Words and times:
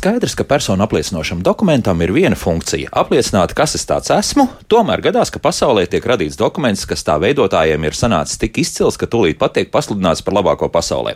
ЦСК 0.00 0.09
Skaidrs, 0.20 0.34
ka 0.36 0.44
personu 0.44 0.84
apliecinošam 0.84 1.38
dokumentam 1.40 2.02
ir 2.02 2.10
viena 2.12 2.36
funkcija- 2.36 2.90
apliecināt, 3.02 3.54
kas 3.54 3.74
es 3.74 3.86
tāds 3.86 4.10
esmu. 4.12 4.48
Tomēr 4.68 5.00
gadās, 5.00 5.30
ka 5.32 5.38
pasaulē 5.38 5.88
tiek 5.88 6.04
radīts 6.04 6.36
dokuments, 6.36 6.84
kas 6.86 7.02
tā 7.02 7.16
veidotājiem 7.16 7.84
ir 7.86 7.92
sanācis 7.92 8.38
tik 8.38 8.58
izcils, 8.58 8.98
ka 8.98 9.06
tūlīt 9.06 9.38
pat 9.38 9.54
tiek 9.54 9.70
pasludināts 9.72 10.22
par 10.22 10.34
labāko 10.34 10.68
pasaulē. 10.68 11.14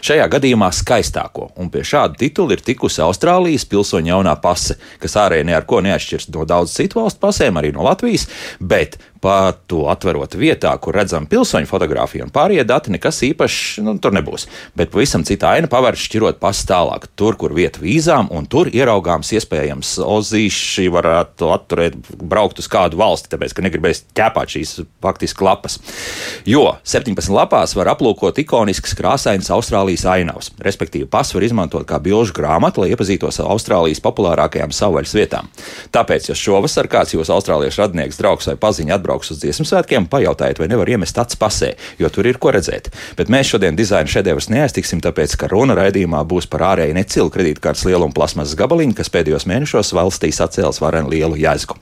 Šajā 0.00 0.28
gadījumā 0.30 0.72
skaistāko, 0.72 1.50
un 1.58 1.68
pie 1.68 1.80
šāda 1.80 2.16
titula 2.16 2.52
ir 2.52 2.62
tikusi 2.62 3.02
Austrālijas 3.02 3.66
pilsoņa 3.66 4.06
jaunā 4.06 4.40
pase, 4.40 4.76
kas 5.00 5.12
ārēji 5.12 5.44
ne 5.44 5.54
ar 5.54 5.62
ko 5.62 5.82
neatšķiras 5.82 6.34
no 6.34 6.46
daudz 6.46 6.72
citu 6.72 7.02
valstu 7.02 7.20
pasēm, 7.20 7.60
arī 7.60 7.74
no 7.74 7.82
Latvijas, 7.82 8.26
bet 8.58 8.96
pat 9.26 9.64
to 9.70 9.86
atverot 9.90 10.36
vietā, 10.38 10.70
kur 10.78 10.94
redzam 10.94 11.26
pilsoņu 11.26 11.66
fotografiju 11.66 12.26
un 12.26 12.32
pārējie 12.34 12.64
dati, 12.68 12.92
nekas 12.94 13.22
īpašs 13.26 13.82
nu, 13.82 13.96
tur 14.02 14.14
nebūs. 14.16 14.46
Bet 14.78 14.92
pavisam 14.94 15.24
cita 15.26 15.50
aina 15.56 15.70
pavērš 15.70 16.06
šķirot 16.06 16.40
pasu 16.42 16.66
tālāk, 16.70 17.08
tur, 17.18 17.38
kur 17.40 17.54
vieta 17.56 17.82
vīzām, 17.82 18.30
un 18.30 18.45
tur 18.52 18.70
ieraugāms 18.70 19.32
iespējams 19.36 19.96
ozīši 20.06 20.86
varētu 20.94 21.50
atturēt, 21.54 21.98
braukt 22.22 22.62
uz 22.62 22.68
kādu 22.70 23.00
valsti, 23.00 23.32
tāpēc, 23.32 23.56
ka 23.56 23.64
negribēs 23.66 24.04
ķēpāt 24.16 24.54
šīs 24.54 24.76
faktiski 25.02 25.46
lapas. 25.46 25.80
Jo 26.46 26.76
17 26.86 27.34
lapās 27.34 27.74
var 27.76 27.90
aplūkot 27.96 28.38
ikoniskas 28.44 28.94
krāsainas 28.98 29.50
Austrālijas 29.54 30.06
ainavas, 30.14 30.52
respektīvi 30.62 31.10
pasu 31.10 31.40
var 31.40 31.48
izmantot 31.48 31.88
kā 31.88 31.98
bilžu 32.02 32.36
grāmatu, 32.36 32.84
lai 32.84 32.92
iepazītos 32.94 33.40
ar 33.42 33.50
Austrālijas 33.56 34.02
populārākajām 34.04 34.74
savvaļas 34.76 35.18
vietām. 35.18 35.50
Tāpēc, 35.94 36.30
ja 36.30 36.38
šovasar 36.38 36.88
kāds 36.92 37.16
jūsu 37.16 37.34
austrāliešu 37.34 37.82
radinieks, 37.82 38.20
draugs 38.20 38.48
vai 38.50 38.58
paziņa 38.60 38.96
atbrauc 38.96 39.16
brauks 39.16 39.32
uz 39.32 39.40
dziesmu 39.40 39.64
svētkiem, 39.64 40.06
pajautājiet, 40.12 40.58
vai 40.60 40.68
nevar 40.68 40.90
iemest 40.92 41.16
acis 41.18 41.38
pasē, 41.40 41.72
jo 41.98 42.10
tur 42.12 42.26
ir 42.28 42.36
ko 42.36 42.52
redzēt. 42.52 42.90
Bet 43.16 43.30
mēs 43.32 43.48
šodien 43.48 43.76
dizaina 43.78 44.10
šedevrus 44.10 44.50
neaiztiksim, 44.52 45.00
tāpēc, 45.00 45.38
ka 45.40 45.48
runa 45.48 45.76
raidījumā 45.78 46.20
būs 46.28 46.48
par 46.52 46.66
ārēji 46.74 46.96
necilu 46.98 47.32
kredītkartes 47.32 47.86
lielumu 47.88 48.12
plasmasas 48.36 48.56
gabaliņu, 48.58 48.94
kas 48.96 49.08
pēdējos 49.12 49.46
mēnešos 49.48 49.94
valstī 49.96 50.28
sacēlis 50.34 50.80
varenu 50.82 51.08
lielu 51.08 51.38
jēzgu. 51.40 51.76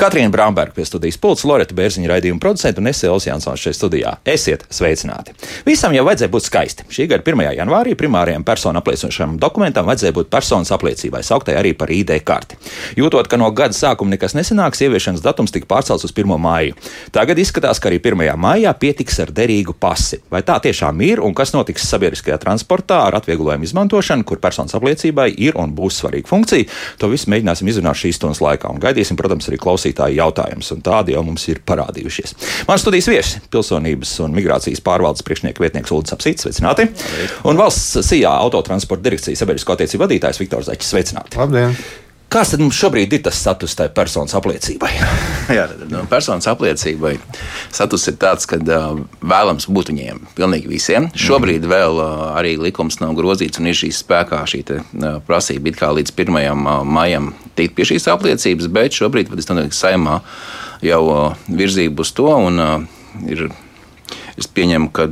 Katrīna 0.00 0.32
Bramberga 0.32 0.72
pie 0.72 0.86
studijas 0.88 1.18
pults, 1.20 1.44
Loreta 1.44 1.74
Bērziņa 1.76 2.08
raidījuma 2.08 2.40
producenta 2.40 2.80
un 2.80 2.88
Esēls 2.88 3.26
Jansons 3.28 3.60
šeit 3.60 3.76
studijā. 3.76 4.14
Esiet 4.24 4.64
sveicināti! 4.72 5.34
Visam 5.66 5.92
jau 5.92 6.06
vajadzēja 6.08 6.32
būt 6.32 6.46
skaisti. 6.46 6.86
Šī 6.88 7.08
gada 7.10 7.26
1. 7.26 7.52
janvārī 7.58 7.96
primārajam 7.98 8.46
personu 8.48 8.80
apliecinošam 8.80 9.36
dokumentam 9.42 9.88
vajadzēja 9.90 10.16
būt 10.16 10.30
personas 10.32 10.72
apliecībai, 10.72 11.20
sauktai 11.26 11.58
arī 11.60 11.74
par 11.76 11.92
ID 11.92 12.14
karti. 12.24 12.56
Jūtot, 12.96 13.28
ka 13.28 13.36
no 13.40 13.50
gada 13.52 13.76
sākuma 13.76 14.14
nekas 14.14 14.36
nesanāks, 14.38 14.80
ieviešanas 14.86 15.24
datums 15.26 15.52
tika 15.52 15.68
pārcelts 15.68 16.08
uz 16.08 16.16
1. 16.16 16.32
māju 16.40 16.70
māju. 16.70 16.76
Tagad 17.12 17.38
izskatās, 17.40 17.80
ka 17.80 17.90
arī 17.90 18.00
1. 18.00 18.36
maijā 18.40 18.72
pietiks 18.78 19.18
ar 19.22 19.32
derīgu 19.34 19.74
pasi. 19.80 20.20
Vai 20.30 20.42
tā 20.46 20.58
tiešām 20.62 21.00
ir 21.04 21.20
un 21.24 21.34
kas 21.36 21.52
notiks 21.54 21.88
sabiedriskajā 21.90 22.38
transportā 22.42 23.02
ar 23.08 23.18
atvieglojumu 23.20 23.66
izmantošanu, 23.66 24.24
kur 24.24 24.40
personas 24.42 24.74
apliecībai 24.78 25.30
ir 25.36 25.58
un 25.60 25.74
būs 25.76 25.89
svarīga 25.94 26.30
funkcija? 26.30 26.68
To 27.00 27.10
visu 27.12 27.30
mēģināsim 27.32 27.70
izrunāt 27.70 28.00
šīs 28.00 28.20
stundas 28.20 28.42
laikā 28.44 28.70
un 28.70 28.82
gaidīsim, 28.82 29.18
protams, 29.20 29.48
arī 29.50 29.60
klausītāju 29.60 30.18
jautājumus, 30.20 30.72
un 30.74 30.84
tādi 30.86 31.16
jau 31.16 31.24
mums 31.26 31.46
ir 31.52 31.62
parādījušies. 31.66 32.36
Mans 32.68 32.84
studijas 32.84 33.10
viesis- 33.10 33.40
pilsonības 33.52 34.16
un 34.24 34.36
migrācijas 34.36 34.84
pārvaldes 34.84 35.26
priekšnieka 35.26 35.64
vietnieks 35.64 35.90
Ulrichs 35.90 36.16
Apsīts, 36.16 36.46
sveicināti! 36.46 36.88
Un 37.44 37.56
valsts 37.56 38.00
SIA 38.06 38.30
autotransporta 38.30 39.08
direkcijas 39.08 39.42
sabiedrisko 39.42 39.76
attiecību 39.76 40.06
vadītājs 40.06 40.40
Viktors 40.40 40.70
Zaķis, 40.70 40.94
sveicināti! 40.94 41.36
Labdien! 41.36 41.76
Kāds 42.30 42.52
tad 42.52 42.60
mums 42.62 42.78
šobrīd 42.78 43.10
ir 43.16 43.22
tas 43.26 43.40
status 43.42 43.72
tai 43.74 43.88
personas 43.90 44.36
aplietībai? 44.38 44.90
Jā, 45.56 45.64
no 45.90 46.04
personas 46.10 46.46
apliecībai 46.46 47.16
status 47.72 48.06
ir 48.06 48.20
tāds, 48.22 48.46
ka 48.46 48.60
uh, 48.62 49.00
vēlams 49.18 49.66
būt 49.66 49.90
viņiem 49.90 50.20
pilnīgi 50.36 50.70
visiem. 50.70 51.08
Mm. 51.08 51.18
Šobrīd 51.24 51.66
vēl 51.66 51.98
uh, 51.98 52.28
arī 52.38 52.54
likums 52.62 53.00
nav 53.02 53.16
grozīts 53.18 53.58
un 53.58 53.66
ir 53.66 53.74
šīs 53.80 54.04
spēkā 54.04 54.44
šī 54.46 54.62
te, 54.68 54.78
uh, 54.78 55.18
prasība 55.26 55.72
it 55.72 55.80
kā 55.82 55.90
līdz 55.96 56.14
1. 56.14 56.38
Uh, 56.38 56.70
maijam 56.86 57.32
tikt 57.58 57.74
pie 57.74 57.88
šīs 57.90 58.06
apliecības, 58.14 58.70
bet 58.78 58.94
šobrīd 59.00 59.34
domāju, 59.34 59.74
ka 59.74 59.80
saimā 59.80 60.20
jau 60.86 61.02
virzību 61.50 62.06
uz 62.06 62.14
to 62.14 62.30
un 62.30 62.62
ir. 63.26 63.48
Es 64.38 64.46
pieņemu, 64.46 64.94
ka 64.94 65.10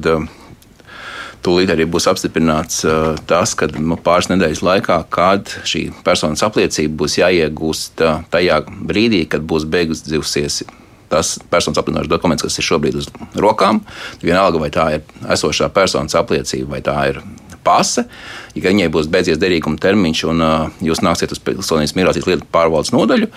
Tūlīt 1.44 1.70
arī 1.70 1.86
būs 1.86 2.08
apstiprināts 2.10 2.82
uh, 2.86 3.14
tas, 3.30 3.54
ka 3.58 3.68
nu, 3.76 3.96
pāris 4.02 4.30
nedēļas 4.32 4.64
laikā, 4.66 4.98
kad 5.14 5.52
šī 5.68 5.88
personas 6.06 6.42
apliecība 6.46 7.04
būs 7.04 7.18
jāiegūst 7.20 8.02
uh, 8.02 8.24
tajā 8.32 8.62
brīdī, 8.68 9.22
kad 9.30 9.46
būs 9.46 9.68
beigusies 9.70 10.64
tas 11.08 11.38
personas 11.48 11.80
apliecinošs 11.80 12.10
dokuments, 12.10 12.44
kas 12.44 12.58
ir 12.60 12.66
šobrīd 12.66 12.98
uz 13.00 13.08
rokām. 13.38 13.80
Vienalga, 14.20 14.60
vai 14.60 14.68
tā 14.74 14.88
ir 14.98 15.06
esošā 15.32 15.70
personas 15.72 16.16
apliecība 16.18 16.74
vai 16.76 16.82
tā 16.84 16.96
ir 17.14 17.22
pase. 17.64 18.04
Ja 18.56 18.68
viņai 18.68 18.90
būs 18.92 19.08
beidzies 19.12 19.40
derīguma 19.40 19.80
termiņš 19.80 20.24
un 20.28 20.44
uh, 20.44 20.84
jūs 20.84 21.02
nāksiet 21.04 21.34
uz 21.34 21.42
pilsonības 21.44 21.96
migrācijas 21.96 22.28
lietu 22.28 22.48
pārvaldes 22.52 22.94
nodaļu, 22.94 23.30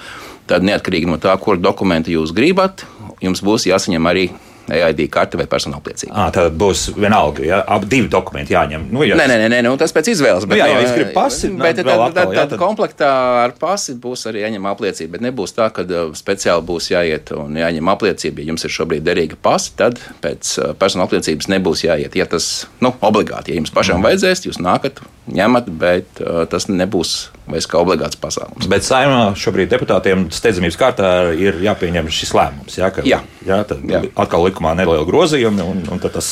tad 0.49 0.65
neatkarīgi 0.67 1.09
no 1.09 1.19
tā, 1.21 1.35
kur 1.41 1.59
dokumentu 1.59 2.13
jūs 2.13 2.33
gribat, 2.35 2.85
jums 3.23 3.43
būs 3.45 3.69
jāsaņem 3.69 4.09
arī 4.09 4.29
EID 4.69 5.05
karte 5.11 5.39
vai 5.39 5.47
personu 5.49 5.77
apliecība. 5.79 6.13
À, 6.13 6.27
tad 6.33 6.53
būs 6.59 6.91
vienalga, 6.95 7.43
ja 7.45 7.61
ap 7.65 7.85
divi 7.89 8.09
dokumenti 8.11 8.55
jāņem. 8.55 8.87
Nu, 8.93 9.03
ja... 9.07 9.17
Nē, 9.19 9.27
nē, 9.31 9.49
nē, 9.51 9.61
nu, 9.65 9.73
tas 9.79 9.93
pēc 9.95 10.11
izvēles. 10.13 10.45
Bet, 10.45 10.57
nu, 10.57 10.61
jā, 10.61 10.67
ja 10.69 10.83
es 10.85 10.93
gribu 10.95 11.15
pasi, 11.15 11.49
bet 11.57 11.79
tad, 11.81 11.89
tad, 11.89 12.15
tad, 12.17 12.35
tad 12.37 12.55
komplektā 12.61 13.11
ar 13.45 13.55
pasi 13.59 13.95
būs 14.01 14.27
arī 14.29 14.45
jāņem 14.45 14.69
apliecība. 14.71 15.15
Bet 15.17 15.25
nebūs 15.27 15.55
tā, 15.57 15.69
ka 15.73 15.85
speciāli 16.17 16.65
būs 16.67 16.91
jāiet 16.93 17.33
un 17.35 17.57
jāņem 17.59 17.91
apliecība. 17.95 18.43
Ja 18.43 18.53
jums 18.53 18.67
ir 18.67 18.75
šobrīd 18.77 19.05
derīga 19.07 19.39
pasi, 19.41 19.73
tad 19.79 19.99
pēc 20.23 20.53
personu 20.81 21.07
apliecības 21.07 21.49
nebūs 21.51 21.85
jāiet. 21.87 22.15
Ja 22.19 22.29
tas 22.29 22.51
nu, 22.83 22.93
obligāti, 23.01 23.53
ja 23.53 23.61
jums 23.61 23.73
pašam 23.73 23.99
mm. 23.99 24.09
vajadzēs, 24.09 24.45
jūs 24.47 24.61
nākat, 24.63 25.01
ņemat, 25.31 25.69
bet 25.81 26.21
uh, 26.23 26.43
tas 26.49 26.69
nebūs 26.71 27.31
vairs 27.53 27.67
kā 27.69 27.79
obligāts 27.81 28.19
pasākums. 28.21 28.69
Bet 28.71 28.85
saimā 28.87 29.31
šobrīd 29.39 29.71
deputātiem 29.71 30.27
steidzamības 30.33 30.79
kārtā 30.79 31.11
ir 31.37 31.61
jāpieņem 31.65 32.09
šis 32.11 32.33
lēmums. 32.37 32.77
Jā, 32.79 32.91
ka, 32.93 33.05
jā. 33.07 33.21
Jā, 33.45 33.61
tad 33.65 33.81
jā. 33.89 34.03
atkal 34.21 34.45
likumā 34.45 34.75
neliela 34.77 35.05
grozījuma, 35.07 35.65
un, 35.65 35.81
un 35.89 36.01
tas 36.03 36.29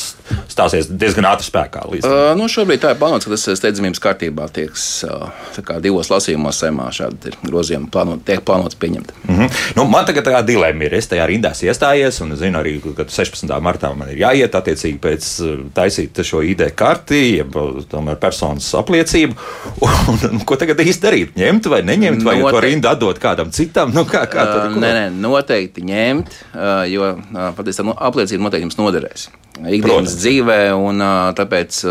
stāsies 0.50 0.86
diezgan 0.90 1.26
ātri 1.30 1.48
spēkā. 1.48 1.82
Līdz... 1.90 2.06
Uh, 2.06 2.32
nu, 2.38 2.46
šobrīd 2.50 2.82
tā 2.84 2.92
ir 2.94 3.00
plānots, 3.00 3.26
ka 3.26 3.34
tas 3.34 3.46
steidzamības 3.58 4.02
kārtībā 4.02 4.46
tieks 4.54 4.84
uh, 5.08 5.72
divos 5.82 6.10
lasījumos 6.12 6.60
saimā 6.62 6.90
šādi 6.94 7.34
grozījumi 7.42 7.90
plānot, 7.90 8.22
tiek 8.26 8.44
plānots 8.46 8.78
pieņemt. 8.78 9.12
Mm 9.26 9.38
-hmm. 9.40 9.58
nu, 9.78 9.86
man 9.90 10.06
tagad 10.06 10.28
tā 10.28 10.42
dilemma 10.46 10.86
ir, 10.86 10.94
es 10.94 11.10
tajā 11.10 11.26
rindās 11.26 11.62
iestājies, 11.66 12.20
un 12.22 12.36
zinu 12.38 12.62
arī, 12.62 12.76
ka 12.96 13.08
16. 13.08 13.50
martā 13.60 13.90
man 13.96 14.12
ir 14.14 14.22
jāiet 14.22 14.54
attiecīgi 14.54 14.98
pēc 15.02 15.30
taisīt 15.74 16.22
šo 16.26 16.42
ID 16.46 16.70
karti, 16.76 17.20
jeb 17.40 17.58
tomēr 17.90 18.20
personas 18.22 18.70
apliecību. 18.74 19.34
Un, 20.10 20.18
un, 20.26 20.40
ko 20.46 20.56
tagad 20.58 20.80
īsti 20.80 21.09
darīt? 21.10 21.36
Ņemt 21.40 21.68
vai 21.72 21.82
neņemt, 21.86 22.24
vai 22.24 22.38
Noteikti. 22.38 22.54
to 22.54 22.64
rindu 22.66 22.90
atdot 22.92 23.22
kādam 23.22 23.52
citam? 23.54 23.92
Nu, 24.00 24.06
kā, 24.08 24.22
kā 24.30 24.46
tur, 24.46 24.70
uh, 24.70 24.80
nē, 24.80 24.90
nē, 24.96 25.04
noteikti 25.20 25.84
ņemt, 25.84 26.32
uh, 26.54 26.86
jo 26.88 27.12
uh, 27.18 27.50
patiesībā 27.58 27.90
nu, 27.90 27.98
apliecība 28.08 28.46
noteikti 28.46 28.68
jums 28.68 28.78
noderēs 28.80 29.28
ikdienas 29.60 29.84
Protams. 29.84 30.16
dzīvē, 30.22 30.60
un 30.78 31.02
tāpēc. 31.36 31.82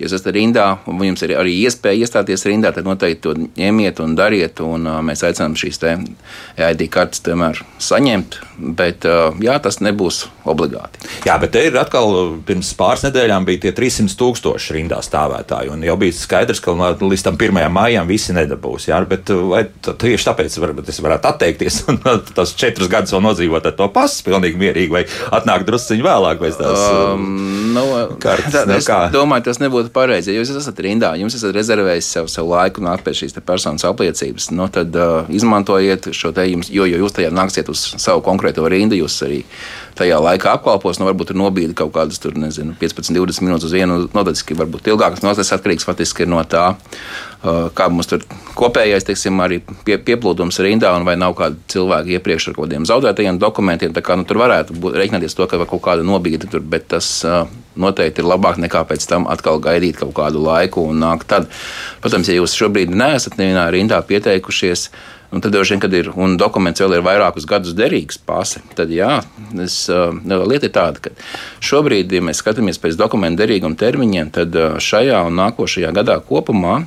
Ja 0.00 0.08
esat 0.08 0.30
rindā 0.32 0.66
un 0.88 1.02
jums 1.04 1.22
ir 1.26 1.34
arī 1.36 1.58
iespēja 1.66 2.06
iestāties 2.06 2.46
rindā, 2.48 2.72
tad 2.72 2.88
noteikti 2.88 3.22
to 3.26 3.34
ņemiet 3.58 4.00
un 4.00 4.16
dariet. 4.16 4.62
Un, 4.64 4.86
uh, 4.88 5.00
mēs 5.04 5.24
aicinām 5.26 5.56
šīs 5.58 5.80
ID 5.80 6.86
kartes 6.92 7.20
tomēr 7.26 7.60
saņemt, 7.80 8.38
bet 8.78 9.04
uh, 9.08 9.36
jā, 9.44 9.58
tas 9.62 9.80
nebūs 9.84 10.22
obligāti. 10.48 11.02
Jā, 11.28 11.36
bet 11.40 11.52
te 11.54 11.62
ir 11.68 11.76
atkal 11.80 12.38
pirms 12.46 12.72
pāris 12.78 13.04
nedēļām 13.06 13.46
bija 13.48 13.66
tie 13.66 13.72
300 13.76 14.16
tūkstoši 14.20 14.76
rindā 14.78 15.00
stāvētāji, 15.04 15.72
un 15.74 15.84
jau 15.84 15.96
bija 16.00 16.16
skaidrs, 16.16 16.62
ka 16.64 16.74
līdz 16.74 17.26
tam 17.26 17.38
1. 17.40 17.60
maijam 17.72 18.08
visi 18.08 18.34
nedabūs. 18.36 18.88
Jā, 18.90 19.00
bet 19.08 19.32
vai 19.50 19.64
tieši 19.84 20.28
tāpēc 20.30 20.56
varbūt 20.64 20.90
es 20.92 21.00
varētu 21.04 21.30
atteikties 21.30 21.82
un 21.90 22.00
tas 22.34 22.54
četrus 22.58 22.90
gadus 22.92 23.14
vēl 23.14 23.24
nodzīvot 23.28 23.68
ar 23.70 23.76
to 23.76 23.90
pasu 23.92 24.24
pilnīgi 24.28 24.60
mierīgi, 24.60 24.92
vai 24.94 25.04
atnākt 25.36 25.68
drusciņi 25.68 26.06
vēlāk 26.06 26.44
tās 26.60 26.86
um, 26.88 27.26
nu, 27.74 27.84
kartes? 28.22 28.54
Tā, 28.54 28.64
nu, 28.68 28.76
es 28.80 28.88
kā? 28.88 29.02
domāju, 29.12 29.46
tas 29.50 29.60
nebūtu 29.62 29.89
būtu 29.90 29.94
pareizi. 29.94 30.32
Ja 30.32 30.40
jūs 30.40 30.50
esat 30.54 30.78
rindā, 30.80 31.16
jums 31.18 31.34
esat 31.34 31.54
rezervējis 31.54 32.06
sev, 32.06 32.28
sev 32.28 32.46
laiku 32.48 32.82
nākt 32.82 33.04
pie 33.04 33.12
šīs 33.12 33.34
personas 33.44 33.84
apliecības, 33.84 34.50
nu, 34.52 34.68
tad 34.68 34.94
uh, 34.94 35.26
izmantojiet 35.28 36.12
šo 36.12 36.32
te 36.32 36.46
jums, 36.46 36.70
jo, 36.70 36.86
jo 36.86 36.98
jūs 37.02 37.12
tajā 37.12 37.30
nāksiet 37.30 37.68
uz 37.68 37.96
savu 37.98 38.22
konkrēto 38.22 38.66
rindu, 38.68 38.96
jūs 38.96 39.22
arī 39.22 39.44
tajā 39.98 40.20
laikā 40.20 40.54
apkalpos. 40.54 41.00
Nu, 41.00 41.08
varbūt 41.08 41.34
nobīdi 41.34 41.74
kaut 41.74 41.92
kādas 41.94 42.20
tur, 42.20 42.34
nezinu, 42.38 42.74
15, 42.78 43.14
20 43.14 43.44
minūtes 43.44 43.66
uz 43.68 43.74
vienu 43.74 44.08
nodaļu, 44.14 44.56
varbūt 44.60 44.92
ilgākas 44.92 45.24
nodaļas 45.24 45.54
atkarīgs 45.56 45.86
faktiski 45.88 46.28
no 46.28 46.42
tā, 46.44 46.74
kā 47.40 47.86
mums 47.88 48.10
tur 48.10 48.24
kopējais, 48.58 49.06
teiksim, 49.08 49.38
arī 49.40 49.60
pie, 49.86 49.96
pieplūdums 50.04 50.60
rindā 50.64 50.92
un 50.96 51.06
vai 51.08 51.16
nav 51.20 51.32
kādi 51.38 51.56
cilvēki 51.72 52.18
iepriekš 52.18 52.50
ar 52.50 52.56
kaut 52.58 52.66
kādiem 52.66 52.88
zaudētajiem 52.88 53.40
dokumentiem. 53.40 53.94
Kā 53.96 54.16
nu, 54.20 54.26
tur 54.28 54.42
varētu 54.42 54.76
būt 54.76 54.98
rēķināties 55.00 55.36
to, 55.38 55.46
ka 55.48 55.60
kaut 55.64 55.82
kāda 55.86 56.04
nobīde 56.06 56.50
tur, 56.50 56.60
bet 56.60 56.90
tas 56.92 57.08
noteikti 57.80 58.20
ir 58.20 58.28
labāk 58.28 58.60
nekā 58.60 58.82
pēc 58.90 59.06
tam 59.08 59.28
atkal 59.30 59.60
gaidīt 59.62 60.02
kaut 60.02 60.12
kādu 60.18 60.42
laiku 60.44 60.84
un 60.90 61.00
nākt 61.00 61.30
tad. 61.32 61.48
Protams, 62.04 62.28
ja 62.28 62.36
jūs 62.36 62.56
šobrīd 62.58 62.92
neesat 62.92 63.38
nevienā 63.40 63.70
rindā 63.72 64.02
pieteikušies, 64.04 64.90
Un 65.30 65.42
tad, 65.42 65.54
vien, 65.54 65.78
kad 65.78 65.92
ir 65.94 66.08
un 66.18 66.34
dokuments 66.40 66.82
vēl 66.82 66.96
ir 66.96 67.04
vairākus 67.06 67.46
gadus 67.46 67.74
derīgs, 67.78 68.18
pase, 68.26 68.62
tad 68.74 68.90
jā, 68.90 69.20
es, 69.62 69.84
lieta 70.26 70.66
ir 70.66 70.74
tāda, 70.74 71.04
ka 71.04 71.12
šobrīd, 71.62 72.10
ja 72.16 72.22
mēs 72.26 72.40
skatāmies 72.42 72.80
pēc 72.82 72.98
dokumentu 72.98 73.44
derīguma 73.44 73.78
termiņiem, 73.78 74.32
tad 74.34 74.58
šajā 74.82 75.22
un 75.28 75.38
nākošajā 75.38 75.92
gadā 75.94 76.18
kopumā 76.26 76.80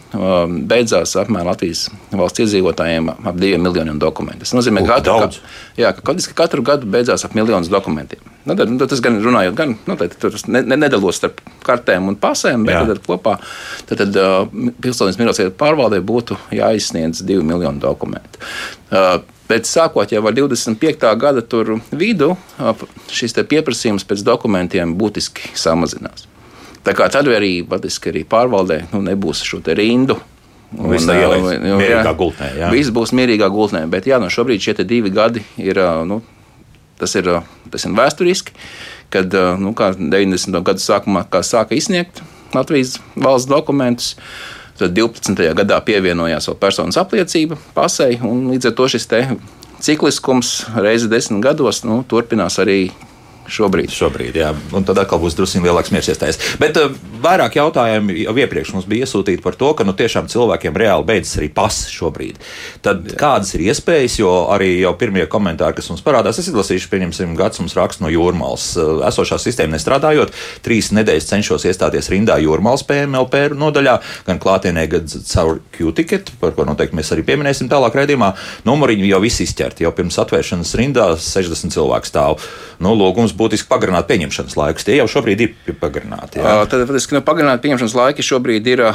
beidzās 0.68 1.16
apmēram 1.24 1.54
Latvijas 1.54 1.86
valsts 2.12 2.44
iedzīvotājiem 2.44 3.14
ap 3.14 3.40
diviem 3.40 3.64
miljoniem 3.64 4.02
dokumentu. 4.02 4.44
Tas 4.44 4.56
nozīmē, 4.58 4.84
ka 4.88 5.00
katru, 5.00 5.44
jā, 5.80 5.96
ka 5.96 6.16
katru 6.36 6.68
gadu 6.68 6.90
beidzās 6.92 7.24
ap 7.24 7.40
miljonus 7.40 7.72
dokumentiem. 7.72 8.34
Nu, 8.44 8.58
tad, 8.60 8.68
nu, 8.68 8.84
tas 8.92 9.00
gan 9.00 9.22
runājot, 9.24 9.56
gan 9.56 9.78
nu, 9.88 9.96
tad, 9.96 10.18
tur 10.20 10.36
ne, 10.52 10.64
nedalos 10.76 11.16
starp 11.16 11.40
kartēm 11.64 12.10
un 12.12 12.18
pasēm, 12.20 12.66
bet 12.68 12.90
tad, 12.90 13.00
kopā 13.06 13.38
tad, 13.88 14.02
tad, 14.02 14.18
uh, 14.20 14.74
pilsoniskās 14.84 15.22
migrācijas 15.22 15.54
pārvaldē 15.60 16.02
būtu 16.04 16.36
jāizsniedz 16.52 17.24
divi 17.24 17.46
miljoni 17.48 17.80
dokumentu. 17.80 18.33
Uh, 18.92 19.22
Bet 19.44 19.68
sākot 19.68 20.10
jau 20.10 20.22
ar 20.24 20.34
25. 20.34 21.04
gada 21.20 21.42
vidu, 21.92 22.30
šis 23.12 23.36
pieprasījums 23.50 24.06
pēc 24.08 24.24
dokumentiem 24.26 24.96
būtiski 24.98 25.52
samazinās. 25.60 26.30
Tā 26.84 26.96
kā 26.96 27.10
tad 27.12 27.28
arī, 27.32 27.58
arī 28.12 28.24
pārvaldē 28.28 28.80
nu, 28.94 29.02
nebūs 29.04 29.44
šo 29.48 29.60
rindu. 29.78 30.18
Viss 30.74 31.06
tā 31.06 31.20
ieliks 31.20 31.60
mierīgā 31.62 32.16
gultnē. 32.18 32.50
Jā. 32.58 32.72
Viss 32.74 32.92
būs 32.96 33.14
mierīgā 33.14 33.52
gultnē, 33.54 33.84
bet 33.92 34.08
jā, 34.10 34.18
no 34.20 34.32
šobrīd 34.34 34.64
šie 34.64 34.88
divi 34.88 35.12
gadi 35.14 35.44
ir, 35.62 35.78
nu, 36.10 36.24
tas 36.98 37.14
ir, 37.20 37.30
tas 37.70 37.86
ir 37.86 37.94
vēsturiski, 38.00 38.56
kad 39.14 39.38
nu, 39.62 39.76
90. 39.78 40.64
gadu 40.66 40.82
sākumā 40.82 41.28
sāka 41.46 41.78
izsniegt 41.78 42.24
Latvijas 42.56 42.98
valsts 43.14 43.50
dokumentus. 43.50 44.16
Tad 44.80 44.96
12. 44.98 45.38
gadā 45.54 45.78
pievienojās 45.86 46.50
vēl 46.50 46.58
personas 46.62 46.98
apliecība 46.98 47.60
pasei, 47.76 48.18
un 48.26 48.48
līdz 48.50 48.72
ar 48.72 48.78
to 48.78 48.88
šis 48.90 49.10
cikliskums 49.84 50.64
reizi 50.80 51.10
desmit 51.12 51.44
gados 51.44 51.84
nu, 51.84 52.02
turpinās 52.08 52.58
arī 52.64 52.88
Šobrīd. 53.50 53.92
Šobrīd, 53.92 54.38
jā. 54.40 54.52
Un 54.76 54.86
tad 54.88 55.00
atkal 55.02 55.20
būs 55.20 55.36
drusku 55.36 55.62
lielāks 55.64 55.92
mieres 55.92 56.08
iestājas. 56.14 56.40
Bet 56.62 56.78
uh, 56.80 56.94
vairāk 57.24 57.58
jautājumu 57.58 58.16
jau 58.16 58.36
iepriekš 58.40 58.74
mums 58.76 58.88
bija 58.90 59.08
iesūtīti 59.08 59.44
par 59.44 59.58
to, 59.60 59.74
ka 59.76 59.86
nu, 59.88 59.96
tiešām 59.98 60.30
cilvēkiem 60.32 60.78
reāli 60.80 61.08
beidzas 61.10 61.40
arī 61.42 61.50
pasis 61.54 61.92
šobrīd. 61.92 62.40
Tad 62.86 63.04
jā. 63.12 63.18
kādas 63.20 63.52
ir 63.58 63.66
iespējas, 63.68 64.16
jo 64.22 64.32
arī 64.54 64.70
jau 64.80 64.94
pirmie 65.00 65.26
komentāri, 65.32 65.76
kas 65.80 65.92
mums 65.92 66.04
parādās, 66.06 66.40
es 66.40 66.48
izlasīšu, 66.52 66.90
pieņemsim, 66.94 67.36
gads 67.40 67.60
mums 67.60 67.76
raksta 67.78 68.06
no 68.06 68.12
jūrmālas. 68.14 68.70
Uh, 68.80 69.04
esošā 69.10 69.40
sistēma 69.42 69.76
nestrādājot, 69.76 70.32
trīs 70.64 70.94
nedēļas 70.96 71.30
cenšos 71.34 71.68
iestāties 71.68 72.10
rindā 72.14 72.40
jūrmālas 72.44 72.86
PMLP 72.88 73.44
nodaļā, 73.60 73.98
gan 74.30 74.40
klātienē, 74.44 74.88
gan 74.92 75.12
caur 75.12 75.60
Q-ticket, 75.76 76.32
par 76.40 76.56
ko 76.56 76.68
noteikti 76.70 76.96
mēs 76.96 77.12
arī 77.16 77.28
pieminēsim 77.28 77.68
tālāk 77.72 78.00
redzījumā. 78.00 78.34
Numuriņi 78.68 79.12
jau 79.12 79.22
viss 79.24 79.44
izķerti, 79.44 79.84
jau 79.84 79.94
pirms 79.96 80.20
atvēršanas 80.24 80.74
rindā 80.80 81.12
60 81.20 81.76
cilvēku 81.76 82.10
stāv. 82.10 82.48
Nu, 82.84 82.94
lūgums 82.98 83.33
būtiski 83.38 83.70
pagarināt 83.72 84.08
pieņemšanas 84.10 84.58
laikus. 84.60 84.88
Tie 84.88 84.98
jau 85.00 85.08
šobrīd 85.12 85.44
ir 85.46 85.78
pagarināti. 85.82 86.42
Jā. 86.42 86.62
Tad, 86.70 86.86
faktiski, 86.90 87.18
nu, 87.18 87.24
pagarināt 87.26 87.64
pieņemšanas 87.64 87.98
laiki 88.00 88.26
šobrīd 88.26 88.70
ir 88.74 88.86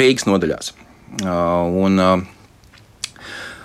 Rīgas 0.00 0.28
nodaļās. 0.28 0.72
Un, 1.24 2.00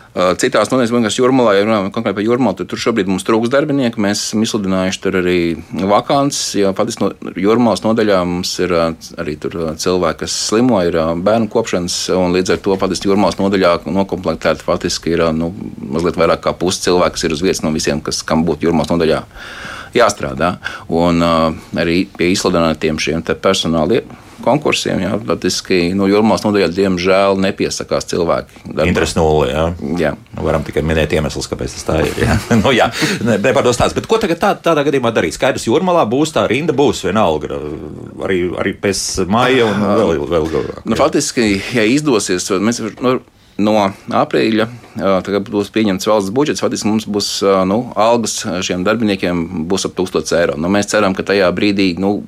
Citās 0.09 0.71
nodaļās, 0.71 0.89
gan 0.89 1.05
jūrmalā, 1.13 1.51
ja 1.53 1.65
runājam 1.67 1.91
konkrēti 1.93 2.17
par 2.17 2.25
jūrmalu, 2.25 2.57
tad 2.57 2.69
tur 2.71 2.81
šobrīd 2.81 3.09
mums 3.11 3.25
trūks 3.27 3.51
darbinieku. 3.53 4.01
Mēs 4.01 4.23
esam 4.23 4.41
izsludinājuši 4.41 5.01
tur 5.03 5.17
arī 5.19 5.37
vakants. 5.69 6.39
Jo 6.57 6.71
faktiski 6.77 7.05
no 7.05 7.33
jūrmalas 7.37 7.83
nodaļā 7.85 8.17
mums 8.25 8.55
ir 8.63 8.73
arī 8.73 9.35
cilvēki, 9.37 10.19
kas 10.23 10.37
slimo, 10.47 10.79
ir 10.81 10.97
bērnu 10.97 11.51
kopšanas, 11.53 11.99
un 12.17 12.33
līdz 12.33 12.55
ar 12.55 12.63
to 12.65 12.77
faktiski 12.81 13.11
jūrmalas 13.11 13.37
nodaļā 13.37 13.75
nokomplektēti 13.85 14.65
faktiski 14.65 15.13
ir 15.13 15.27
nu, 15.37 15.51
mazliet 15.93 16.17
vairāk 16.17 16.41
kā 16.47 16.55
pusi 16.57 16.87
cilvēku, 16.87 17.13
kas 17.19 17.27
ir 17.27 17.35
uz 17.37 17.45
vietas 17.45 17.61
no 17.65 17.73
visiem, 17.75 18.01
kas 18.01 18.23
kam 18.25 18.41
būtu 18.47 18.65
jūrmalas 18.65 18.89
nodaļā 18.89 19.21
jāstrādā. 19.93 20.55
Un 20.89 21.21
uh, 21.21 21.53
arī 21.77 22.01
pie 22.17 22.33
izsludinātiem 22.33 22.97
šiem 23.01 23.21
personāla 23.37 24.01
konkursiem. 24.43 25.01
Jā, 25.03 25.13
Latiski, 25.27 25.79
nu, 25.97 26.07
Jūrmās 26.09 26.43
nodaļā, 26.45 26.69
diemžēl, 26.75 27.39
nepiesakās 27.43 28.09
cilvēki. 28.11 28.63
Interesi 28.85 29.19
nulle. 29.19 29.49
Jā. 29.51 29.65
jā. 29.99 30.13
Nu, 30.35 30.45
varam 30.47 30.65
tikai 30.67 30.83
minēt 30.85 31.15
iemeslus, 31.17 31.49
kāpēc 31.51 31.75
tas 31.77 31.87
tā 31.87 31.97
ir. 32.05 32.21
Jā, 32.25 32.37
nu, 32.63 32.73
jā. 32.75 32.89
ne 33.25 33.55
par 33.55 33.65
to 33.67 33.73
stāstu. 33.75 33.99
Bet 33.99 34.09
ko 34.11 34.21
tagad 34.21 34.41
tā, 34.41 34.53
tādā 34.69 34.85
gadījumā 34.87 35.13
darīt? 35.15 35.37
Skaidrs, 35.37 35.67
Jūrmalā 35.69 36.05
būs 36.09 36.35
tā 36.35 36.45
rinda, 36.49 36.75
būs 36.75 37.03
vienalga. 37.07 37.59
Arī, 38.25 38.43
arī 38.59 38.75
pēc 38.79 39.03
maija 39.29 39.67
un 39.69 39.83
vēl, 40.01 40.23
vēl 40.29 40.53
gārāk. 40.55 40.85
Nu, 40.85 40.99
faktiski, 40.99 41.51
ja 41.75 41.85
izdosies, 41.87 42.49
mēs. 42.59 42.83
Nu, 42.99 43.19
no 43.59 43.75
aprīļa, 44.15 44.67
kad 45.25 45.49
būs 45.51 45.71
pieņemts 45.75 46.07
valsts 46.09 46.33
budžets, 46.35 46.63
faktiski 46.63 46.89
mums 46.89 47.07
būs 47.09 47.31
nu, 47.69 47.81
algas 47.99 48.39
šiem 48.65 48.85
darbiniekiem 48.87 49.67
būs 49.69 49.87
ap 49.89 49.97
1000 49.99 50.35
eiro. 50.39 50.55
Nu, 50.59 50.71
mēs 50.71 50.89
ceram, 50.93 51.15
ka 51.17 51.27
tajā 51.27 51.49
brīdī 51.55 51.91
nu, 52.01 52.21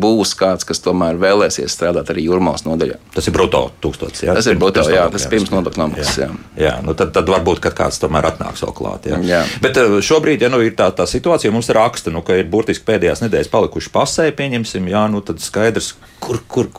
būs 0.00 0.34
kāds, 0.38 0.66
kas 0.68 0.82
tomēr 0.84 1.18
vēlēsies 1.20 1.74
strādāt 1.74 2.12
arī 2.12 2.26
jūrmālas 2.28 2.64
nodaļā. 2.66 2.98
Tas 3.14 3.28
ir 3.28 3.34
brutto 3.36 3.64
tūkstotis. 3.84 4.24
Jā? 4.26 4.36
Tas 4.38 4.48
ir 4.50 4.58
brutto, 4.60 4.84
jā, 4.92 5.06
tas 5.12 5.26
ir 5.26 5.32
pirms 5.34 5.52
nodokļu 5.52 5.82
nomaksas. 5.82 6.18
Jā, 6.22 6.28
jā. 6.28 6.64
jā 6.66 6.74
nu 6.86 6.94
tad, 6.98 7.12
tad 7.16 7.30
varbūt 7.30 7.62
kāds 7.68 8.00
tomēr 8.02 8.30
atnāks 8.32 8.64
vēl 8.64 8.74
klāt. 8.76 9.08
Jā. 9.10 9.20
Jā. 9.28 9.42
Bet 9.64 9.78
šobrīd, 10.04 10.44
ja 10.46 10.52
nu 10.52 10.62
ir 10.64 10.76
tā, 10.78 10.90
tā 10.96 11.08
situācija, 11.10 11.52
mums 11.54 11.70
raksta, 11.74 12.12
nu, 12.14 12.22
ka 12.26 12.38
ir 12.38 12.48
burtiski 12.50 12.86
pēdējās 12.88 13.24
nedēļas 13.26 13.52
palikuši 13.52 13.92
pasē, 13.94 14.28
pieņemsim, 14.38 14.88
jā, 14.92 15.04
nu 15.12 15.22
tad 15.24 15.42
skaidrs, 15.44 15.94
kur, 16.22 16.40
kur, 16.48 16.70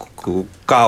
kā 0.69 0.81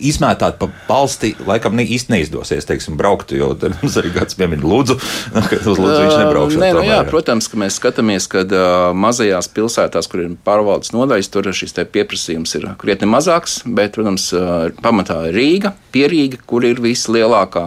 izmētāt 0.00 0.58
pa 0.60 0.68
valsti, 0.88 1.32
laikam 1.48 1.76
ne, 1.78 1.84
īsti 1.84 2.12
neizdosies, 2.14 2.66
teiksim, 2.68 2.96
braukt, 3.00 3.32
jo 3.36 3.52
mums 3.80 3.96
arī 4.00 4.12
gads 4.14 4.36
piemina 4.38 4.66
Lūdzu, 4.66 4.96
ka 5.50 5.58
uz 5.60 5.80
Lūdzu 5.80 5.98
viņš 5.98 6.16
nebraukšu. 6.22 6.60
Nē, 6.62 6.70
nu, 6.76 6.84
jā, 6.86 7.00
protams, 7.08 7.48
ka 7.50 7.60
mēs 7.60 7.78
skatāmies, 7.80 8.28
ka 8.30 8.44
uh, 8.46 8.62
mazajās 8.96 9.50
pilsētās, 9.56 10.10
kur 10.10 10.24
ir 10.24 10.38
pārvaldes 10.46 10.94
nodaļas, 10.96 11.32
tur 11.32 11.50
šis 11.56 11.76
pieprasījums 11.92 12.56
ir 12.58 12.70
krietni 12.80 13.10
mazāks, 13.10 13.60
bet, 13.66 13.94
protams, 13.96 14.30
uh, 14.36 14.70
pamatā 14.84 15.22
ir 15.30 15.38
Rīga, 15.40 15.74
Pierīga, 15.94 16.40
kur 16.46 16.66
ir 16.68 16.82
vislielākā 16.82 17.66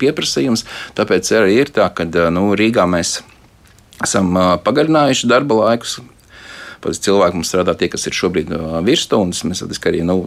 pieprasījums, 0.00 0.66
tāpēc 0.98 1.30
arī 1.40 1.60
ir 1.64 1.74
tā, 1.74 1.88
ka 1.94 2.06
uh, 2.08 2.28
nu, 2.34 2.50
Rīgā 2.58 2.86
mēs 2.90 3.20
esam 4.04 4.34
pagarinājuši 4.64 5.28
darba 5.30 5.60
laikus, 5.60 6.00
Pēc 6.84 7.00
cilvēku 7.06 7.38
mums 7.40 7.48
strādā 7.48 7.72
tie, 7.78 7.88
kas 7.92 8.04
ir 8.08 8.16
šobrīd 8.16 8.52
virsstundas. 8.84 9.42
Mēs 9.48 9.64
arī 9.64 10.04
nu, 10.04 10.18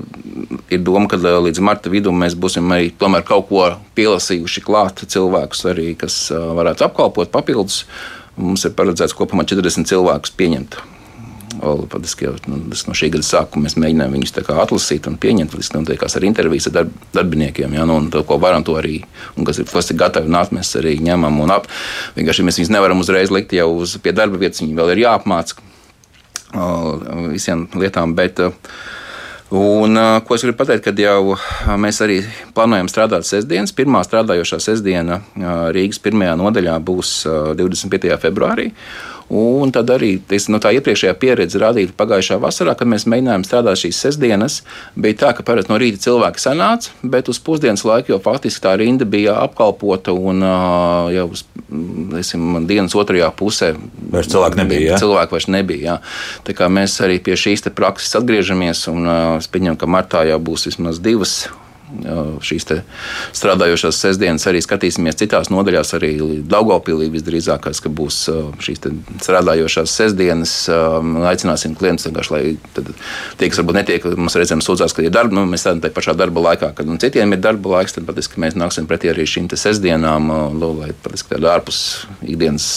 ir 0.74 0.82
doma, 0.82 1.06
ka 1.12 1.20
līdz 1.22 1.62
marta 1.62 1.94
vidum 1.94 2.18
mēs 2.18 2.34
būsim 2.34 2.74
arī 2.74 2.92
kaut 2.98 3.48
ko 3.52 3.64
pielasījuši 3.98 4.66
klāt 4.66 5.06
cilvēkus, 5.06 5.66
arī, 5.70 5.92
kas 6.00 6.28
varētu 6.34 6.90
apkalpot 6.90 7.34
papildus. 7.34 7.86
Mums 8.38 8.66
ir 8.66 8.76
paredzēts 8.78 9.18
kopumā 9.18 9.48
40 9.50 9.90
cilvēkus 9.90 10.34
pieņemt 10.38 10.78
Patiski 11.90 12.28
jau 12.28 12.34
nu, 12.52 12.60
no 12.70 12.96
šī 12.98 13.10
gada 13.14 13.26
sākuma 13.26 13.66
mēs 13.66 13.78
mēģinājām 13.80 14.16
viņus 14.18 14.34
atlasīt 14.52 15.08
un 15.10 15.18
pieņemt. 15.22 15.56
Tas 15.56 15.72
notiekās 15.74 16.18
ar 16.20 16.26
intervijas 16.28 16.68
ar 16.70 16.76
darb, 16.76 16.92
darbiniekiem. 17.16 17.74
Ja, 17.74 17.86
nu, 17.88 17.98
un 18.02 18.10
to, 18.14 18.22
ko 18.28 18.38
varam, 18.42 18.66
to 18.68 18.76
arī, 18.78 19.00
un 19.38 19.48
kas 19.48 19.62
ir, 19.62 19.70
kas 19.72 19.90
ir 19.92 19.98
gatavi 19.98 20.30
nākt, 20.32 20.54
mēs 20.56 20.76
arī 20.80 20.98
ņemam 21.02 21.40
un 21.44 21.56
ap. 21.56 21.70
Vienkārši 22.18 22.46
mēs 22.46 22.60
viņus 22.62 22.74
nevaram 22.76 23.02
uzreiz 23.02 23.34
likt 23.34 23.56
jau 23.58 23.70
uz 23.80 23.96
pie 24.04 24.14
darba 24.16 24.40
vietas, 24.42 24.62
viņi 24.62 24.78
vēl 24.78 24.94
ir 24.94 25.04
jāapmāca 25.08 25.64
visiem 27.34 27.68
lietām. 27.76 28.16
Bet, 28.18 28.42
Un, 29.48 29.96
ko 30.28 30.36
es 30.36 30.44
gribu 30.44 30.58
pateikt, 30.60 30.84
kad 30.90 30.98
jau 31.00 31.38
mēs 31.80 32.02
arī 32.04 32.18
plānojam 32.52 32.90
strādāt 32.92 33.24
sestdienas. 33.24 33.72
Pirmā 33.72 34.02
strādājošā 34.04 34.60
sestdiena 34.60 35.22
Rīgas 35.72 36.02
pirmajā 36.04 36.34
nodaļā 36.36 36.74
būs 36.84 37.14
25. 37.56 38.12
februārī. 38.20 38.74
Un 39.28 39.74
tad 39.76 39.90
arī 39.92 40.14
ties, 40.24 40.46
nu, 40.48 40.60
tā 40.64 40.72
iepriekšējā 40.78 41.12
pieredze 41.20 41.60
rādīja 41.60 41.92
pagājušā 42.00 42.38
vasarā, 42.40 42.78
kad 42.80 42.88
mēs 42.88 43.04
mēģinājām 43.12 43.44
strādāt 43.44 43.82
šīs 43.82 44.00
sestdienas. 44.06 44.62
Bija 44.96 45.20
tā, 45.24 45.34
ka 45.36 45.44
parasti 45.48 45.74
no 45.74 45.80
rīta 45.82 46.00
cilvēki 46.06 46.40
sanāca, 46.40 46.96
bet 47.04 47.28
uz 47.28 47.42
pusdienas 47.44 47.84
laiku 47.88 48.14
jau 48.14 48.22
faktiski 48.24 48.64
tā 48.64 48.78
rinda 48.80 49.04
bija 49.04 49.36
apkalpota 49.44 50.16
un 50.16 50.46
jau 51.12 51.28
uz 51.36 51.44
esim, 52.22 52.64
dienas 52.70 52.96
otrajā 52.96 53.28
pusē 53.36 53.74
vairs 54.14 54.32
cilvēku 54.32 54.62
nebija. 54.62 54.94
Ja? 54.94 55.04
Cilvēku 55.04 55.36
vairs 55.36 55.52
nebija. 55.52 55.84
Jā. 55.88 56.00
Tā 56.48 56.56
kā 56.56 56.72
mēs 56.72 56.96
arī 57.04 57.20
pie 57.24 57.36
šīs 57.36 57.68
prakses 57.76 58.16
atgriežamies 58.16 58.88
un 58.94 59.12
es 59.38 59.52
pieņemu, 59.52 59.80
ka 59.82 59.92
martā 59.92 60.24
jau 60.30 60.40
būs 60.40 60.70
vismaz 60.72 61.04
divas 61.04 61.42
šīs 62.44 62.66
strādājošās 63.38 64.00
sestdienas 64.04 64.46
arī 64.50 64.60
skatīsimies 64.64 65.18
citās 65.20 65.52
nodaļās, 65.54 65.94
arī 65.96 66.12
Daugopilī 66.48 67.08
visdrīzākās, 67.14 67.80
ka 67.84 67.92
būs 67.94 68.20
šīs 68.64 68.84
strādājošās 69.24 69.96
sestdienas. 70.02 70.56
Aicināsim 71.32 71.78
klientus 71.80 72.10
vienkārši, 72.10 72.34
lai 72.36 72.44
tie, 73.40 73.50
kas 73.50 73.62
varbūt 73.62 73.80
netiek, 73.80 74.10
mums 74.20 74.36
reizēm 74.40 74.64
sūdzās, 74.64 74.96
ka 74.96 75.06
ir 75.06 75.16
darba, 75.16 75.38
nu, 75.38 75.46
mēs 75.50 75.64
strādājam 75.64 75.86
tajā 75.86 75.98
pašā 75.98 76.18
darba 76.20 76.44
laikā, 76.50 76.74
kad 76.78 76.90
nu, 76.90 77.00
citiem 77.02 77.36
ir 77.36 77.44
darba 77.44 77.78
laiks, 77.78 77.96
tad 77.96 78.08
patiesībā 78.10 78.46
mēs 78.46 78.60
nāksim 78.60 78.90
pretī 78.90 79.14
arī 79.14 79.28
šīm 79.30 79.50
sestdienām, 79.56 80.32
lai 80.82 80.92
patiesībā 81.06 81.38
tāda 81.38 81.56
ārpus 81.56 81.82
ikdienas 82.26 82.68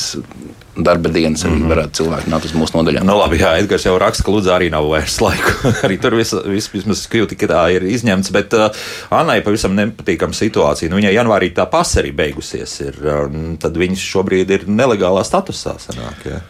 darba 0.77 1.09
dienas 1.09 1.45
arī 1.45 1.57
mm 1.57 1.63
-hmm. 1.63 1.73
varētu 1.73 1.97
cilvēki 1.99 2.31
nākt 2.31 2.45
uz 2.45 2.53
mūsu 2.55 2.77
nodaļām. 2.77 3.05
Nu, 3.05 3.17
labi, 3.19 3.39
jā, 3.39 3.57
Edgars 3.59 3.85
jau 3.85 3.99
raksta, 3.99 4.25
ka 4.25 4.33
Lūdzu 4.33 4.53
arī 4.55 4.71
nav 4.71 4.87
vairs 4.89 5.21
laiku. 5.21 5.53
arī 5.87 5.99
tur 6.01 6.15
viss 6.15 6.35
vis, 6.47 6.71
vismaz 6.73 7.07
kļūti, 7.11 7.37
ka 7.37 7.47
tā 7.47 7.65
ir 7.75 7.83
izņemts, 7.83 8.31
bet 8.31 8.55
uh, 8.55 8.71
Annai 9.11 9.41
pavisam 9.41 9.75
nepatīkama 9.75 10.33
situācija. 10.33 10.91
Nu, 10.91 10.97
viņai 10.97 11.15
janvārī 11.15 11.53
tā 11.55 11.67
pasa 11.71 12.01
arī 12.01 12.13
beigusies, 12.13 12.81
ir, 12.81 12.95
uh, 13.03 13.57
tad 13.59 13.77
viņš 13.77 13.99
šobrīd 14.13 14.51
ir 14.51 14.65
nelegālā 14.67 15.25
statusā. 15.25 15.77
Sanāk, 15.79 16.25
jā. 16.25 16.41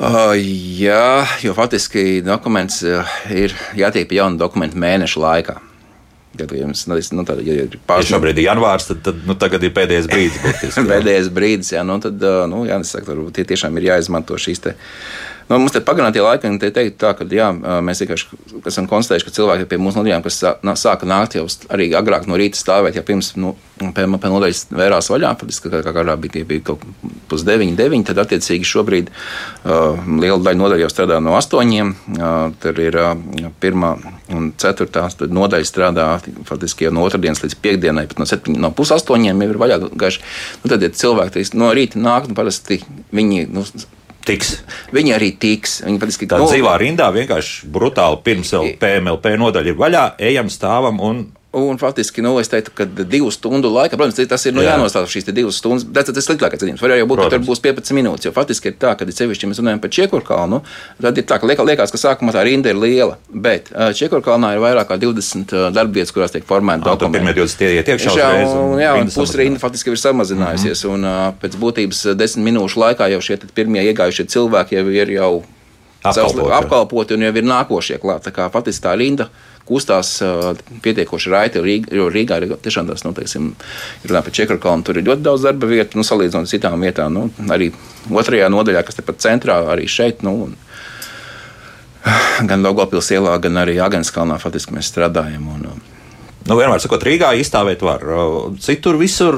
Uh, 0.00 0.32
jā, 0.80 1.26
jo 1.42 1.54
faktiski 1.54 2.22
dokuments 2.24 2.82
uh, 2.82 3.04
ir 3.30 3.54
jātiek 3.76 4.08
pie 4.08 4.16
jauna 4.16 4.38
dokumenta 4.40 4.76
mēneša 4.76 5.20
laikā. 5.20 5.69
Kad 6.38 6.52
jums 6.54 6.84
nu, 6.86 6.94
nu, 7.18 7.24
tā, 7.26 7.34
ja 7.42 7.56
ir 7.64 7.72
pārspīlējums, 7.74 8.06
ja 8.06 8.14
šobrīd 8.14 8.38
ir 8.38 8.44
janvārs, 8.46 8.84
tad, 8.86 9.00
tad 9.08 9.24
nu, 9.26 9.34
tagad 9.38 9.64
ir 9.66 9.72
pēdējais 9.74 10.06
brīdis. 10.12 10.76
pēdējais 10.92 11.30
brīdis, 11.34 11.72
jā, 11.74 11.82
nu, 11.86 11.96
tad, 12.02 12.22
nu, 12.52 12.62
jā, 12.68 12.78
nesaka, 12.78 13.16
tie 13.34 13.44
tiešām 13.50 13.80
ir 13.80 13.88
jāizmanto 13.90 14.38
šīs 14.38 14.62
te 14.62 14.76
Nu, 15.50 15.58
mums 15.58 15.74
te 15.74 15.80
pagarinātie 15.82 16.22
laiki, 16.22 16.46
un 16.46 16.60
te 16.62 16.68
teikt 16.70 17.00
tā, 17.02 17.08
ka 17.18 17.24
jā, 17.26 17.48
mēs 17.82 18.04
vienkārši 18.04 18.36
esam 18.70 18.86
konstatējuši, 18.86 19.26
ka 19.26 19.32
cilvēki 19.34 19.66
pie 19.72 19.80
mūsu 19.82 19.98
nodaļām, 19.98 20.22
kas 20.22 20.38
sāka 20.78 21.08
nākt 21.10 21.34
jau 21.34 21.42
arī 21.74 21.88
agrāk 21.98 22.28
no 22.30 22.38
rīta 22.38 22.60
stāvēt, 22.60 22.94
jau 22.94 23.02
pirms 23.08 23.32
nu, 23.34 23.56
pie 23.96 24.06
nodaļas 24.06 24.68
vērās 24.70 25.10
vaļā, 25.10 25.32
patiesībā 25.40 25.72
kā, 25.74 25.82
kā 25.88 25.96
kādā 25.96 26.16
bija 26.22 26.36
tie 26.36 26.44
bija 26.46 26.68
kaut 26.70 26.86
pus 27.26 27.42
9, 27.48 27.74
9, 27.74 28.06
tad 28.06 28.22
attiecīgi 28.22 28.70
šobrīd 28.70 29.10
uh, 29.10 29.98
liela 30.22 30.38
daļa 30.38 30.62
nodaļa 30.62 30.84
jau 30.84 30.94
strādā 30.94 31.18
no 31.24 31.34
8, 31.34 31.92
uh, 32.14 32.40
tur 32.62 32.82
ir 32.86 33.02
uh, 33.02 33.12
pirmā 33.62 33.96
un 34.30 34.52
ceturtā 34.54 35.08
nodaļa 35.26 35.66
strādā 35.66 36.10
faktiski 36.46 36.86
jau 36.86 36.94
no 36.94 37.10
otrdienas 37.10 37.42
līdz 37.42 37.58
piekdienai, 37.58 38.06
pat 38.10 38.22
no, 38.22 38.30
7, 38.38 38.54
no 38.54 38.70
pus 38.70 38.94
8 38.94 39.32
jau 39.32 39.38
ir 39.48 39.64
vaļā 39.66 39.82
gaiši. 39.98 40.28
Nu, 40.62 40.70
tad, 40.70 40.86
ja 40.86 40.94
cilvēki 40.94 41.48
no 41.58 41.74
rīta 41.74 41.98
nāk, 41.98 42.30
nu, 42.30 42.38
parasti 42.38 42.84
viņi. 43.10 43.48
Nu, 43.50 43.66
tiks. 44.30 44.54
Viņi 44.94 45.14
arī 45.16 45.32
tiks. 45.42 45.80
Viņi 45.86 46.00
patiesībā 46.02 46.34
tādā 46.34 46.46
no... 46.46 46.52
dzīvā 46.52 46.76
rindā 46.80 47.10
vienkārši 47.14 47.68
brutāli 47.74 48.22
pirms 48.26 48.54
PMLP 48.80 49.36
nodaļa 49.40 49.72
ir 49.72 49.78
vaļā, 49.80 50.06
ejam, 50.30 50.50
stāvam 50.52 51.02
un 51.04 51.26
Un 51.52 51.78
faktiski, 51.78 52.22
nu, 52.22 52.36
es 52.38 52.46
teiktu, 52.46 52.70
ka 52.78 52.84
divu 52.86 53.26
stundu 53.34 53.72
laikā, 53.74 53.96
protams, 53.98 54.20
tas 54.30 54.44
ir 54.46 54.54
nu, 54.54 54.62
Jā. 54.62 54.76
jānostāsta 54.76 55.10
šīs 55.10 55.24
divas 55.34 55.56
stundas. 55.58 55.82
Tas 55.90 56.12
ir 56.12 56.22
sliktākais 56.22 56.60
gadījums. 56.62 56.78
Var 56.84 56.94
jau 56.94 57.08
būt, 57.10 57.18
protams. 57.18 57.32
ka 57.32 57.40
tur 57.40 57.48
būs 57.48 57.62
15 57.64 57.96
minūtes. 57.98 58.28
Jo 58.28 58.32
faktiski 58.36 58.70
ir 58.70 58.76
tā, 58.78 58.92
ka, 58.94 59.02
ja 59.02 59.16
sevišķi 59.16 59.50
mēs 59.50 59.58
runājam 59.58 59.82
par 59.82 59.90
Čiekurkalnu, 59.96 60.60
tad 61.02 61.18
ir 61.18 61.26
tā, 61.26 61.40
ka 61.42 61.50
liekas, 61.50 61.90
ka 61.90 61.98
sākumā 61.98 62.36
tā 62.36 62.46
rinda 62.46 62.70
ir 62.70 62.78
liela. 62.78 63.18
Bet 63.34 63.72
Čiekurkalnā 63.74 64.52
ir 64.54 64.62
vairāk 64.62 64.92
kā 64.92 65.00
20 65.02 65.74
darbvietas, 65.74 66.14
kurās 66.14 66.36
tiek 66.36 66.46
formēti 66.46 66.86
dokumenti. 66.86 67.18
Pirmie 67.18 67.34
20 67.42 67.66
iet 67.80 67.94
iekšā 67.96 68.14
uzreiz. 68.14 68.54
Un, 68.54 68.78
jā, 68.78 68.94
un 69.02 69.10
pusrinda 69.18 69.58
faktiski 69.58 69.90
ir 69.90 69.98
samazinājusies. 70.06 70.86
Mm 70.86 70.90
-hmm. 70.90 71.30
Un 71.34 71.38
pēc 71.42 71.58
būtības 71.58 72.14
desmit 72.14 72.46
minūšu 72.46 72.78
laikā 72.78 73.10
jau 73.10 73.20
šie 73.20 73.42
pirmie 73.54 73.82
iegājušie 73.90 74.30
cilvēki 74.30 74.78
jau 74.78 74.86
ir 74.86 75.18
jau 75.18 75.32
apkalpoti, 76.02 76.52
apkalpoti 76.52 77.14
un 77.14 77.22
jau 77.26 77.36
ir 77.36 77.44
nākošie 77.44 77.98
klāt. 77.98 78.22
Tā 78.22 78.30
kā 78.30 78.50
faktiski 78.52 78.86
tā 78.86 78.96
rinda 78.96 79.28
kustās 79.70 80.16
pietiekoši 80.84 81.32
raiti. 81.32 81.62
Jo 81.94 82.08
Rīgā 82.12 82.40
ir 82.42 82.56
tiešām 82.64 82.90
tas, 82.90 83.04
nu, 83.06 83.14
teiksim, 83.16 83.52
runā 84.10 84.24
par 84.26 84.34
Čekarkalnu, 84.36 84.86
tur 84.86 84.98
ir 84.98 85.06
ļoti 85.06 85.24
daudz 85.26 85.46
darba 85.46 85.70
vietu, 85.70 86.00
nu, 86.00 86.06
salīdzinot 86.06 86.48
ar 86.48 86.50
citām 86.50 86.82
vietām. 86.82 87.14
Nu, 87.14 87.52
arī 87.54 87.70
otrajā 88.10 88.50
nodaļā, 88.52 88.82
kas 88.86 88.98
tepat 88.98 89.22
centrā, 89.22 89.60
arī 89.70 89.86
šeit. 89.90 90.24
Nu, 90.26 90.34
un, 90.48 90.58
gan 92.50 92.66
Logopils 92.66 93.12
ielā, 93.14 93.38
gan 93.42 93.62
arī 93.62 93.78
Agenskalnā 93.82 94.40
faktiski 94.42 94.76
mēs 94.76 94.92
strādājam. 94.92 95.48
Un, 95.54 95.72
Nu, 96.48 96.56
vienmēr 96.56 96.80
sakot, 96.80 97.02
Rīgā 97.04 97.34
izstāvēt 97.36 97.82
var. 97.84 98.00
Citur 98.64 98.96
visur 98.98 99.36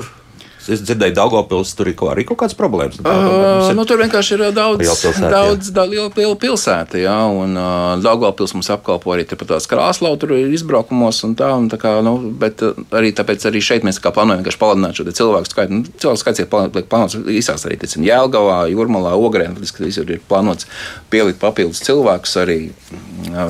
Es 0.71 0.83
dzirdēju, 0.85 1.11
ka 1.15 1.19
Dārgopils 1.19 1.73
tur 1.75 1.91
ir 1.91 1.97
arī 2.13 2.25
kaut 2.27 2.39
kādas 2.43 2.55
problēmas. 2.59 3.01
Uh, 3.03 3.73
nu, 3.75 3.83
tur 3.89 3.99
vienkārši 4.03 4.37
ir 4.37 4.45
daudz, 4.55 4.79
pilsēta, 4.83 5.31
daudz 5.33 5.73
da, 5.75 5.85
liela, 5.89 6.11
liela 6.15 6.37
pilsēta. 6.39 7.01
Jā, 7.03 7.17
un 7.27 7.57
uh, 7.59 7.97
Dārgopils 8.03 8.55
mums 8.55 8.71
apkalpo 8.71 9.15
arī 9.15 9.27
tās 9.27 9.67
krāslau, 9.71 10.15
tur 10.21 10.37
izbraukumos 10.39 11.23
un 11.27 11.35
tā. 11.39 11.51
Un 11.59 11.67
tā 11.73 11.81
kā, 11.83 11.97
nu, 12.07 12.15
bet 12.39 12.63
arī 12.95 13.11
tāpēc 13.17 13.49
arī 13.51 13.63
šeit 13.65 13.87
mēs 13.87 13.99
plānojam 14.03 14.43
vienkārši 14.43 14.61
palielināt 14.61 15.01
šo 15.01 15.07
cilvēku 15.11 15.51
skaitu. 15.51 15.81
Nu, 15.81 15.97
cilvēku 16.05 16.23
skaits 16.23 16.45
ir 16.45 16.51
plānots 16.53 17.19
īsās 17.33 17.67
arī 17.67 17.81
teicam, 17.83 18.07
Jēlgavā, 18.07 18.61
Jurmalā, 18.71 19.17
Ogrē. 19.19 19.49
Visur 19.83 20.15
ir 20.15 20.23
plānots 20.31 20.69
pielikt 21.11 21.43
papildus 21.43 21.83
cilvēkus 21.83 22.39
arī 22.45 22.61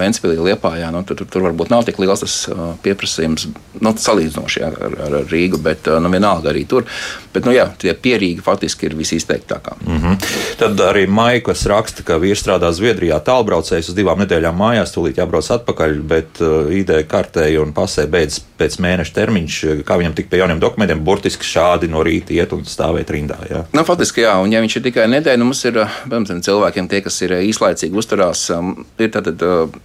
Ventspīlī, 0.00 0.38
Liepājā. 0.48 0.88
Nu, 0.94 1.04
tur, 1.04 1.20
tur, 1.20 1.28
tur 1.28 1.46
varbūt 1.48 1.72
nav 1.72 1.84
tik 1.88 2.00
liels 2.00 2.24
tas 2.24 2.38
pieprasījums 2.84 3.48
nu, 3.82 3.94
salīdzinoši 4.00 4.64
ar, 4.64 4.80
ar, 4.88 4.98
ar 5.08 5.18
Rīgu, 5.28 5.60
bet 5.62 5.92
nu, 6.00 6.12
vienalga 6.12 6.52
arī 6.52 6.64
tur. 6.68 6.86
Bet, 7.32 7.46
nu, 7.48 7.52
jā, 7.54 7.64
tie 7.80 7.94
pierīgi 7.96 8.42
faktiski 8.44 8.86
ir 8.90 8.96
visizteiktākā. 8.96 9.76
Mm 9.86 9.98
-hmm. 9.98 10.16
Tad 10.60 10.80
arī 10.84 11.06
Maikas 11.08 11.64
raksta, 11.66 12.02
ka 12.02 12.18
vīrs 12.20 12.42
strādā 12.44 12.72
Zviedrijā 12.72 13.20
tālbraucējs 13.24 13.88
uz 13.88 13.94
divām 13.96 14.20
nedēļām 14.20 14.56
mājās, 14.56 14.92
tūlīt 14.92 15.18
jābrauc 15.18 15.50
atpakaļ, 15.50 16.02
bet 16.02 16.40
uh, 16.40 16.68
ID 16.72 16.90
kartē 17.08 17.46
un 17.62 17.72
pasē 17.72 18.06
beidz 18.06 18.40
pēc 18.58 18.78
mēneša 18.78 19.14
termiņš, 19.14 19.60
kā 19.84 19.96
viņam 19.98 20.14
tik 20.14 20.28
pie 20.28 20.38
jauniem 20.38 20.60
dokumentiem, 20.60 21.04
burtiski 21.04 21.44
šādi 21.44 21.88
no 21.88 22.02
rīta 22.02 22.32
iet 22.32 22.52
un 22.52 22.64
stāvēt 22.64 23.10
rindā. 23.10 23.38
Jā. 23.50 23.64
Nu, 23.72 23.84
faktiski, 23.84 24.20
jā, 24.20 24.36
un 24.42 24.52
ja 24.52 24.60
viņš 24.60 24.76
ir 24.76 24.82
tikai 24.82 25.08
nedēļa, 25.08 25.38
nu, 25.38 25.44
mums 25.44 25.64
ir, 25.64 25.80
piemēram, 26.08 26.42
cilvēkiem, 26.42 26.88
tie, 26.88 27.00
kas 27.00 27.22
ir 27.22 27.32
īslaicīgi 27.38 27.96
uzturās, 27.96 28.50
um, 28.50 28.76
ir 28.98 29.08
tātad. 29.08 29.42
Uh, 29.42 29.80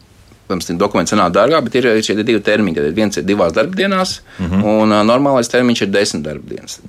Protams, 0.47 0.69
dokumenti 0.79 1.11
sanāk 1.11 1.33
dārgāk, 1.35 1.65
bet 1.67 1.75
ir 1.75 1.89
šie 2.05 2.15
divi 2.21 2.39
termiņi. 2.43 2.79
Tad 2.79 2.95
viens 2.95 3.19
ir 3.19 3.25
divās 3.27 3.55
darbdienās, 3.55 4.21
mm 4.39 4.45
-hmm. 4.45 4.63
un 4.63 4.95
uh, 4.95 5.03
normālais 5.03 5.51
termiņš 5.51 5.81
ir 5.83 5.91
desmit 5.91 6.23
darbdienas. 6.23 6.79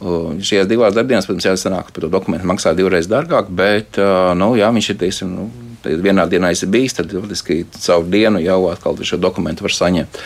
Uh, 0.00 0.34
šajās 0.42 0.66
divās 0.66 0.94
darbdienās, 0.94 1.26
protams, 1.26 1.46
jāsanāk, 1.46 1.92
ka 1.92 2.00
to 2.00 2.08
dokumentu 2.10 2.50
maksā 2.50 2.74
divreiz 2.74 3.06
dārgāk, 3.06 3.46
bet 3.48 3.98
uh, 3.98 4.34
nu, 4.34 4.56
jā, 4.58 4.72
viņš 4.74 4.90
ir 4.90 4.98
teiksim, 4.98 5.30
nu, 5.30 5.50
vienā 5.84 6.26
dienā 6.28 6.50
bijis, 6.66 6.94
tad 6.94 7.12
faktiski 7.12 7.64
caur 7.78 8.04
dienu 8.04 8.40
jau 8.40 8.70
atkal 8.70 8.96
šo 9.02 9.16
dokumentu 9.16 9.62
var 9.62 9.72
saņemt. 9.72 10.20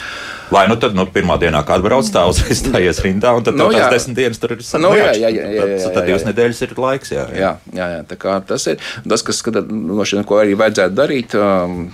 Vai 0.50 0.64
nu 0.71 0.78
tad, 0.81 0.95
nu, 0.97 1.05
pirmā 1.12 1.37
dienā, 1.40 1.61
kad 1.67 1.83
atbrauc, 1.83 2.09
tā 2.12 2.25
uzreiz 2.31 2.61
stājies 2.62 3.02
rindā, 3.05 3.35
un 3.37 3.45
tad 3.47 3.59
nu, 3.59 3.69
tās 3.75 3.93
desmit 3.93 4.19
dienas 4.23 4.40
tur 4.43 4.57
ir 4.57 4.64
sanākts. 4.64 4.85
Nu, 4.85 4.93
jā, 4.97 5.12
jā, 5.12 5.33
jā, 5.35 5.45
jā, 5.45 5.52
jā, 5.59 5.78
jā, 5.83 5.93
tad 5.95 6.09
divas 6.09 6.26
nedēļas 6.28 6.64
ir 6.64 6.75
laiks. 6.85 7.14
Jā, 7.14 7.26
jā. 7.28 7.38
jā, 7.43 7.52
jā, 7.76 7.88
jā 7.97 8.02
tā 8.09 8.19
kā 8.21 8.38
tas 8.49 8.69
ir 8.73 8.81
tas, 8.81 9.25
kas, 9.26 9.43
kad, 9.45 9.61
no 9.69 10.09
šiem, 10.09 10.25
ko 10.28 10.40
arī 10.40 10.57
vajadzētu 10.59 10.99
darīt. 10.99 11.37
Um, 11.38 11.88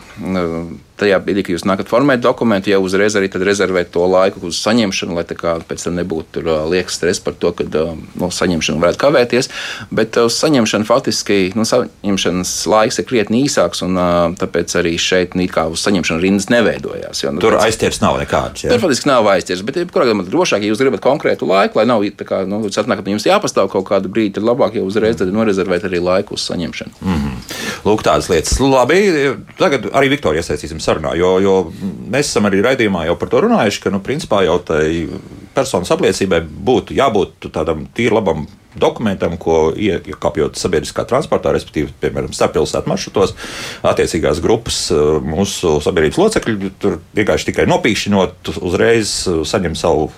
tajā 1.00 1.18
brīdī, 1.24 1.44
kad 1.44 1.56
jūs 1.56 1.66
nākat 1.68 1.90
formēt 1.90 2.22
dokumentu, 2.24 2.70
jau 2.70 2.80
uzreiz 2.84 3.16
arī 3.18 3.30
rezervēt 3.34 3.90
to 3.94 4.06
laiku 4.06 4.46
uz 4.48 4.58
saņemšanu, 4.62 5.16
lai 5.16 5.24
pēc 5.26 5.86
tam 5.86 5.98
nebūtu 5.98 6.44
uh, 6.44 6.64
liekas 6.70 6.98
stress 6.98 7.22
par 7.24 7.34
to, 7.38 7.52
ka 7.56 7.66
no 8.20 8.30
saņemšana 8.30 8.82
varētu 8.82 9.00
kavēties. 9.02 9.50
Bet 9.94 10.16
uz 10.22 10.38
saņemšanu 10.38 10.88
faktiski 10.88 11.38
nu, 11.58 11.66
saņemšanas 11.68 12.54
laiks 12.70 13.00
ir 13.00 13.08
krietni 13.08 13.44
īsāks, 13.46 13.82
un 13.86 13.98
tāpēc 14.40 14.76
arī 14.80 14.94
šeit 15.00 15.34
kā 15.54 15.66
uz 15.70 15.82
saņemšanu 15.84 16.22
rindas 16.22 16.48
neveidojās. 16.52 17.24
Jo, 17.24 17.32
nu, 17.34 17.42
Tur 17.42 17.58
aizķers 17.58 18.00
nav 18.02 18.18
nekāds. 18.20 18.66
Tur 18.68 18.82
faktiski 18.82 19.10
nav 19.10 19.26
aizķers, 19.34 19.64
bet 19.66 19.80
kurā 19.94 20.08
gadījumā 20.08 20.26
drošāk, 20.28 20.64
ja 20.64 20.72
jūs 20.72 20.82
gribat 20.82 21.02
konkrētu 21.04 21.48
laiku, 21.48 21.80
lai 21.80 21.86
nav 21.90 22.04
tā 22.18 22.26
kā, 22.28 22.42
nu, 22.48 22.60
atnāk, 22.68 23.02
ka 23.02 23.14
jums 23.14 23.26
jāpastāv 23.28 23.70
kaut 23.72 23.86
kādu 23.88 24.10
brīdi, 24.12 24.36
tad 24.38 24.46
labāk 24.46 24.78
jau 24.78 24.84
uzreiz 24.88 25.20
norezervēt 25.24 25.86
arī 25.88 26.02
laiku 26.04 26.38
uz 26.38 26.46
saņemšanu. 26.50 26.98
Mm 27.00 27.18
-hmm. 27.18 27.34
Lūk, 27.84 28.04
tādas 28.06 28.28
lietas. 28.30 28.58
Labi, 28.60 29.00
tagad 29.58 29.88
arī 29.92 30.10
Viktorija 30.14 30.42
iesaistīsim 30.42 30.80
sarunā, 30.84 31.14
jo, 31.18 31.36
jo 31.42 31.54
mēs 32.12 32.30
esam 32.30 32.48
arī 32.48 32.62
raidījumā 32.64 33.06
jau 33.08 33.16
par 33.20 33.32
to 33.32 33.44
runājuši, 33.46 33.80
ka, 33.84 33.94
nu, 33.94 34.02
principā 34.04 34.42
jau 34.46 34.58
tai 34.66 34.84
personas 35.54 35.92
apliecībai 35.94 36.42
būtu 36.44 36.96
jābūt 36.98 37.48
tādam 37.54 37.86
tīri 37.94 38.14
labam 38.14 38.46
dokumentam, 38.78 39.36
ko 39.38 39.68
iekāpjot 39.70 40.58
sabiedriskā 40.58 41.04
transportā, 41.08 41.52
respektīvi, 41.54 41.92
piemēram, 42.02 42.34
starppilsētu 42.34 42.90
maršrutos, 42.90 43.34
attiecīgās 43.86 44.42
grupas 44.44 44.80
uh, 44.94 45.20
mūsu 45.22 45.76
sabiedrības 45.84 46.20
locekļi 46.20 46.72
tur 46.82 46.98
vienkārši 47.14 47.52
tikai 47.52 47.68
nopīšķinot, 47.70 48.54
uzreiz 48.66 49.14
uh, 49.30 49.44
saņem 49.46 49.78
savu 49.78 50.08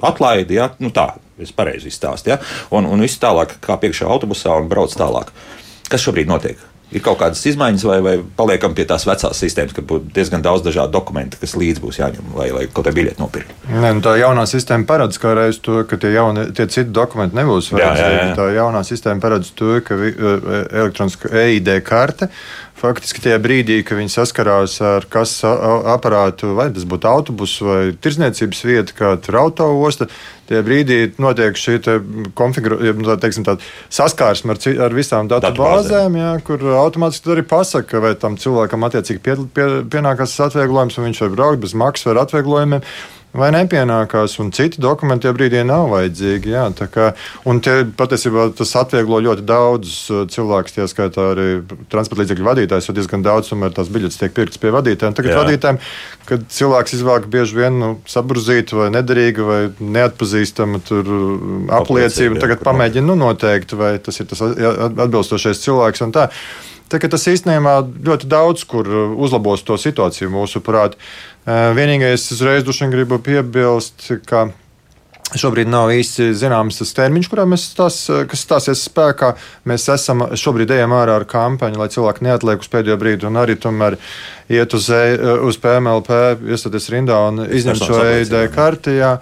atlaidi. 0.00 0.56
Ja? 0.56 0.70
Nu, 0.80 0.92
tā, 0.96 1.10
es 1.40 1.52
pareizi 1.56 1.92
izstāstu. 1.92 2.32
Ja? 2.32 2.40
Un, 2.72 2.88
un 2.88 3.04
viss 3.04 3.20
tālāk, 3.20 3.58
kā 3.64 3.76
piekšā 3.80 4.08
autobusā 4.08 4.56
un 4.56 4.72
brauc 4.72 4.96
tālāk. 4.96 5.34
Kas 5.90 6.04
šobrīd 6.06 6.30
notiek? 6.30 6.69
Ir 6.90 7.02
kaut 7.04 7.20
kādas 7.20 7.42
izmaiņas, 7.46 7.84
vai, 7.86 7.98
vai 8.04 8.14
paliekam 8.36 8.74
pie 8.76 8.86
tās 8.88 9.06
vecās 9.08 9.38
sistēmas, 9.42 9.74
ka 9.76 9.84
būtu 9.86 10.10
diezgan 10.16 10.42
daudz 10.44 10.64
dažādu 10.66 10.92
dokumentu, 10.94 11.38
kas 11.40 11.54
līdz 11.58 11.82
būs 11.82 12.00
jāņem, 12.00 12.32
lai, 12.38 12.48
lai 12.54 12.64
kaut 12.66 12.82
kādā 12.82 12.94
biļeti 12.96 13.22
nopirktu. 13.22 13.58
Nē, 13.70 13.92
nu 13.96 14.04
tā 14.04 14.16
jaunā 14.20 14.46
sistēma 14.50 14.88
paredz 14.88 15.20
reiz 15.38 15.60
to, 15.62 15.82
ka 15.88 15.98
tie, 16.00 16.14
jauni, 16.16 16.48
tie 16.56 16.66
citi 16.70 16.90
dokumenti 16.94 17.38
nebūs 17.38 17.70
vajadzīgi. 17.74 18.34
Tā 18.38 18.48
jaunā 18.56 18.82
sistēma 18.86 19.22
paredz 19.22 19.52
to, 19.58 19.76
ka 19.86 19.98
e, 19.98 20.34
elektroniska 20.82 21.30
EID 21.44 21.72
karte 21.86 22.30
faktiski 22.80 23.22
tajā 23.26 23.38
brīdī, 23.42 23.80
kad 23.86 24.00
viņi 24.00 24.14
saskarās 24.14 24.78
ar 24.84 25.06
kases 25.12 25.44
aparātu, 25.44 26.54
vai 26.58 26.70
tas 26.74 26.88
būtu 26.88 27.10
autobus 27.10 27.58
vai 27.64 27.80
tirzniecības 28.00 28.66
vieta, 28.66 28.96
kā 28.96 29.14
tur 29.22 29.40
autoosta, 29.44 30.08
Tie 30.50 30.58
brīdī 30.66 30.96
notiek 31.22 31.54
šī 31.54 31.76
nu, 32.98 33.52
saskarsme 33.94 34.56
ar, 34.56 34.58
ar 34.88 34.96
visām 34.96 35.28
datu 35.30 35.52
bāzēm, 35.54 36.16
jā, 36.18 36.32
kur 36.42 36.64
automātiski 36.74 37.36
arī 37.36 37.44
pasaka, 37.46 38.00
vai 38.02 38.16
tam 38.18 38.34
cilvēkam 38.34 38.88
attiecīgi 38.88 39.22
pie, 39.22 39.36
pie, 39.54 39.68
pienākas 39.92 40.34
atvieglojums, 40.48 40.98
un 40.98 41.06
viņš 41.06 41.22
var 41.22 41.36
braukt 41.36 41.62
bez 41.62 41.76
maksas 41.78 42.10
vai 42.10 42.18
atvieglojumiem. 42.24 42.82
Vai 43.36 43.50
nepienākās, 43.54 44.34
un 44.42 44.50
citi 44.54 44.80
dokumenti 44.82 45.28
jau 45.28 45.34
brīdī 45.36 45.62
nav 45.66 45.88
vajadzīgi. 45.92 46.50
Jā, 46.50 46.64
kā, 46.90 47.10
un 47.48 47.60
tie, 47.62 47.84
patiesībā 47.96 48.48
tas 48.58 48.72
atvieglo 48.80 49.20
ļoti 49.22 49.44
daudzus 49.46 49.98
uh, 50.10 50.22
cilvēkus, 50.30 50.74
tie 50.76 50.86
skaitā 50.90 51.28
arī 51.34 51.48
transporta 51.92 52.24
līdzekļu 52.24 52.48
vadītājs, 52.48 52.88
jo 52.90 52.96
diezgan 52.96 53.26
daudz 53.26 53.52
tomēr 53.52 53.74
tās 53.76 53.92
biļetes 53.92 54.18
tiek 54.20 54.34
pirktas 54.36 54.62
pie 54.62 54.72
vadītājiem. 54.74 55.16
Tagad 55.18 55.34
jā. 55.34 55.42
vadītājiem, 55.44 55.78
kad 56.30 56.48
cilvēks 56.56 56.96
izvēlāk 56.98 57.28
bieži 57.30 57.60
vien 57.60 57.78
nu, 57.82 57.92
sabrūzītu 58.10 58.80
vai 58.82 58.88
nederīgu 58.96 59.46
vai 59.46 59.60
neatpazīstamu 59.78 60.82
uh, 60.82 61.14
apliecību, 61.80 62.40
tagad 62.42 62.66
pamēģina 62.66 63.12
nu, 63.12 63.18
noteikt, 63.28 63.76
vai 63.78 63.94
tas 64.02 64.18
ir 64.22 64.30
tas 64.32 64.42
atbilstošais 64.42 65.62
cilvēks. 65.62 66.02
Tā, 66.14 66.26
tas 67.12 67.28
īstenībā 67.30 67.76
ļoti 68.06 68.30
daudz 68.30 68.64
kur 68.70 68.88
uh, 68.88 69.12
uzlabos 69.14 69.62
to 69.66 69.78
situāciju 69.78 70.32
mūsuprāt. 70.34 70.96
Uh, 70.96 71.70
vienīgais, 71.76 72.26
uzreiz 72.34 72.66
gribu 72.90 73.20
piebilst, 73.22 74.10
ka 74.26 74.48
Šobrīd 75.30 75.68
nav 75.70 75.92
īsti 75.94 76.32
zināms 76.34 76.80
tas 76.80 76.90
termiņš, 76.96 77.28
kurā 77.30 77.44
mēs 77.46 77.68
tās, 77.78 78.00
kas 78.26 78.40
stāsies 78.42 78.80
spēkā. 78.88 79.28
Mēs 79.70 79.84
esam 79.92 80.24
šobrīd 80.34 80.72
ejam 80.74 80.94
ārā 80.96 81.20
ar 81.20 81.26
kampaņu, 81.30 81.78
lai 81.78 81.86
cilvēki 81.92 82.26
neatliek 82.26 82.64
uz 82.64 82.70
pēdējo 82.72 82.96
brīdi 82.98 83.28
un 83.28 83.38
arī 83.38 83.54
tomēr 83.62 83.94
iet 84.50 84.74
uz, 84.74 84.88
e, 84.90 85.14
uz 85.46 85.58
PMLP, 85.62 86.18
iestāties 86.50 86.90
rindā 86.90 87.20
un 87.28 87.44
izņemt 87.46 87.86
šo 87.86 88.00
EID 88.08 88.34
karti. 88.56 88.96
Jā. 88.98 89.12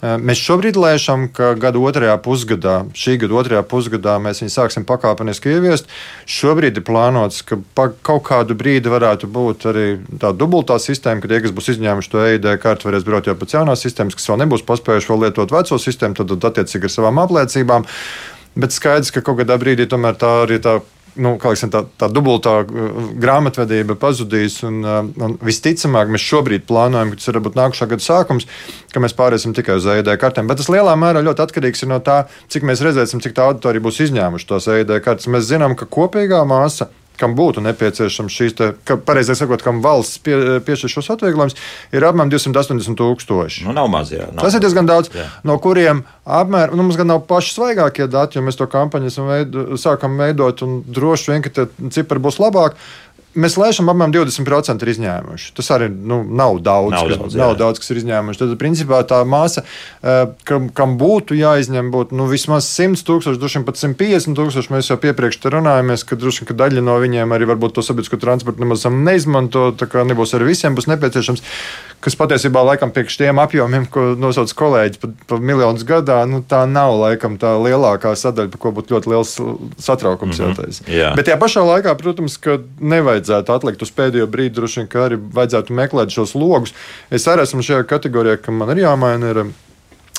Eh, 0.00 0.14
mēs 0.16 0.40
šobrīd 0.40 0.78
lēšam, 0.80 1.26
ka 1.36 1.50
gada 1.60 1.76
otrajā 1.76 2.14
pusgadā, 2.24 2.76
šī 2.96 3.18
gada 3.20 3.36
otrajā 3.36 3.60
pusgadā 3.68 4.14
mēs 4.24 4.40
viņu 4.40 4.54
sāksim 4.54 4.86
pakāpeniski 4.88 5.52
ieviest. 5.52 5.90
Šobrīd 6.24 6.80
ir 6.80 6.86
plānots, 6.86 7.42
ka 7.44 7.58
pa 7.76 7.90
kaut 7.92 8.24
kādu 8.30 8.56
brīdi 8.56 8.88
varētu 8.88 9.28
būt 9.28 9.66
arī 9.68 9.86
tā 10.22 10.32
dubultā 10.32 10.78
sistēma, 10.80 11.20
ka 11.20 11.28
tie, 11.28 11.42
kas 11.44 11.52
būs 11.52 11.68
izņēmuši 11.74 12.12
to 12.14 12.24
EID 12.30 12.48
kartu, 12.62 12.88
varēs 12.88 13.04
braukt 13.04 13.28
jau 13.28 13.36
pēc 13.36 13.58
jaunās 13.58 13.84
sistēmas, 13.84 14.16
kas 14.16 14.30
vēl 14.32 14.40
nebūs 14.46 14.64
paspējuši 14.70 15.12
vēl 15.12 15.26
lietot 15.26 15.52
veco 15.52 15.80
sistēmu, 15.84 16.16
tad 16.16 16.48
attiecīgi 16.48 16.88
ar 16.88 16.94
savām 16.96 17.20
apliecībām. 17.26 17.84
Bet 18.56 18.72
skaidrs, 18.72 19.12
ka 19.12 19.20
kaut 19.20 19.42
kādā 19.42 19.60
brīdī 19.60 19.84
tomēr 19.86 20.16
tā 20.16 20.32
arī 20.46 20.62
tā 20.64 20.78
nu, 21.16 21.34
liksim, 21.40 21.72
tā, 21.72 21.82
tā 21.98 22.10
dubultā 22.12 22.60
uh, 22.62 23.00
grāmatvedība 23.20 23.96
pazudīs. 24.00 24.60
Un, 24.66 24.80
uh, 24.84 25.00
un 25.24 25.36
visticamāk, 25.44 26.12
mēs 26.12 26.26
šobrīd 26.26 26.68
plānojam, 26.68 27.12
ka 27.12 27.20
tas 27.20 27.32
var 27.32 27.40
būt 27.46 27.58
nākamā 27.58 27.90
gada 27.94 28.06
sākums, 28.06 28.48
ka 28.94 29.02
mēs 29.02 29.16
pāriesim 29.18 29.56
tikai 29.56 29.78
uz 29.80 29.88
EID 29.90 30.12
kartēm. 30.20 30.50
Bet 30.50 30.62
tas 30.62 30.70
lielā 30.72 30.94
mērā 31.00 31.24
ļoti 31.26 31.46
atkarīgs 31.46 31.86
no 31.90 31.98
tā, 32.04 32.22
cik 32.52 32.68
mēs 32.68 32.84
redzēsim, 32.86 33.22
cik 33.24 33.34
tā 33.36 33.48
auditorija 33.50 33.86
būs 33.88 34.02
izņēmuši 34.06 34.50
tos 34.50 34.70
EID 34.70 34.96
kartes. 35.04 35.30
Mēs 35.32 35.48
zinām, 35.50 35.78
ka 35.78 35.88
kopīgā 35.90 36.44
māsa 36.48 36.90
kam 37.20 37.36
būtu 37.38 37.62
nepieciešams 37.64 38.36
šīs, 38.36 38.56
te, 38.58 38.70
ka, 38.88 38.96
pareizāk 38.96 39.38
sakot, 39.40 39.64
kam 39.64 39.82
valsts 39.84 40.20
pie, 40.24 40.36
piešķir 40.66 40.94
šos 40.94 41.12
atvieglojumus, 41.16 41.58
ir 41.94 42.06
apmēram 42.08 42.32
280 42.32 42.98
tūkstoši. 42.98 43.66
Nu, 43.68 43.74
nav 43.76 43.90
maz, 43.92 44.14
jā. 44.14 44.30
Nav 44.32 44.46
Tas 44.46 44.56
ir 44.56 44.64
diezgan 44.64 44.88
daudz, 44.88 45.12
jā. 45.14 45.28
no 45.46 45.58
kuriem 45.62 46.02
apmēram, 46.24 46.76
nu, 46.78 46.86
mums 46.86 46.98
gan 47.00 47.10
nav 47.10 47.24
paši 47.28 47.54
svaigākie 47.56 48.08
dati, 48.10 48.38
jo 48.38 48.46
mēs 48.46 48.58
to 48.58 48.68
kampaņu 48.70 49.28
veido, 49.28 49.66
sākam 49.80 50.18
veidot, 50.20 50.64
un 50.66 50.80
droši 50.86 51.34
vien, 51.34 51.44
ka 51.44 51.54
tie 51.54 51.90
cipari 51.94 52.22
būs 52.22 52.40
labāki. 52.42 52.80
Mēs 53.38 53.54
lēšam, 53.54 53.86
apmēram 53.92 54.10
20% 54.10 54.82
ir 54.82 54.90
izņēmuši. 54.90 55.52
Tas 55.54 55.68
arī 55.70 55.86
nu, 55.90 56.24
nav 56.26 56.56
daudz, 56.66 56.96
nav, 56.96 57.06
kas, 57.06 57.18
daudz, 57.20 57.36
nav 57.38 57.52
daudz, 57.60 57.78
kas 57.78 57.92
ir 57.92 58.00
izņēmuši. 58.00 58.40
Tad, 58.40 58.54
principā, 58.58 58.98
tā 59.06 59.20
māsa, 59.22 59.62
eh, 60.02 60.32
kam, 60.48 60.66
kam 60.74 60.96
būtu 60.98 61.38
jāizņem, 61.38 61.92
būtu 61.94 62.18
nu, 62.18 62.26
vismaz 62.30 62.66
100 62.66 63.04
tūkstoši, 63.06 63.38
droši 63.38 63.60
vien 63.60 63.66
pat 63.68 63.78
150 63.78 64.34
tūkstoši. 64.34 64.72
Mēs 64.74 64.90
jau 64.90 64.98
iepriekš 64.98 65.38
runājāmies, 65.46 66.02
ka 66.08 66.18
droši 66.18 66.42
vien 66.42 66.50
ka 66.50 66.58
daļa 66.64 66.82
no 66.82 66.98
viņiem 66.98 67.36
arī 67.36 67.46
varbūt 67.52 67.78
to 67.78 67.86
sabiedrisko 67.86 68.18
transportu 68.18 68.66
nemaz 68.66 68.88
neizmanto. 68.90 69.70
Tā 69.78 69.86
kā 69.86 70.02
nebūs 70.02 70.34
arī 70.34 70.50
visiem 70.50 70.74
būs 70.74 70.90
nepieciešams 70.90 71.46
kas 72.04 72.16
patiesībā 72.16 72.62
laikam 72.64 72.92
priekš 72.94 73.18
tiem 73.20 73.40
apjomiem, 73.42 73.84
ko 73.92 74.10
nosauc 74.18 74.52
kolēģi 74.56 75.00
par 75.02 75.12
pa 75.28 75.38
miljonus 75.50 75.84
gadā, 75.88 76.22
nu, 76.28 76.40
tā 76.46 76.62
nav 76.68 76.96
laikam 77.00 77.36
tā 77.40 77.52
lielākā 77.60 78.14
sadaļa, 78.16 78.52
par 78.54 78.62
ko 78.62 78.74
būtu 78.78 78.96
ļoti 78.96 79.12
liels 79.12 79.34
satraukums. 79.78 80.40
Mm 80.40 80.52
-hmm. 80.56 80.82
Jā. 80.88 81.12
Bet 81.16 81.28
tajā 81.28 81.38
pašā 81.40 81.64
laikā, 81.66 81.94
protams, 82.00 82.36
ka 82.36 82.58
nevajadzētu 82.80 83.56
atlikt 83.56 83.82
uz 83.82 83.92
pēdējo 83.92 84.26
brīdi, 84.26 84.56
droši 84.56 84.80
vien, 84.80 84.88
ka 84.88 85.08
arī 85.08 85.20
vajadzētu 85.20 85.72
meklēt 85.72 86.10
šos 86.10 86.34
logus. 86.34 86.74
Es 87.10 87.28
arī 87.28 87.42
esmu 87.42 87.62
šajā 87.62 87.84
kategorijā, 87.84 88.36
ka 88.36 88.52
man 88.52 88.70
ir 88.70 88.84
jāmaina. 88.86 89.30
Ir, 89.30 89.44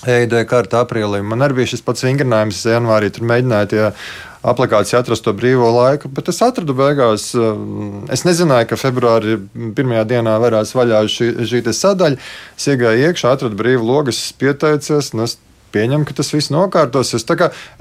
EID 0.07 0.41
karta 0.49 0.81
aprīlī. 0.85 1.21
Man 1.25 1.45
arī 1.45 1.61
bija 1.61 1.73
šis 1.75 1.83
pats 1.85 2.05
vingrinājums 2.05 2.63
janvārī. 2.65 3.11
Tur 3.13 3.27
mēģināja 3.29 3.69
tie 3.71 3.83
aplikācija 4.41 5.01
atrast 5.03 5.25
to 5.25 5.33
brīvo 5.37 5.69
laiku, 5.75 6.09
bet 6.09 6.31
es 6.31 6.41
atradu 6.41 6.73
beigās. 6.77 7.27
Um, 7.37 8.01
es 8.13 8.25
nezināju, 8.25 8.71
ka 8.71 8.79
februārī 8.81 9.37
pirmajā 9.77 10.07
dienā 10.15 10.33
varēs 10.41 10.73
vaļā 10.77 11.03
šī, 11.11 11.29
šī 11.51 11.61
sadaļa. 11.77 12.17
Es 12.57 12.67
iegāju 12.73 13.11
iekšā, 13.11 13.35
atradu 13.37 13.59
brīvu 13.59 13.85
logu, 13.85 14.13
es 14.15 14.31
pieteicos. 14.41 15.13
Nu, 15.13 15.29
es 15.29 15.37
pieņem, 15.73 16.05
ka 16.07 16.15
tas 16.17 16.31
viss 16.33 16.51
nokārtosies. 16.53 17.25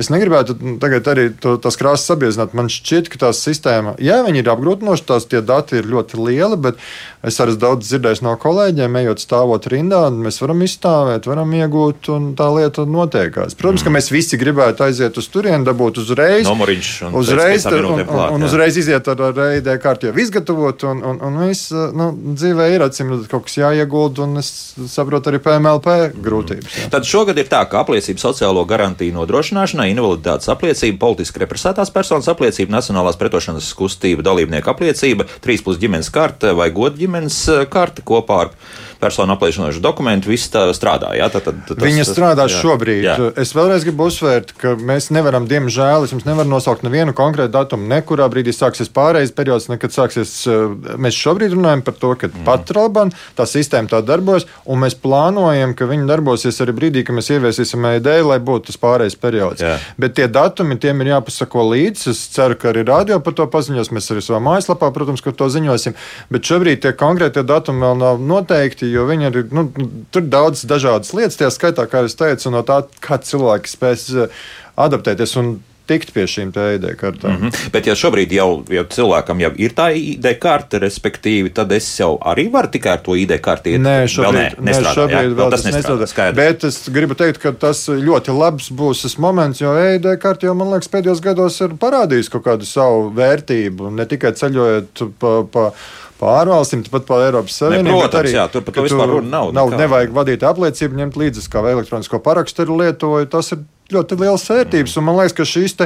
Es 0.00 0.10
negribētu 0.12 0.56
tagad 0.82 1.08
arī 1.12 1.28
to, 1.34 1.56
tās 1.62 1.78
krāsas 1.80 2.08
sabiezināt. 2.10 2.54
Man 2.56 2.70
šķiet, 2.72 3.10
ka 3.12 3.20
tā 3.26 3.32
sistēma, 3.36 3.96
jā, 4.02 4.20
viņi 4.26 4.42
ir 4.42 4.52
apgrūtinoši, 4.54 5.06
tās 5.08 5.26
tie 5.30 5.42
dati 5.44 5.80
ir 5.80 5.88
ļoti 5.90 6.20
lieli, 6.20 6.58
bet 6.60 6.80
es 7.26 7.40
arī 7.42 7.56
daudz 7.60 7.88
dzirdēju 7.88 8.24
no 8.24 8.34
kolēģiem, 8.40 8.96
ejot 9.02 9.22
stāvot 9.22 9.66
rindā, 9.70 10.02
mēs 10.12 10.40
varam 10.42 10.62
izstāvēt, 10.64 11.28
varam 11.28 11.52
iegūt, 11.58 12.10
un 12.14 12.30
tā 12.38 12.48
lieta 12.54 12.86
notiekās. 12.88 13.56
Protams, 13.58 13.82
mm. 13.82 13.88
ka 13.88 13.94
mēs 13.96 14.10
visi 14.12 14.38
gribētu 14.40 14.86
aiziet 14.86 15.18
uz 15.20 15.28
turieni, 15.32 15.66
dabūt 15.66 16.00
uzreiz, 16.02 16.48
Numuriņš, 16.48 16.92
un 17.08 17.18
uzreiz, 17.20 17.66
un, 17.68 17.90
un, 17.92 18.04
un, 18.04 18.22
un 18.36 18.48
uzreiz 18.48 18.78
iziet 18.80 19.08
ar, 19.12 19.24
ar 19.30 19.42
ID 19.58 19.70
kārtu 19.82 20.08
jau 20.08 20.16
izgatavot, 20.24 20.86
un, 20.90 21.02
un, 21.12 21.20
un 21.28 21.40
viss 21.44 21.74
nu, 21.96 22.10
dzīvē 22.36 22.70
ir 22.74 22.86
acīm 22.86 23.12
kaut 23.30 23.48
kas 23.48 23.58
jāiegulda, 23.60 24.24
un 24.26 24.40
es 24.40 24.50
saprotu 24.90 25.32
arī 25.32 25.42
PMLP 25.44 25.96
grūtības. 26.24 26.78
Jā. 26.84 26.88
Tad 26.94 27.08
šogad 27.08 27.38
ir 27.40 27.50
tā, 27.50 27.62
ka 27.70 27.79
apliecība 27.80 28.22
sociālo 28.22 28.64
garantiju 28.68 29.16
nodrošināšanai, 29.16 29.90
invaliditātes 29.94 30.50
apliecība, 30.52 31.00
politiski 31.06 31.42
represētās 31.44 31.92
personas 31.94 32.28
apliecība, 32.32 32.76
nacionālās 32.76 33.18
pretošanas 33.20 33.72
kustība 33.78 34.24
dalībnieka 34.26 34.72
apliecība, 34.74 35.26
3 35.44 35.66
plus 35.66 35.80
ģimenes 35.82 36.12
karte 36.14 36.54
vai 36.56 36.70
godu 36.74 37.02
ģimenes 37.02 37.40
eh, 37.48 37.66
karte 37.70 38.06
kopā 38.06 38.40
ar 38.46 38.54
personu 39.00 39.34
apliecinošu 39.34 39.80
dokumentu, 39.82 40.30
viss 40.30 40.50
tā 40.52 40.66
strādā. 40.76 41.12
Jā, 41.18 41.30
tad, 41.32 41.46
tad, 41.48 41.62
tas, 41.68 41.80
Viņa 41.80 42.04
strādā 42.08 42.46
jā, 42.46 42.60
šobrīd. 42.60 43.02
Jā. 43.06 43.16
Es 43.40 43.54
vēlreiz 43.56 43.86
gribu 43.86 44.08
uzsvērt, 44.10 44.52
ka 44.60 44.74
mēs 44.76 45.10
nevaram, 45.14 45.48
diemžēl, 45.50 46.04
es 46.06 46.14
jums 46.14 46.26
nevaru 46.28 46.50
nosaukt 46.52 46.84
nevienu 46.86 47.14
konkrētu 47.16 47.54
datumu, 47.54 47.88
nekurā 47.90 48.28
brīdī 48.32 48.52
sāksies 48.54 48.92
pārējais 48.92 49.32
periods, 49.36 49.70
nekad 49.72 49.94
sāksies. 49.94 50.34
Eh, 50.50 50.94
mēs 51.00 51.16
šobrīd 51.16 51.56
runājam 51.56 51.84
par 51.86 51.96
to, 52.00 52.12
ka 52.20 52.28
mm. 52.30 52.44
pat 52.48 52.74
Ralban 52.76 53.14
tā 53.38 53.46
sistēma 53.48 53.90
tā 53.90 54.02
darbojas, 54.04 54.46
un 54.68 54.82
mēs 54.84 54.98
plānojam, 55.00 55.74
ka 55.78 55.88
viņi 55.90 56.08
darbosies 56.10 56.60
arī 56.64 56.76
brīdī, 56.76 57.04
kad 57.06 57.16
mēs 57.16 57.32
ieviesīsim 57.34 57.88
EID, 57.94 58.12
lai 58.28 58.38
būtu 58.44 58.70
tas 58.70 58.80
pārējais 58.80 59.18
periods. 59.20 59.64
Jā. 59.64 59.78
Bet 60.00 60.18
tie 60.18 60.28
datumi 60.30 60.78
tiem 60.80 61.00
ir 61.02 61.14
jāpasako 61.14 61.66
līdzi. 61.72 62.10
Es 62.12 62.22
ceru, 62.34 62.56
ka 62.60 62.70
arī 62.72 62.84
radio 62.88 63.20
par 63.24 63.36
to 63.38 63.46
paziņos. 63.50 63.92
Mēs 63.94 64.10
arī 64.12 64.22
savā 64.24 64.40
mājaslapā, 64.44 64.90
protams, 64.94 65.22
to 65.24 65.48
ziņosim. 65.52 65.96
Bet 66.32 66.48
šobrīd 66.48 66.82
tie 66.84 66.92
konkrētie 66.96 67.44
datumi 67.46 67.84
vēl 67.84 67.98
nav 68.00 68.20
noteikti 68.22 68.89
jo 68.94 69.06
viņi 69.08 69.30
ir 69.30 69.40
nu, 69.56 69.66
tur 70.14 70.28
daudz 70.30 70.64
dažādas 70.68 71.14
lietas, 71.16 71.38
tie 71.40 71.50
skaitā, 71.52 71.86
kā 71.90 72.04
jau 72.04 72.12
teicu, 72.24 72.52
no 72.54 72.62
tā, 72.66 72.82
kā 73.04 73.20
cilvēki 73.24 73.70
spēs 73.70 74.06
eh, 74.14 74.40
adaptēties. 74.80 75.36
Un 75.40 75.58
tikt 75.90 76.12
pie 76.14 76.26
šīm 76.30 76.52
ID 76.54 76.86
kartēm. 76.98 77.32
Mm 77.32 77.42
-hmm. 77.42 77.70
Bet, 77.74 77.86
ja 77.90 77.94
šobrīd 77.98 78.32
jau, 78.34 78.48
jau 78.76 78.84
cilvēkam 78.94 79.42
jau 79.42 79.50
ir 79.58 79.74
tā 79.76 79.88
ID 79.96 80.26
karte, 80.42 80.78
respektīvi, 80.82 81.52
tad 81.54 81.72
es 81.74 81.88
jau 82.00 82.12
arī 82.32 82.46
varu 82.52 82.70
tikai 82.70 82.92
ar 82.92 83.02
to 83.06 83.16
ID 83.18 83.38
karti 83.42 83.74
iet. 83.74 83.82
Nē, 83.86 83.96
šobrīd, 84.14 84.58
nē, 84.58 84.66
nestrādā, 84.70 84.94
šobrīd 84.98 85.36
vēl 85.38 85.50
tas 85.50 85.64
nestrādā. 85.66 86.06
nestrādā. 86.06 86.34
Bet 86.36 86.64
es 86.64 86.82
gribu 86.88 87.14
teikt, 87.14 87.40
ka 87.42 87.52
tas 87.52 87.88
ļoti 87.88 88.36
labs 88.38 88.70
būs 88.70 89.02
tas 89.06 89.18
moments, 89.18 89.60
jo 89.60 89.74
ID 89.94 90.06
karte 90.22 90.46
jau, 90.46 90.54
man 90.54 90.70
liekas, 90.74 90.92
pēdējos 90.92 91.22
gados 91.22 91.60
ir 91.60 91.74
parādījis 91.80 92.30
kaut 92.30 92.44
kādu 92.44 92.68
savu 92.68 93.10
vērtību, 93.16 93.90
ne 93.90 94.06
tikai 94.06 94.32
ceļojot 94.32 95.08
pa. 95.18 95.42
pa 95.52 95.72
pārvalstīm, 96.20 96.84
pat 96.92 97.08
pa 97.08 97.18
Eiropas 97.26 97.56
Savienību. 97.62 97.96
Protams, 98.04 98.20
arī, 98.20 98.32
jā, 98.36 98.46
tur 98.52 98.64
par 98.66 98.76
to 98.76 98.86
vispār 98.86 99.12
runa 99.16 99.32
nav. 99.34 99.52
nav 99.56 99.74
nevajag 99.80 100.14
vadīt 100.16 100.46
apliecību, 100.46 101.00
ņemt 101.02 101.20
līdzi, 101.20 101.46
kā 101.52 101.64
elektronisko 101.72 102.20
parakstu 102.24 102.66
ir 102.66 102.74
lietoju. 102.82 103.30
Tas 103.32 103.52
ir 103.56 103.64
ļoti 103.94 104.18
liels 104.20 104.44
vērtības. 104.50 104.96
Un 105.00 105.06
man 105.06 105.18
liekas, 105.20 105.34
ka 105.36 105.46
šīs 105.48 105.76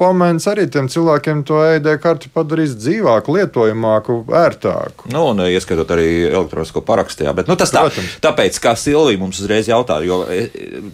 pamēģinājums 0.00 0.48
arī 0.52 0.66
tiem 0.72 0.88
cilvēkiem 0.92 1.42
to 1.48 1.60
EID 1.64 1.88
karti 2.02 2.30
padarīs 2.32 2.74
dzīvāku, 2.78 3.36
lietojamāku, 3.36 4.18
ērtāku. 4.42 5.10
Nu, 5.12 5.24
un 5.32 5.42
ieskatot 5.46 5.90
arī 5.94 6.08
elektronisko 6.30 6.82
parakstu. 6.86 7.26
Bet 7.36 7.48
nu, 7.50 7.56
tas 7.58 7.70
tā, 7.72 7.84
Protams. 7.86 8.16
tāpēc, 8.24 8.58
kā 8.62 8.74
Silvija 8.78 9.20
mums 9.20 9.40
uzreiz 9.42 9.68
jautā, 9.70 10.00
jo 10.06 10.22
e, 10.26 10.46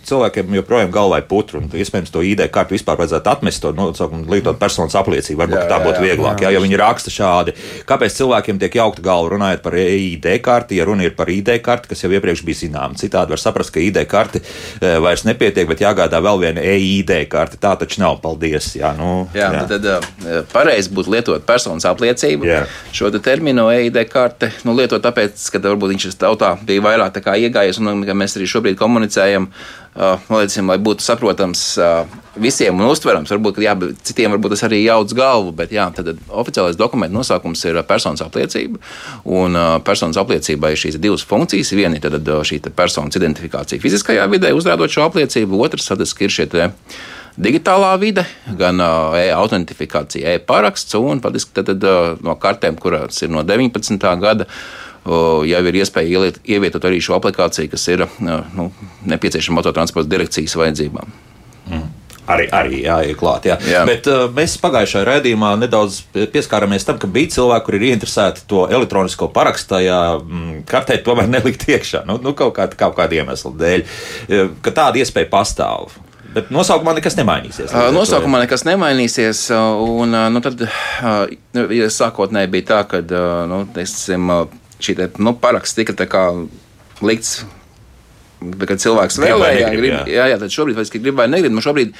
cilvēkiem 0.08 0.58
joprojām 0.58 0.92
galvā 0.94 1.22
ir 1.22 1.28
putra, 1.30 1.62
un 1.62 1.70
iespējams 1.72 2.12
to 2.12 2.22
ID 2.26 2.44
kartu 2.52 2.76
vispār 2.76 2.98
vajadzētu 3.00 3.32
atmest, 3.32 3.62
to 3.64 3.72
nosaukumu, 3.76 4.26
lietot 4.32 4.58
personas 4.60 4.96
apliecību. 4.98 5.40
Varbūt 5.44 5.60
jā, 5.60 5.66
tā 5.70 5.78
būtu 5.84 6.02
vieglāk, 6.04 6.42
jā, 6.42 6.50
jā, 6.50 6.56
jo 6.56 6.64
viņi 6.64 6.80
raksta 6.82 7.14
šādi. 7.14 7.54
Kāpēc 7.88 8.18
cilvēkiem 8.18 8.60
tiek 8.60 8.78
jaukta 8.80 9.04
galva 9.04 9.32
runājot 9.34 9.64
par 9.64 9.78
EID 9.78 10.28
karti, 10.44 10.80
ja 10.80 10.88
runa 10.88 11.06
ir 11.06 11.16
par 11.18 11.30
ID 11.32 11.54
karti, 11.64 11.92
kas 11.92 12.04
jau 12.04 12.12
iepriekš 12.12 12.44
bija 12.46 12.62
zināma? 12.64 12.98
Citādi 12.98 13.34
var 13.34 13.42
saprast, 13.42 13.72
ka 13.74 13.82
ID 13.82 14.02
karti 14.10 14.42
e, 14.42 14.94
vairs 15.04 15.24
nepietiek, 15.28 15.68
bet 15.70 15.84
jāgādā 15.84 16.20
vēl 16.24 16.42
vienā 16.42 16.47
viena 16.48 16.64
EID 16.64 17.14
karte. 17.30 17.60
Tā 17.60 17.74
taču 17.78 18.02
nav. 18.02 18.18
Paldies. 18.22 18.72
Jā, 18.78 18.92
nu, 18.98 19.28
jā, 19.36 19.50
jā. 19.54 19.64
tad 19.70 19.88
uh, 19.88 20.38
pareizi 20.52 20.92
būtu 20.94 21.12
lietot 21.14 21.46
personas 21.46 21.86
apliecību. 21.88 22.48
Jā. 22.48 22.62
Šo 22.92 23.12
te 23.14 23.22
terminu 23.22 23.68
EID 23.72 24.00
karte 24.10 24.50
nu, 24.66 24.74
lietot 24.78 25.04
tāpēc, 25.04 25.38
ka 25.54 25.62
varbūt 25.68 25.94
viņš 25.94 26.18
tautā 26.18 26.54
bija 26.66 26.84
vairāk 26.88 27.20
iegājies 27.38 27.78
un 27.82 28.02
mēs 28.18 28.38
arī 28.38 28.48
šobrīd 28.50 28.80
komunicējam. 28.80 29.48
Uh, 29.48 29.87
Liecim, 29.98 30.68
lai 30.70 30.76
būtu 30.78 31.02
saprotams 31.02 31.62
uh, 31.82 32.04
visiem 32.38 32.76
un 32.78 32.86
uztverams. 32.86 33.32
Varbūt 33.34 33.58
jā, 33.64 33.72
citiem 34.06 34.30
varbūt 34.36 34.54
tas 34.54 34.62
arī 34.68 34.84
jauc 34.84 35.10
galvu, 35.18 35.50
bet 35.58 35.74
jā, 35.74 35.88
tad 35.96 36.12
oficiālais 36.28 36.78
dokumenta 36.78 37.16
nosaukums 37.16 37.64
ir 37.66 37.80
personas 37.88 38.22
apliecība. 38.22 38.78
Un 39.26 39.58
uh, 39.58 39.74
personas 39.82 40.20
apliecībai 40.22 40.70
ir 40.74 40.82
šīs 40.84 41.00
divas 41.02 41.26
funkcijas. 41.26 41.74
Viena 41.74 41.98
ir 41.98 42.06
tad, 42.06 42.22
šī 42.22 42.60
personas 42.78 43.18
identifikācija 43.18 43.82
fiziskajā 43.82 44.30
vidē, 44.30 44.54
uzrādot 44.54 44.92
šo 44.92 45.08
apliecību, 45.08 45.58
otrs 45.66 45.90
ir 45.90 46.34
šie 46.36 46.46
digitālā 47.38 47.92
vide, 48.02 48.24
gan 48.58 48.80
e-autentifikācija, 48.82 50.34
e-paraksts 50.38 50.94
un 50.98 51.22
patiesībā 51.22 52.18
no 52.26 52.34
kartēm, 52.38 52.78
kuras 52.82 53.22
ir 53.22 53.30
no 53.30 53.44
19. 53.46 53.98
gada 54.22 54.46
jau 55.48 55.62
ir 55.70 55.80
iespēja 55.82 56.32
ievietot 56.44 56.84
arī 56.88 57.00
šo 57.04 57.16
aplikāciju, 57.18 57.70
kas 57.72 57.86
ir 57.92 58.04
nu, 58.20 58.70
nepieciešama 59.08 59.62
autotransporta 59.62 60.10
direkcijas 60.10 60.56
vajadzībām. 60.58 61.16
Mm. 61.68 61.86
Arī, 62.28 62.44
arī 62.52 62.80
jāiet 62.82 63.16
klāt. 63.16 63.46
Jā. 63.48 63.56
Jā. 63.64 63.84
Bet 63.88 64.08
uh, 64.10 64.26
mēs 64.34 64.58
pagājušajā 64.60 65.06
raidījumā 65.08 65.54
nedaudz 65.62 66.02
pieskārāmies 66.12 66.84
tam, 66.84 66.98
ka 67.00 67.08
bija 67.12 67.32
cilvēki, 67.38 67.64
kuri 67.64 67.80
ir 67.80 67.86
ieinteresēti 67.88 68.44
to 68.50 68.66
elektronisko 68.68 69.30
parakstu 69.32 69.80
mm, 69.80 70.58
kartē, 70.68 70.98
tomēr 71.04 71.30
nelikt 71.32 71.64
iekšā. 71.70 72.04
Nu, 72.08 72.18
nu, 72.20 72.34
kaut, 72.36 72.52
kāda, 72.58 72.76
kaut 72.76 72.98
kāda 72.98 73.22
iemesla 73.22 73.54
dēļ, 73.62 73.86
ka 74.64 74.74
tāda 74.76 75.00
iespēja 75.00 75.30
pastāv. 75.32 75.96
Bet 76.34 76.52
nosaukumā 76.52 76.92
nekas 76.98 77.16
nemainīsies. 77.16 77.72
Uh, 77.72 77.88
nosaukumā 77.96 78.42
nekas 78.44 78.66
nemainīsies. 78.68 79.46
Un, 79.56 80.12
nu, 80.12 80.44
tad, 80.44 80.68
ja 81.72 81.92
sākotnēji 81.96 82.52
bija 82.58 82.68
tā, 82.74 82.82
ka 82.92 83.00
nu, 83.48 83.64
teiksim, 83.72 84.28
šī 84.82 84.96
te, 84.98 85.08
nu, 85.22 85.34
paraksts 85.38 85.78
tika 85.78 86.22
likts, 87.04 87.42
kad 88.38 88.78
cilvēks 88.82 89.18
vēlējās, 89.22 89.74
grib, 89.74 89.92
jā. 89.92 90.04
jā, 90.12 90.28
jā, 90.32 90.38
tad 90.40 90.54
šobrīd 90.54 90.78
faktiski 90.78 91.02
grib 91.02 91.18
vai 91.18 91.26
negrib. 91.30 91.54
Nu, 91.54 91.62
šobrīd, 91.64 91.94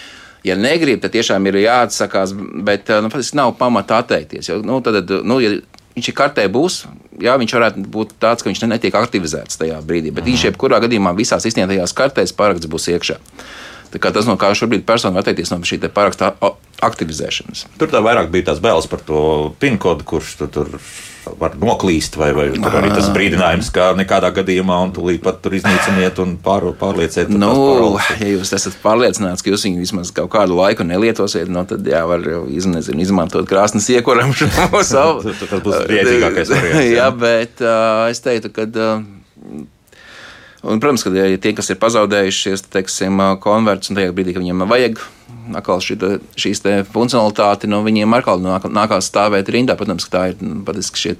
ja 0.46 0.54
negrib, 0.58 1.00
tad 1.02 1.14
tiešām 1.16 1.48
ir 1.50 1.60
jāatsakās, 1.64 2.34
bet 2.66 2.90
nu, 3.02 3.10
faktiski 3.12 3.38
nav 3.40 3.56
pamata 3.58 4.02
atteikties. 4.04 4.50
Jo, 4.52 4.60
nu, 4.66 4.78
tad, 4.84 5.10
nu, 5.26 5.40
ja 5.42 5.56
viņš 5.98 6.10
ir 6.12 6.16
kartē 6.18 6.46
būs, 6.52 6.84
jā, 7.22 7.34
viņš 7.40 7.56
varētu 7.58 7.86
būt 7.90 8.14
tāds, 8.22 8.44
ka 8.44 8.50
viņš 8.50 8.62
netiek 8.70 8.94
aktivizēts 8.94 9.58
tajā 9.58 9.80
brīdī, 9.82 10.12
bet 10.14 10.22
mm. 10.24 10.30
viņš 10.30 10.46
jebkurā 10.50 10.78
gadījumā 10.84 11.14
visās 11.18 11.46
izsniegtajās 11.48 11.96
kartēs 11.98 12.36
paraksts 12.38 12.70
būs 12.70 12.90
iekšā. 12.94 13.18
Tas, 13.98 14.26
no 14.28 14.36
kā 14.38 14.52
šobrīd 14.54 14.84
persona 14.86 15.22
atteikties 15.22 15.50
no 15.50 15.58
šī 15.64 15.80
paraksta 15.88 16.34
aktivizēšanas. 16.84 17.66
Tur 17.78 17.90
tā 17.90 18.02
vairāk 18.04 18.30
bija 18.32 18.50
tās 18.50 18.62
bailes 18.62 18.86
par 18.90 19.02
to 19.06 19.20
PIN 19.58 19.78
kodu, 19.82 20.06
kurš 20.06 20.36
tu 20.42 20.50
tur 20.52 20.76
var 21.36 21.56
noklīst, 21.60 22.16
vai, 22.16 22.30
vai 22.36 22.46
tur 22.54 22.76
arī 22.78 22.90
tas 22.94 23.10
brīdinājums, 23.12 23.68
ka 23.74 23.90
nekādā 23.98 24.30
gadījumā 24.38 24.78
un 24.86 24.92
tūlīt 24.96 25.20
pat 25.24 25.42
tur 25.44 25.56
iznīciniet 25.58 26.20
un 26.22 26.36
pār, 26.42 26.70
pārlieciet. 26.78 27.32
Nu, 27.32 27.50
ja 28.22 28.30
jūs 28.30 28.54
esat 28.56 28.78
pārliecināts, 28.84 29.44
ka 29.44 29.52
jūs 29.52 29.66
viņu 29.68 29.82
vismaz 29.82 30.12
kaut 30.16 30.30
kādu 30.32 30.56
laiku 30.58 30.86
nelietosiet, 30.88 31.50
no 31.50 31.64
nu, 31.64 31.68
tad 31.68 31.88
jā, 31.88 32.04
var 32.08 32.24
nezinu, 32.24 33.02
izmantot 33.04 33.48
krāsnes 33.50 33.90
iekuramšu 33.92 34.48
savu. 34.88 35.26
tas 35.26 35.64
būs 35.64 35.82
rēdzīgākais 35.90 36.54
variants. 36.54 36.92
Jā, 36.94 37.10
bet 37.12 37.64
uh, 37.64 38.06
es 38.12 38.24
teiktu, 38.24 38.54
ka. 38.54 38.68
Uh, 38.68 39.66
Un, 40.58 40.80
protams, 40.82 41.04
ka 41.06 41.12
ja 41.14 41.38
tie, 41.38 41.52
kas 41.54 41.68
ir 41.70 41.76
pazaudējuši 41.78 42.40
šīs 42.48 42.64
teiksim, 42.74 43.20
konvertus, 43.38 43.92
un 43.92 44.00
tajā 44.00 44.10
brīdī, 44.10 44.32
kad 44.34 44.42
viņiem 44.42 44.64
vajag 44.66 44.98
atkal 45.56 45.82
šita, 45.84 46.16
šīs 46.38 46.62
funkcionalitāti, 46.92 47.70
nu, 47.70 47.80
viņiem 47.86 48.16
atkal 48.18 48.42
nāk, 48.42 48.68
nākās 48.72 49.08
stāvēt 49.10 49.50
rindā. 49.54 49.76
Protams, 49.78 50.08
ka 50.08 50.14
tā 50.16 50.24
ir 50.32 50.42
nu, 50.44 50.60
patiesībā 50.66 51.02
šie 51.04 51.14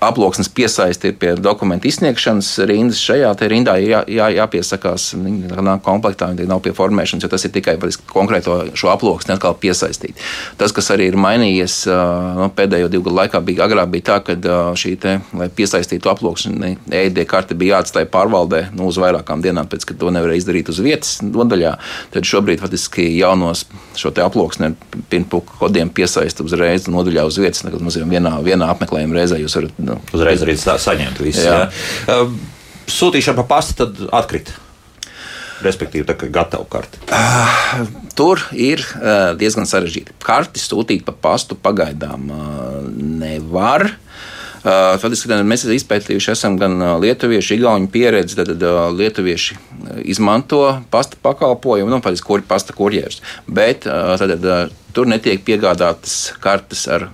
aploksnes 0.00 0.48
piesaisti 0.48 1.12
ir 1.12 1.16
pie 1.20 1.34
dokumentu 1.38 1.88
izsniegšanas 1.88 2.48
rindas. 2.66 3.00
Šajā 3.04 3.30
rindā 3.50 3.76
jā, 3.78 4.02
jā, 4.10 4.26
jāpiesakās, 4.34 5.12
viņi 5.14 5.50
nāk 5.62 5.84
komplektā, 5.86 6.30
viņi 6.34 6.48
nav 6.50 6.62
pie 6.64 6.72
formēšanas, 6.74 7.24
jo 7.24 7.30
tas 7.30 7.46
ir 7.46 7.52
tikai 7.54 7.76
konkrēto 8.10 8.56
šo 8.74 8.90
aploksni 8.90 9.34
atkal 9.36 9.54
piesaistīt. 9.60 10.18
Tas, 10.58 10.74
kas 10.74 10.90
arī 10.94 11.10
ir 11.10 11.18
mainījies 11.20 11.84
no, 11.86 12.46
nu, 12.46 12.48
pēdējo 12.56 12.90
divu 12.90 13.06
gadu 13.06 13.18
laikā, 13.20 13.42
bija 13.46 13.66
agrāk 13.68 13.92
bija 13.94 14.08
tā, 14.10 14.18
ka 14.26 14.36
šī 14.78 14.96
te, 15.00 15.16
lai 15.38 15.48
piesaistītu 15.54 16.10
aploksni, 16.10 16.74
EID 16.90 17.22
karte 17.30 17.54
bija 17.58 17.78
jāatstāj 17.78 18.08
pārvaldē 18.10 18.66
nu, 18.74 18.90
uz 18.90 18.98
vairākām 19.00 19.44
dienām, 19.44 19.70
pēc 19.70 19.86
tam 19.92 20.00
to 20.02 20.14
nevarēja 20.18 20.42
izdarīt 20.42 20.72
uz 20.72 20.82
vietas 20.82 21.20
nodaļā. 21.22 21.76
Tad 22.14 22.26
šobrīd 22.26 22.62
faktiski 22.62 23.06
jaunos 23.20 23.66
šo 23.98 24.10
aploksni 24.24 24.70
ar 24.70 25.00
pinpuku 25.12 25.60
kodiem 25.60 25.90
piesaista 25.94 26.42
uzreiz 26.44 26.88
nodaļā 26.90 27.26
uz 27.28 27.38
vietas. 27.40 27.62
Mums 27.70 27.96
ir 28.00 28.08
vienā, 28.10 28.34
vienā 28.44 28.70
apmeklējuma 28.74 29.20
reizē 29.20 29.38
jūs 29.40 29.59
varat 29.60 29.84
nu, 29.84 30.00
uzreiz 30.16 30.42
arī 30.46 30.56
saņemt 30.58 31.22
visu. 31.22 31.46
Jā. 31.46 31.60
Jā. 32.08 32.18
Sūtīšana 32.90 33.38
pa 33.42 33.46
pastu 33.54 33.84
tad 33.84 34.02
atkrita. 34.20 34.56
Respektīvi, 35.60 36.06
tā 36.08 36.16
kā 36.16 36.30
gatava 36.32 36.64
karte. 36.72 37.00
Uh, 37.12 37.82
tur 38.16 38.40
ir 38.56 38.80
uh, 38.96 39.32
diezgan 39.38 39.68
sarežģīti. 39.68 40.16
Karti 40.24 40.62
sūtīt 40.62 41.04
pa 41.04 41.12
pastu 41.12 41.58
pagaidām 41.60 42.30
uh, 42.32 42.78
nevar. 42.96 43.90
Uh, 43.90 44.96
Faktiski 45.00 45.36
mēs 45.48 45.64
izpētījuši 45.72 46.32
esam 46.34 46.56
gan 46.60 46.74
lietuviešu, 47.00 47.54
igauņu 47.56 47.88
pieredzi. 47.92 48.36
Tad, 48.36 48.54
tad 48.60 48.96
lietuvieši 48.96 49.56
izmanto 50.12 50.64
pasta 50.92 51.16
pakalpojumu, 51.22 51.92
nu, 51.92 52.00
faktiski 52.04 52.28
kur, 52.28 52.44
pasta 52.48 52.76
kurjeris. 52.76 53.22
Bet 53.48 53.84
tad, 53.84 54.36
tad, 54.40 54.74
tur 54.96 55.08
netiek 55.08 55.44
piegādātas 55.46 56.34
kartes 56.44 56.86
ar 56.92 57.08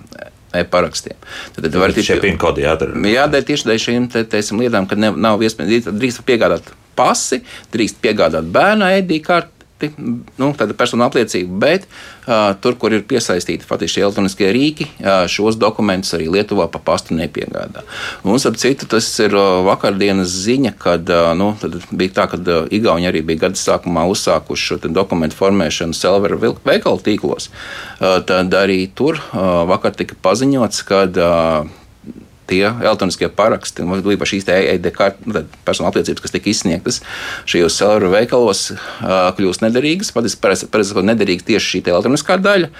e-parakstiem. 0.55 1.17
Tad, 1.55 1.67
tad 1.67 1.77
var 1.81 1.93
tikai 1.95 2.19
pin 2.23 2.39
kodi 2.41 2.65
jādara. 2.65 2.95
Jādara 3.11 3.47
tieši 3.47 3.69
dēļ 3.69 3.83
šīm 3.83 4.09
te, 4.13 4.23
teiksim, 4.31 4.61
lietām, 4.63 4.87
ka 4.89 4.99
ne, 4.99 5.11
nav 5.11 5.43
iespējams 5.43 5.91
drīkst 5.91 6.23
piegādāt 6.27 6.71
pasi, 6.97 7.41
drīkst 7.73 7.99
piegādāt 8.03 8.47
bērnu 8.53 8.89
ID 9.01 9.19
karti 9.25 9.56
nu, 10.37 10.49
tāda 10.57 10.75
persona 10.77 11.07
apliecība, 11.07 11.57
bet 11.61 11.85
uh, 11.87 12.53
tur, 12.61 12.77
kur 12.79 12.93
ir 12.95 13.05
piesaistīti 13.07 13.67
faktiski 13.67 14.01
elektroniskie 14.03 14.49
rīki, 14.53 14.89
uh, 15.01 15.25
šos 15.29 15.59
dokumentus 15.61 16.15
arī 16.17 16.29
Lietuvā 16.33 16.67
pa 16.73 16.81
pastu 16.83 17.17
nepiegādā. 17.17 17.85
Un, 18.25 18.37
ap 18.37 18.59
citu, 18.59 18.89
tas 18.89 19.07
ir 19.23 19.35
uh, 19.37 19.61
vakardienas 19.67 20.33
ziņa, 20.47 20.73
kad 20.81 21.09
uh, 21.13 21.31
nu, 21.37 21.51
bija 21.91 22.15
tā, 22.21 22.27
ka 22.33 22.41
uh, 22.41 22.69
Igauni 22.73 23.09
arī 23.09 23.23
bija 23.27 23.47
gada 23.47 23.59
sākumā 23.61 24.07
uzsākuši 24.11 24.71
šo 24.71 24.79
dokumentu 24.89 25.37
formēšanu 25.39 25.97
Selveru 25.97 26.39
veikalu 26.41 27.03
tīklos. 27.05 27.51
Uh, 27.97 28.19
tad 28.27 28.53
arī 28.57 28.85
tur 28.95 29.21
uh, 29.21 29.65
vakar 29.69 29.95
tika 29.97 30.17
paziņots, 30.25 30.85
ka 30.87 31.05
uh, 31.07 31.75
tie 32.47 32.63
elektroniskie 32.69 33.29
paraksti, 33.33 33.83
un 33.83 34.01
līdz 34.01 34.27
šīs 34.31 34.47
EID 34.51 34.89
nu, 35.27 35.43
personu 35.67 35.89
apliecības, 35.89 36.23
kas 36.23 36.33
tika 36.33 36.49
izsniegtas 36.51 37.01
šajos 37.49 37.77
celeru 37.79 38.11
veikalos, 38.13 38.63
kļūst 39.37 39.63
nederīgas. 39.65 40.13
Patiesībā 40.15 41.03
nederīga 41.05 41.45
tieši 41.51 41.77
šī 41.77 41.83
elektroniskā 41.91 42.39
daļa. 42.41 42.71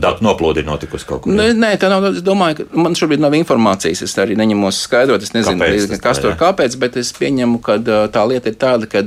Datu 0.00 0.24
noplūde 0.24 0.62
ir 0.62 0.68
notikusi 0.68 1.06
kaut 1.08 1.24
kur. 1.24 1.34
Nē, 1.36 1.50
nē, 1.56 1.72
tā 1.80 1.90
nav. 1.92 2.06
Es 2.10 2.22
domāju, 2.24 2.64
ka 2.64 2.80
man 2.80 2.96
šobrīd 2.96 3.20
nav 3.22 3.34
informācijas. 3.36 4.02
Es 4.06 4.14
arī 4.20 4.36
neņemos 4.38 4.78
skaidrot. 4.86 5.24
Es 5.26 5.34
nezinu, 5.34 5.60
kāpēc, 5.60 5.96
kas 6.02 6.20
tur 6.22 6.32
ir, 6.32 6.38
kāpēc, 6.40 6.76
bet 6.80 6.96
es 7.00 7.12
pieņemu, 7.16 7.60
ka 7.64 7.78
tā 8.12 8.24
lieta 8.28 8.52
ir 8.52 8.56
tāda, 8.60 8.88
ka, 8.90 9.02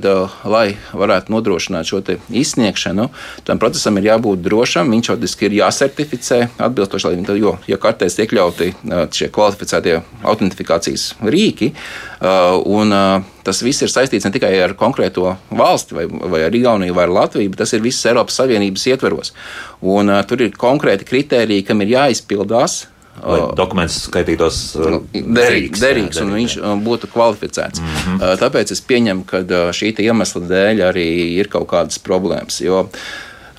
lai 0.50 0.68
varētu 0.94 1.34
nodrošināt 1.34 1.90
šo 1.90 2.02
izsniegšanu, 2.30 3.10
tam 3.48 3.62
procesam 3.62 3.98
ir 4.00 4.12
jābūt 4.12 4.44
drošam. 4.46 4.92
Viņš 4.94 5.12
faktiski 5.14 5.50
ir 5.50 5.58
jāsertificē 5.60 6.40
atbilstoši, 6.62 7.10
lai, 7.10 7.40
jo, 7.42 7.56
ja 7.70 7.80
kartēs 7.82 8.20
iekļauti 8.22 8.72
šie 9.16 9.32
kvalificēti 9.34 9.89
tie 9.90 9.98
autentifikācijas 10.28 11.14
rīki. 11.26 11.74
Uh, 12.20 12.60
un, 12.70 12.94
uh, 12.94 13.26
tas 13.48 13.64
viss 13.66 13.84
ir 13.86 13.92
saistīts 13.92 14.28
ne 14.28 14.34
tikai 14.36 14.52
ar 14.64 14.76
konkrēto 14.80 15.34
valsti, 15.50 15.98
vai, 15.98 16.06
vai 16.10 16.44
ar 16.46 16.56
Igauniju, 16.56 16.96
vai 16.98 17.08
ar 17.08 17.16
Latviju, 17.22 17.54
bet 17.54 17.64
tas 17.64 17.74
ir 17.74 17.84
viss 17.86 18.06
Eiropas 18.10 18.40
Savienības 18.40 18.88
ietveros. 18.92 19.34
Un, 19.82 20.12
uh, 20.14 20.24
tur 20.28 20.46
ir 20.46 20.56
konkrēti 20.60 21.08
kriteriji, 21.10 21.68
kam 21.68 21.86
ir 21.86 21.96
jāizpildās. 21.98 22.86
Lai 23.20 23.40
dokuments 23.52 23.98
skaitītos 24.06 24.58
nu, 24.80 25.02
derīgs, 25.12 25.82
derīgs 25.82 26.22
jā, 26.22 26.24
un 26.24 26.38
viņš 26.38 26.54
būtu 26.86 27.10
kvalificēts. 27.12 27.82
Mm 27.82 27.98
-hmm. 27.98 28.38
Tāpēc 28.40 28.72
es 28.72 28.80
pieņemu, 28.80 29.26
ka 29.28 29.42
šī 29.76 29.92
iemesla 30.06 30.42
dēļ 30.48 30.86
arī 30.88 31.10
ir 31.36 31.52
kaut 31.52 31.68
kādas 31.68 32.00
problēmas. 32.00 32.62
Jo, 32.64 32.86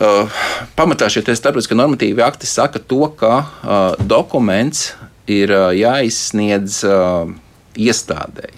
Uh, 0.01 0.31
pamatā 0.81 1.11
šie 1.13 1.21
starptautiskie 1.21 1.77
normatīvi 1.77 2.23
akti 2.25 2.49
saka 2.49 2.81
to, 2.81 3.03
ka 3.21 3.33
uh, 3.37 3.99
dokuments 4.01 4.95
ir 5.31 5.53
jāizsniedz 5.79 6.83
iestādēji. 7.81 8.57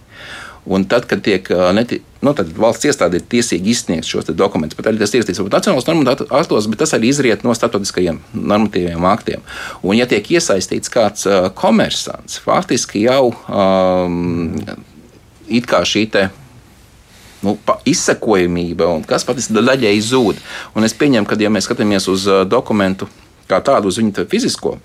Un 0.63 0.85
tad, 0.87 1.09
kad 1.11 1.25
tiek 1.27 1.49
neti, 1.75 1.99
nu, 2.23 2.31
tad 2.39 2.53
valsts 2.55 2.87
iestāde 2.87 3.19
ir 3.19 3.25
tiesīga 3.27 3.67
izsniegt 3.73 4.07
šos 4.07 4.29
dokumentus, 4.39 4.77
pat 4.79 4.93
arī 4.93 5.01
tas 5.01 5.11
ir 5.11 5.25
tiesīgs 5.27 5.51
nacionāls 5.51 5.89
normatīvs 5.89 6.31
aktos, 6.39 6.69
bet 6.71 6.85
tas 6.85 6.95
arī 6.95 7.11
izriet 7.11 7.43
no 7.43 7.55
starptautiskajiem 7.59 8.21
normatīviem 8.37 9.09
aktiem. 9.11 9.43
Un, 9.83 9.97
ja 9.99 10.07
tiek 10.07 10.31
iesaistīts 10.31 10.93
kāds 10.93 11.27
uh, 11.27 11.49
komersants, 11.59 12.39
faktiski 12.45 13.03
jau 13.09 13.33
um, 13.33 14.55
it 15.51 15.67
kā 15.67 15.83
šī 15.83 16.05
te 16.15 16.29
nu, 17.43 17.57
izsekojamība 17.91 18.87
un 18.87 19.03
kas 19.09 19.27
patiesībā 19.27 19.65
daļēji 19.67 20.05
zūd. 20.13 20.39
Un 20.79 20.87
es 20.87 20.95
pieņemu, 20.95 21.27
ka, 21.27 21.39
ja 21.43 21.51
mēs 21.51 21.67
skatāmies 21.67 22.07
uz 22.13 22.29
dokumentu 22.47 23.11
kā 23.51 23.59
tādu, 23.65 23.91
uz 23.91 23.99
viņu 23.99 24.29
fizisko, 24.31 24.77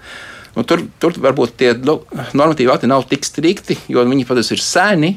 nu, 0.58 0.66
tur, 0.68 0.84
tur 1.00 1.18
varbūt 1.22 1.56
tie 1.60 1.74
normatīvi 1.78 2.74
akti 2.74 2.90
nav 2.90 3.06
tik 3.10 3.26
strikti, 3.28 3.78
jo 3.92 4.04
viņi 4.04 4.26
patiesībā 4.28 4.58
ir 4.58 4.66
seni, 4.66 5.14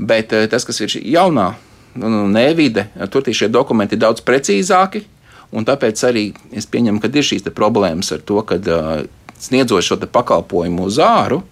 bet 0.00 0.32
tas, 0.50 0.64
kas 0.64 0.80
ir 0.82 0.96
jaunā 1.12 1.52
nu, 1.94 2.08
nu 2.08 2.26
nevide, 2.32 2.88
tur 3.12 3.26
šie 3.28 3.50
dokumenti 3.52 3.98
ir 3.98 4.04
daudz 4.04 4.24
precīzāki. 4.24 5.04
Tāpēc 5.52 6.00
arī 6.08 6.30
es 6.56 6.64
pieņemu, 6.64 7.00
ka 7.02 7.10
ir 7.12 7.26
šīs 7.28 7.44
problēmas 7.52 8.08
ar 8.14 8.22
to, 8.24 8.38
ka 8.48 8.56
uh, 8.56 9.02
sniedzot 9.36 9.84
šo 9.84 9.98
pakalpojumu 10.00 10.86
uz 10.88 10.96
āru, 11.02 11.42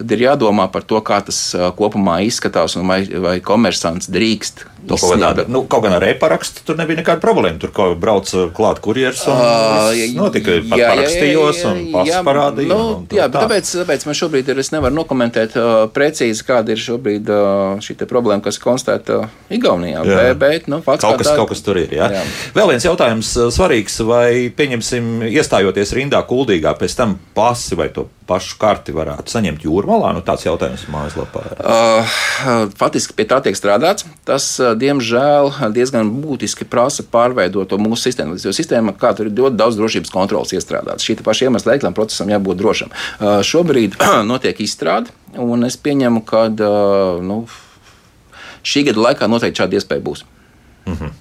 tad 0.00 0.16
ir 0.16 0.24
jādomā 0.24 0.66
par 0.72 0.84
to, 0.88 1.00
kā 1.04 1.20
tas 1.24 1.38
kopumā 1.76 2.20
izskatās 2.24 2.78
un 2.80 2.88
vai, 2.88 3.02
vai 3.04 3.38
komersants 3.44 4.08
drīkst. 4.12 4.66
To, 4.88 4.96
kaut, 4.96 5.20
kādā, 5.20 5.44
nu, 5.50 5.60
kaut 5.68 5.82
gan 5.84 5.92
ar 5.98 6.04
e-parakstu 6.08 6.62
tur 6.64 6.78
nebija 6.78 7.02
nekāda 7.02 7.20
problēma. 7.20 7.60
Tur 7.60 7.72
kaut 7.76 7.92
kā 7.92 7.98
brauc 8.00 8.30
klāt 8.56 8.78
kurjeris 8.80 9.26
un 9.28 9.36
uh, 9.36 9.90
notika, 10.16 10.54
jā, 10.56 10.88
parakstījos 10.88 11.58
jā, 11.58 11.60
jā, 11.60 11.66
jā, 11.66 11.72
un 11.74 11.82
pasis 11.92 12.22
parādīja. 12.24 12.70
Nu, 12.70 12.86
un 12.94 13.18
jā, 13.18 13.26
tā. 13.28 13.42
tāpēc, 13.44 13.72
tāpēc 13.82 14.06
man 14.08 14.16
šobrīd 14.22 14.48
ir, 14.48 14.62
es 14.62 14.72
nevaru 14.72 14.96
nokomentēt 14.96 15.58
uh, 15.60 15.72
precīzi, 15.92 16.46
kāda 16.48 16.72
ir 16.72 16.80
šobrīd 16.80 17.28
uh, 17.28 17.82
šī 17.84 17.98
problēma, 18.08 18.40
kas 18.46 18.60
konstatēta 18.62 19.26
Igaunijā. 19.52 20.00
Jā. 20.00 20.22
Bet, 20.22 20.40
bet, 20.40 20.70
nu, 20.72 20.80
fakts, 20.86 21.04
kaut, 21.04 21.20
kas, 21.20 21.28
tā... 21.28 21.36
kaut 21.42 21.52
kas 21.52 21.60
tur 21.66 21.82
ir. 21.82 21.92
Jā. 22.00 22.08
Jā. 22.16 22.24
Vēl 22.56 22.72
viens 22.72 22.88
jautājums 22.88 23.34
svarīgs, 23.52 24.00
vai 24.08 24.48
pieņemsim, 24.56 25.28
iestājoties 25.28 25.92
rindā 25.98 26.24
kuldīgā, 26.24 26.72
pēc 26.80 26.96
tam 26.96 27.18
pasi 27.36 27.76
vai 27.76 27.90
to 27.92 28.08
pašu 28.30 28.56
karti 28.60 28.94
varētu 28.94 29.32
saņemt 29.32 29.64
jūrmalā? 29.90 30.14
Nu, 30.14 30.22
tāds 30.24 30.44
jautājums 30.46 30.86
mājaslapā. 30.90 31.42
Uh, 31.60 32.70
faktiski 32.78 33.14
pie 33.16 33.26
tā 33.28 33.40
tiek 33.42 33.56
strādāts. 33.58 34.06
Tas, 34.24 34.58
diemžēl, 34.58 35.50
diezgan 35.74 36.10
būtiski 36.22 36.66
prasa 36.68 37.02
pārveidot 37.02 37.68
to 37.68 37.78
mūsu 37.78 38.08
sistēmu. 38.08 38.38
Jo 38.38 38.52
sistēma, 38.54 38.94
kā 38.98 39.12
tur 39.16 39.30
ir 39.30 39.36
ļoti 39.36 39.58
daudz 39.58 39.78
drošības 39.78 40.12
kontrolas 40.14 40.54
iestrādāts. 40.54 41.06
Šī 41.06 41.18
paša 41.24 41.48
iemesla 41.48 41.74
dēļ 41.74 41.86
tam 41.86 41.96
procesam 41.96 42.30
jābūt 42.30 42.60
drošam. 42.60 42.92
Uh, 43.18 43.40
šobrīd 43.46 43.98
notiek 44.30 44.60
izstrāde, 44.62 45.12
un 45.38 45.66
es 45.66 45.78
pieņemu, 45.80 46.24
ka 46.28 46.46
uh, 46.50 47.24
nu, 47.24 47.42
šī 48.62 48.86
gada 48.90 49.10
laikā 49.10 49.30
noteikti 49.30 49.64
šāda 49.64 49.80
iespēja 49.80 50.06
būs. 50.06 50.24
Mm 50.86 50.94
-hmm 50.94 51.19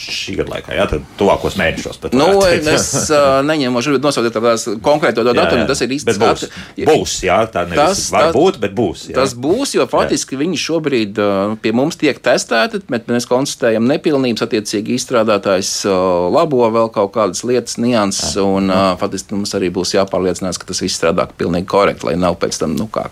šī 0.00 0.36
gada 0.38 0.54
laikā, 0.54 0.72
jā, 0.76 0.86
tad 0.90 1.04
tuvākos 1.20 1.56
mēnešos. 1.60 2.00
Nu, 2.16 2.26
teikt, 2.40 2.68
es 2.76 2.88
uh, 3.12 3.40
neņemu 3.46 3.82
šobrīd 3.84 4.06
nosaukt 4.06 4.32
tādās 4.34 4.66
konkrēto 4.84 5.24
datumu, 5.26 5.66
tas 5.68 5.82
ir 5.84 5.94
īsti 5.96 6.16
būs. 6.20 6.46
Būs, 6.88 7.16
jā, 7.26 7.38
tā 7.52 7.66
nevis 7.68 7.80
tas, 7.80 8.02
var 8.14 8.32
būt, 8.36 8.60
bet 8.62 8.74
būs. 8.76 9.06
Jā. 9.12 9.18
Tas 9.20 9.36
būs, 9.36 9.74
jo 9.76 9.86
faktiski 9.90 10.36
jā. 10.36 10.42
viņi 10.44 10.60
šobrīd 10.64 11.20
uh, 11.22 11.54
pie 11.62 11.74
mums 11.76 12.00
tiek 12.00 12.18
testēti, 12.24 12.82
bet 12.90 13.10
mēs 13.12 13.28
konstatējam 13.30 13.86
nepilnības, 13.90 14.46
attiecīgi 14.48 14.96
izstrādātājs 14.96 15.74
uh, 15.88 16.28
labo 16.32 16.64
vēl 16.72 16.92
kaut 16.94 17.14
kādas 17.16 17.44
lietas, 17.46 17.78
nianses, 17.82 18.36
un 18.40 18.72
uh, 18.72 18.92
faktiski 19.00 19.36
mums 19.36 19.54
arī 19.58 19.72
būs 19.74 19.96
jāpārliecinās, 19.98 20.60
ka 20.60 20.70
tas 20.72 20.82
viss 20.84 21.00
strādā 21.00 21.28
pilnīgi 21.30 21.68
korekti, 21.70 22.10
lai 22.10 22.18
nav 22.20 22.40
pēc 22.40 22.62
tam, 22.64 22.78
nu 22.78 22.88
kā 22.90 23.10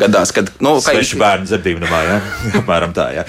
gadās, 0.00 0.32
kad. 0.34 0.50
Nu, 0.64 0.76
Sveši 0.82 1.18
bērnu 1.20 1.48
dzemdībnamā, 1.48 2.02
jā. 2.06 2.18
Apmēram 2.62 2.94
tā, 2.96 3.08
jā. 3.18 3.24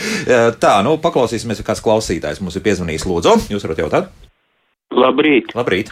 Tā, 0.62 0.76
nu, 0.86 0.98
paklausīsimies, 1.02 1.64
kāds 1.68 1.84
klausītājs 1.86 2.42
mums 2.44 2.58
ir 2.58 2.66
piezvanījis. 2.66 3.08
Lūdzu, 3.10 3.38
jūs 3.54 3.66
varat 3.68 3.84
jautāt? 3.84 4.12
Labrīt. 4.92 5.54
Labrīt. 5.58 5.92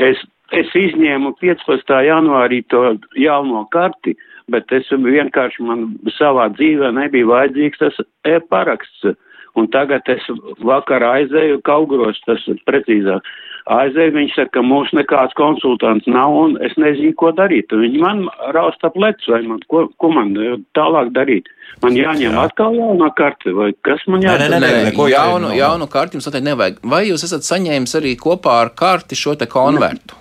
Es, 0.00 0.20
es 0.54 0.70
izņēmu 0.78 1.34
15. 1.40 1.96
janvārī 2.06 2.62
to 2.72 2.96
jauno 3.18 3.66
karti, 3.72 4.16
bet 4.52 4.72
es 4.74 4.88
vienkārši 4.90 5.66
man 5.66 5.84
savā 6.16 6.48
dzīvē 6.56 6.92
nebija 6.96 7.28
vajadzīgs 7.30 7.82
tas 7.82 8.00
e-paraksts. 8.28 9.14
Un 9.52 9.66
tagad 9.68 10.06
es 10.08 10.24
vakar 10.64 11.04
aizēju, 11.04 11.60
kaugros 11.66 12.20
tas 12.24 12.40
precīzāk 12.64 13.26
aizēju, 13.70 14.14
viņš 14.16 14.36
saka, 14.36 14.52
ka 14.56 14.62
mums 14.66 14.92
nekāds 14.96 15.36
konsultants 15.38 16.08
nav 16.10 16.34
un 16.34 16.56
es 16.66 16.74
nezinu, 16.80 17.14
ko 17.18 17.32
darīt. 17.36 17.72
Viņi 17.72 18.00
man 18.02 18.24
rausta 18.56 18.90
plecus, 18.94 19.28
vai 19.30 19.42
man, 19.46 19.60
ko, 19.70 19.86
ko 19.98 20.12
man 20.14 20.32
tālāk 20.78 21.12
darīt. 21.16 21.50
Man 21.82 21.96
jāņem 21.98 22.34
Jā. 22.34 22.46
atkal 22.48 22.74
jauna 22.76 23.10
karte, 23.16 23.54
vai 23.56 23.70
kas 23.86 24.02
man 24.06 24.24
jādara? 24.24 24.48
Nē, 24.50 24.58
nē, 24.62 24.72
nē, 24.72 24.88
neko 24.90 25.08
jaunu, 25.12 25.52
jaunu 25.56 25.88
karti 25.90 26.18
jums 26.18 26.28
noteikti 26.28 26.50
nevajag. 26.50 26.82
Vai 26.94 27.04
jūs 27.08 27.24
esat 27.28 27.46
saņēmis 27.46 27.96
arī 28.00 28.16
kopā 28.20 28.58
ar 28.64 28.74
karti 28.78 29.18
šo 29.18 29.38
te 29.38 29.48
konvertu? 29.50 30.18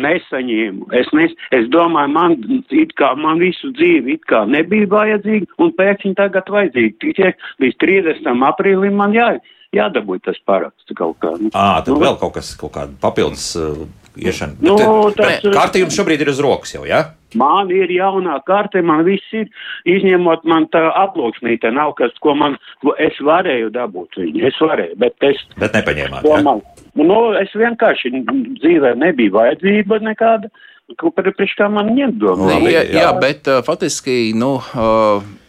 nesaņēmu. 0.00 0.88
Es, 0.96 1.08
nes, 1.16 1.34
es 1.54 1.66
domāju, 1.72 2.12
man, 2.14 2.36
kā, 2.98 3.12
man 3.20 3.42
visu 3.42 3.72
dzīvi 3.76 4.16
it 4.16 4.24
kā 4.30 4.44
nebija 4.48 4.88
vajadzīga, 4.92 5.50
un 5.62 5.72
pēkšņi 5.76 6.14
tagad 6.20 6.48
vajadzīga. 6.52 6.96
Tikai 7.04 7.32
līdz 7.62 7.78
30. 7.82 8.30
aprīlim 8.48 8.96
man 9.00 9.16
jā, 9.16 9.34
jādabūj 9.76 10.22
tas 10.26 10.38
paraksts 10.48 10.96
kaut 10.98 11.18
kā. 11.22 11.32
Nu, 11.40 11.50
à, 11.52 11.80
tad 11.80 11.94
nu, 11.94 12.00
vēl 12.02 12.18
kaut 12.20 12.36
kas, 12.36 12.52
kaut 12.60 12.74
kāda 12.76 12.94
papildus 13.02 13.52
uh, 13.58 13.84
iešana. 14.16 14.58
Nu, 14.60 14.76
bet, 14.76 15.16
tas, 15.16 15.40
bet, 15.40 15.50
kārta 15.54 15.80
jums 15.80 15.96
šobrīd 15.96 16.24
ir 16.24 16.32
uz 16.32 16.40
rokas 16.44 16.74
jau, 16.76 16.84
jā? 16.88 17.02
Ja? 17.02 17.18
Man 17.38 17.70
ir 17.72 17.88
jaunā 17.88 18.34
karte, 18.44 18.82
man 18.84 19.06
viss 19.06 19.36
ir, 19.36 19.48
izņemot 19.88 20.44
man 20.48 20.66
tā 20.72 20.82
aploksnīte, 21.00 21.70
nav 21.72 21.94
kas, 21.96 22.12
ko 22.20 22.34
man, 22.36 22.58
es 23.00 23.16
varēju 23.24 23.70
dabūt 23.72 24.20
viņu, 24.20 24.42
es 24.50 24.58
varēju, 24.60 24.98
bet 25.00 25.28
es. 25.30 25.40
Bet 25.56 25.78
nepaņēmāt, 25.78 26.28
jā? 26.28 26.42
Man, 26.44 26.60
nu, 27.00 27.20
es 27.40 27.54
vienkārši 27.56 28.12
dzīvē 28.60 28.92
nebija 29.00 29.32
vajadzība 29.38 30.02
nekāda, 30.04 30.52
priekš 31.00 31.56
kā 31.56 31.70
man 31.72 31.94
ņemt 31.96 32.20
domu. 32.20 32.50
Jā, 32.68 32.84
jā, 32.84 33.08
bet 33.22 33.48
uh, 33.48 33.62
faktiski, 33.64 34.34
nu. 34.36 34.58
Uh, 34.76 35.40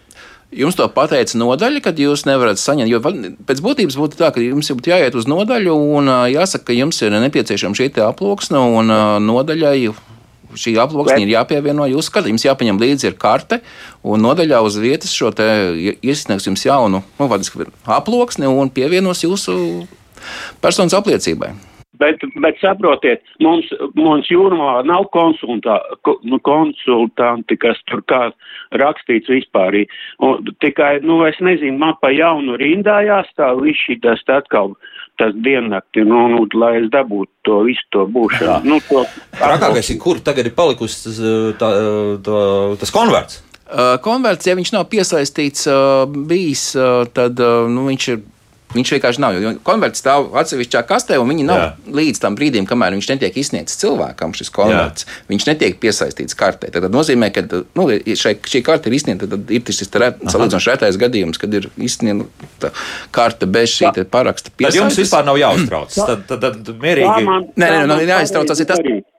Jums 0.53 0.77
to 0.77 0.85
pateica 0.93 1.37
nodaļa, 1.39 1.81
kad 1.83 1.99
jūs 1.99 2.25
nevarat 2.29 2.61
saņemt. 2.61 2.91
Jo 2.91 3.01
pēc 3.01 3.61
būtības 3.63 3.97
būtu 3.99 4.19
tā, 4.19 4.29
ka 4.35 4.43
jums 4.43 4.69
būtu 4.69 4.91
jāiet 4.91 5.17
uz 5.17 5.27
nodaļu 5.29 5.75
un 5.97 6.11
jāsaka, 6.29 6.69
ka 6.69 6.77
jums 6.77 7.01
ir 7.01 7.15
nepieciešama 7.25 7.77
šī 7.79 7.89
aploksne 8.05 8.61
un 8.79 8.93
nodaļai. 9.27 9.93
Šī 10.53 10.75
aploksne 10.77 11.23
ir 11.23 11.31
jāpievieno 11.33 11.87
jūsu 11.89 12.13
kartē. 12.13 12.29
Jums 12.29 12.45
jāpaņem 12.45 12.77
līdzi 12.77 13.09
ir 13.09 13.17
karte, 13.17 13.63
un 14.05 14.21
nodaļā 14.21 14.59
uz 14.61 14.77
vietas 14.77 15.09
šo 15.09 15.31
te 15.33 15.47
iesniegs 16.05 16.45
jums 16.45 16.67
jaunu 16.67 17.01
nu, 17.01 17.29
aploksni 17.89 18.45
un 18.45 18.69
pievienos 18.69 19.25
jūsu 19.25 19.55
personas 20.61 20.93
apliecībai. 20.93 21.55
Bet, 22.03 22.23
bet 22.43 22.59
saprotiet, 22.59 23.23
mums, 23.43 23.69
mums 23.95 24.27
jūrmā 24.31 24.81
nav 24.87 25.07
konsultā, 25.15 25.77
nu, 26.27 26.39
konsultanti, 26.43 27.55
kas 27.61 27.79
tur 27.87 28.03
kā 28.11 28.25
rakstīts 28.81 29.31
vispār. 29.31 29.83
Un, 30.23 30.49
tikai, 30.63 30.97
nu, 31.05 31.21
es 31.29 31.39
nezinu, 31.43 31.77
man 31.79 31.95
pa 32.01 32.11
jaunu 32.11 32.57
rindā 32.59 32.99
jāstāv 33.07 33.63
viss 33.63 33.87
šī 33.87 34.01
tas 34.03 34.23
atkal 34.27 34.75
tas 35.21 35.33
diennakti, 35.45 36.03
nu, 36.09 36.25
nu, 36.33 36.43
lai 36.57 36.73
es 36.81 36.89
dabūtu 36.93 37.31
to 37.45 37.61
visu 37.67 37.85
to 37.93 38.05
būšanu. 38.09 38.65
Nu, 38.65 38.79
to 38.89 39.03
Rakākais 39.37 39.93
ir, 39.93 39.99
kur 40.01 40.19
tagad 40.25 40.49
ir 40.49 40.55
palikusi 40.57 41.03
tas, 41.05 41.19
tā, 41.61 41.71
tā, 42.25 42.43
tas 42.81 42.93
konverts? 42.93 43.41
Uh, 43.63 43.95
konverts, 44.03 44.49
ja 44.49 44.57
viņš 44.57 44.73
nav 44.75 44.87
piesaistīts, 44.91 45.69
bijis, 46.29 46.65
tad 47.15 47.39
nu, 47.71 47.85
viņš 47.89 48.09
ir 48.13 48.23
Viņš 48.73 48.91
vienkārši 48.95 49.21
nav. 49.21 49.37
Konverts 49.65 50.01
stāv 50.01 50.31
atsevišķā 50.39 50.81
kastē, 50.89 51.19
un 51.21 51.29
viņi 51.29 51.45
nav 51.47 51.59
Jā. 51.59 51.67
līdz 51.99 52.21
tam 52.23 52.37
brīdim, 52.39 52.67
kamēr 52.69 52.95
viņš 52.97 53.09
netiek 53.13 53.37
izsniegts 53.39 53.77
cilvēkam. 53.81 54.33
Šis 54.37 54.51
konverts 54.53 55.05
Jā. 55.05 55.17
viņš 55.29 55.47
netiek 55.51 55.79
piesaistīts 55.83 56.37
kartē. 56.37 56.71
Tad 56.73 56.89
nozīmē, 56.93 57.29
ka 57.35 57.45
nu, 57.77 57.87
šai, 58.19 58.35
šī 58.41 58.63
karte 58.65 58.89
ir 58.89 58.97
izsniegta. 58.97 59.29
Tad 59.35 59.53
ir 59.53 59.63
šis 59.69 59.91
salīdzinoši 59.93 60.73
retais 60.73 60.99
gadījums, 61.01 61.41
kad 61.41 61.53
ir 61.53 61.69
izsniegta 61.77 62.73
karte 63.15 63.49
bez 63.49 63.77
šī 63.77 63.93
paraksta 64.09 64.53
piesaistes. 64.53 64.79
Tad 64.79 64.81
jums 64.81 65.01
vispār 65.03 65.27
nav 65.29 65.41
jāuztrauc. 65.41 65.97
Tad, 65.97 66.27
tad, 66.29 66.47
tad 66.47 66.77
mierīgi. 66.83 67.27
Nē, 67.53 67.73
nē, 67.77 67.83
nē, 67.93 67.99
jāiztrauc. 68.15 68.49
Tas 68.49 68.63
ir 68.63 68.71
tas. 68.73 69.11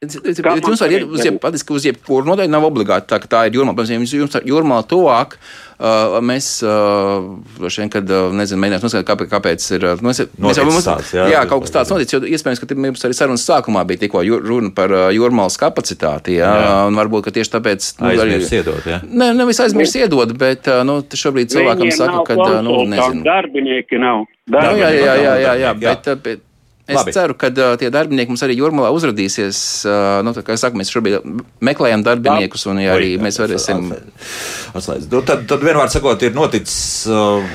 Jums 0.00 0.80
var 0.80 0.92
iet 0.94 1.02
uz, 1.04 1.24
jeb, 1.26 1.42
uz 1.44 1.84
jebkuru 1.84 2.24
nodaļu, 2.24 2.48
nav 2.48 2.64
obligāti 2.64 3.10
tā, 3.10 3.18
ka 3.20 3.28
tā 3.28 3.40
ir 3.50 3.58
jūrmā. 3.58 3.74
Piemēram, 3.76 4.06
jums 4.08 4.32
ir 4.40 4.46
jūrmā 4.48 4.78
tuvāk, 4.88 5.34
uh, 5.76 6.16
mēs, 6.24 6.48
uh, 6.64 7.26
vien, 7.66 7.92
kad, 7.92 8.08
uh, 8.08 8.32
nezinu, 8.32 8.62
mēģināt 8.64 8.86
noskaidrot, 8.86 9.10
kāpēc, 9.10 9.28
kāpēc 9.34 9.68
ir, 9.76 9.84
uh, 9.90 10.00
mēs, 10.08 10.22
mēs 10.40 10.62
jau 10.62 10.64
mums, 10.70 10.88
tāds, 10.88 11.12
jā, 11.18 11.28
jā, 11.34 11.44
kaut 11.52 11.66
kas 11.66 11.76
tāds 11.76 11.92
noticis, 11.92 12.16
jo 12.16 12.32
iespējams, 12.32 12.64
ka 12.64 12.80
mums 12.80 13.04
arī 13.04 13.20
sarunas 13.20 13.44
sākumā 13.44 13.84
bija 13.92 14.06
tikko 14.06 14.24
runa 14.40 14.72
par 14.80 14.96
uh, 14.96 15.06
jūrmālas 15.12 15.60
kapacitāti, 15.60 16.38
jā, 16.40 16.48
jā. 16.64 16.74
un 16.88 16.96
varbūt, 16.96 17.28
ka 17.28 17.36
tieši 17.36 17.58
tāpēc. 17.58 17.92
Nu, 18.00 18.12
aizmirs 18.14 18.56
iedot, 18.56 18.88
jā. 18.88 19.04
Ne, 19.04 19.34
nevis 19.36 19.60
aizmirs 19.68 19.98
iedot, 20.00 20.32
bet, 20.32 20.64
uh, 20.64 20.80
nu, 20.80 21.02
šobrīd 21.04 21.52
cilvēkam 21.52 21.92
saka, 21.92 22.24
ka, 22.32 22.62
nu, 22.64 22.86
nezinu. 22.88 23.20
Darbinieki 23.28 24.00
nav. 24.00 24.30
Darbinieki. 24.48 25.02
Jā, 25.04 25.12
jā, 25.12 25.18
jā, 25.20 25.24
jā, 25.28 25.40
jā, 25.44 25.58
jā, 25.68 25.80
bet, 25.84 26.14
bet 26.24 26.46
Es 26.90 26.98
Labi. 26.98 27.14
ceru, 27.14 27.36
ka 27.38 27.50
uh, 27.54 27.74
tie 27.78 27.90
darbinieki 27.94 28.32
mums 28.32 28.42
arī 28.42 28.56
jūrmalā 28.58 28.90
uzrādīsies. 28.96 29.58
Uh, 29.86 30.20
nu, 30.26 30.34
kā 30.46 30.56
saku, 30.58 30.80
mēs 30.80 30.90
šobrīd 30.90 31.22
meklējam 31.62 32.02
darbiniekus, 32.06 32.66
un 32.70 32.82
ja 32.82 32.96
arī 32.98 33.12
mēs 33.22 33.38
varēsim. 33.38 33.92
Atslēdz. 34.74 35.10
Nu, 35.12 35.22
tad, 35.26 35.46
tad 35.50 35.62
vienmēr 35.62 35.92
sakot, 35.92 36.26
ir 36.26 36.34
noticis. 36.34 37.06
Uh, 37.10 37.46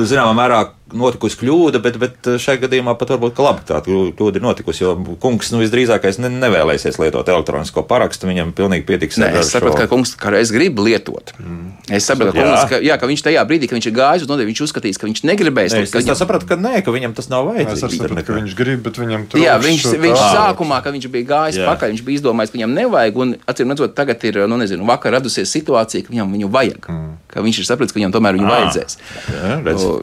Zināmā 0.00 0.32
mērā 0.32 0.60
notikusi 0.96 1.38
kļūda, 1.40 1.80
bet, 1.84 1.98
bet 2.00 2.30
šajā 2.42 2.64
gadījumā 2.64 2.94
pat 3.00 3.14
varbūt 3.14 3.36
ka 3.36 3.46
labi 3.46 3.66
tā 3.68 3.80
kļūda 3.86 4.40
ir 4.40 4.44
notikusi. 4.44 4.84
Jo 4.84 4.94
kungs 5.22 5.52
nu, 5.54 5.60
visdrīzākais 5.62 6.20
ne, 6.22 6.30
nevēlēsies 6.40 6.98
lietot 7.00 7.28
elektronisko 7.28 7.84
parakstu. 7.88 8.28
Viņam 8.30 8.52
pilnīgi 8.56 8.86
pietiks. 8.88 9.18
Nē, 9.20 9.32
es 9.40 9.52
saprotu, 9.54 9.76
šo... 9.76 9.84
ka 9.84 9.90
kungs 9.90 10.14
kādreiz 10.20 10.52
grib 10.54 10.80
lietot. 10.82 11.32
Mm. 11.40 11.72
Es 11.90 12.06
saprotu, 12.08 12.36
ka, 12.36 12.46
jā. 12.46 12.62
ka, 12.70 12.80
jā, 12.84 12.98
ka 13.00 13.10
viņš 13.10 13.24
tajā 13.26 13.44
brīdī, 13.48 13.70
kad 13.70 13.78
viņš 13.78 13.88
ir 13.90 13.96
gājis 13.96 14.26
uz 14.26 14.30
nodeļu, 14.30 14.50
viņš 14.52 14.62
uzskatīs, 14.66 15.00
ka 15.00 15.08
viņš 15.08 15.24
negribēs. 15.30 15.74
Nē, 15.74 15.84
es 15.86 15.94
viņam... 15.96 16.18
sapratu, 16.18 16.48
ka 16.50 16.58
nē, 16.60 16.80
ka 16.86 16.94
viņam 16.94 17.16
tas 17.18 17.30
nav 17.32 17.48
vajadzīgs. 17.50 17.84
Es 17.90 17.98
saprotu, 17.98 18.26
ka 18.26 18.38
viņš 18.38 18.56
grib, 18.58 18.82
bet 18.86 19.00
viņam 19.00 19.26
tur 19.32 19.42
jā, 19.42 19.56
viņš, 19.62 19.86
viņš 20.04 20.24
sākumā, 20.36 20.80
kad 20.84 20.96
viņš 20.96 21.08
bija 21.12 21.28
gājis 21.34 21.60
jā. 21.60 21.68
pakaļ, 21.70 21.94
viņš 21.94 22.04
bija 22.06 22.20
izdomājis, 22.20 22.52
ka 22.52 22.60
viņam 22.60 22.76
nevajag. 22.78 23.20
Un, 23.24 23.34
acīm 23.50 23.74
redzot, 23.74 23.96
tagad 23.98 24.26
ir, 24.28 24.42
nu, 24.50 24.60
nezinu, 24.60 24.86
vakar 24.88 25.16
radusies 25.18 25.50
situācija, 25.52 26.06
ka 26.06 26.14
viņam 26.14 26.36
viņu 26.36 26.50
vajag. 26.52 26.90
Mm. 26.90 27.10
Ka 27.30 27.44
viņš 27.44 27.60
ir 27.62 27.68
sapratis, 27.68 27.94
ka 27.94 28.00
viņam 28.00 28.14
tomēr 28.16 28.38
viņu 28.38 28.48
à. 28.48 28.54
vajadzēs. 28.56 28.96
Jā, 29.30 29.58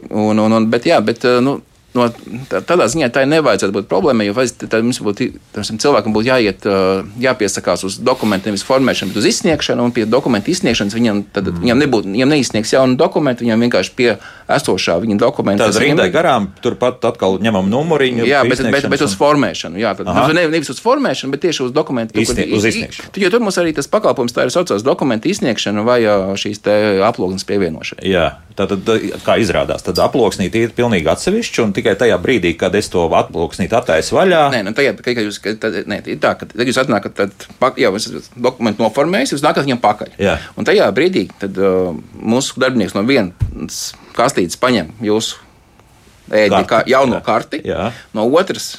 un, 0.09 0.39
un, 0.39 0.57
un, 0.59 0.69
bet, 0.71 0.87
jā, 0.87 0.99
bet, 1.03 1.25
nu, 1.43 1.57
no, 1.95 2.07
tā, 2.49 2.61
tādā 2.65 2.87
ziņā 2.91 3.09
tā 3.13 3.23
nevajadzētu 3.29 3.75
būt 3.75 3.87
problēmai, 3.91 4.27
jo 4.27 4.35
tad 4.63 4.83
mums 4.83 4.99
būtu, 5.03 5.29
cilvēkam 5.55 6.15
būtu 6.15 6.29
jāiet, 6.29 6.67
jāpiesakās 7.23 7.85
uz 7.87 7.99
dokumentu, 8.03 8.49
nevis 8.49 8.65
formēšanu, 8.67 9.13
bet 9.13 9.21
uz 9.21 9.29
izsniegšanu, 9.31 9.87
un 9.87 9.93
pie 9.95 10.07
dokumentu 10.09 10.51
izsniegšanas 10.53 10.97
viņam, 10.97 11.23
tad, 11.35 11.51
mm. 11.51 11.63
viņam, 11.63 11.81
nebūtu, 11.83 12.13
viņam 12.15 12.33
neizsniegs 12.33 12.73
jaunu 12.75 12.97
dokumentu, 12.99 13.45
viņam 13.45 13.65
vienkārši 13.67 13.93
pie 13.97 14.09
esošā 14.57 14.97
viņa 15.03 15.19
dokumenta. 15.21 15.67
Tas 15.67 15.79
rindai 15.81 16.09
garām, 16.13 16.49
turpat 16.63 17.03
atkal 17.07 17.39
ņemam 17.43 17.69
numuriņu. 17.71 18.27
Jā, 18.27 18.43
bet, 18.47 18.63
bet, 18.71 18.89
bet 18.91 19.05
uz 19.05 19.15
formēšanu, 19.19 19.79
jā, 19.81 19.93
tad, 19.97 20.11
ne, 20.35 20.47
nevis 20.53 20.71
uz 20.73 20.81
formēšanu, 20.83 21.35
bet 21.35 21.45
tieši 21.47 21.65
uz 21.67 21.75
dokumentu. 21.75 22.17
Izsnie, 22.21 22.47
uz 22.55 22.67
izsniegšanu. 22.69 23.13
Jo 23.17 23.31
tur 23.33 23.43
mums 23.43 23.59
arī 23.59 23.73
tas 23.75 23.89
pakalpojums 23.91 24.35
tā 24.35 24.47
ir 24.47 24.53
saucās 24.53 24.85
dokumentu 24.85 25.31
izsniegšana 25.31 25.83
vai 25.87 25.99
šīs 26.39 26.63
aploksnes 27.07 27.47
pievienošana. 27.47 28.05
Jā, 28.07 28.29
tātad, 28.57 28.87
kā 29.25 29.37
izrādās, 29.41 29.83
tad 29.85 29.99
aploksnīte 30.03 30.63
ir 30.63 30.75
pilnīgi 30.77 31.11
atsevišķi 31.11 31.63
tikai 31.77 31.95
tajā 31.99 32.17
brīdī, 32.21 32.53
kad 32.59 32.75
es 32.77 32.89
to 32.93 33.05
aploksnīti 33.19 33.77
attaisu 33.77 34.17
vaļā. 34.17 34.43
Nē, 34.53 34.61
nu, 34.67 34.73
tagad, 34.77 35.01
kad 35.05 35.23
jūs, 35.23 35.39
kad, 35.43 35.59
tad, 35.63 35.79
nē, 35.89 36.01
ir 36.09 36.19
tā, 36.23 36.33
ka 36.39 36.49
jūs 36.57 36.81
atnākat, 36.81 37.17
tad 37.17 37.77
jau 37.81 37.93
esat 37.99 38.29
dokumentu 38.35 38.85
noformējis, 38.85 39.35
jūs 39.37 39.45
nākat 39.45 39.67
viņam 39.67 39.81
pakaļ. 39.83 40.15
Jā. 40.21 40.37
Un 40.57 40.67
tajā 40.67 40.89
brīdī, 40.97 41.27
tad 41.41 41.57
uh, 41.61 41.93
mūsu 42.17 42.59
darbinieks 42.61 42.97
no 42.97 43.05
vienas 43.07 43.91
kastītes 44.17 44.59
paņem 44.61 44.95
jūsu 45.05 45.43
ēdi, 46.33 46.63
kā 46.67 46.81
jauno 46.89 47.21
karti, 47.23 47.61
jā. 47.67 47.91
no 48.17 48.27
otras 48.35 48.77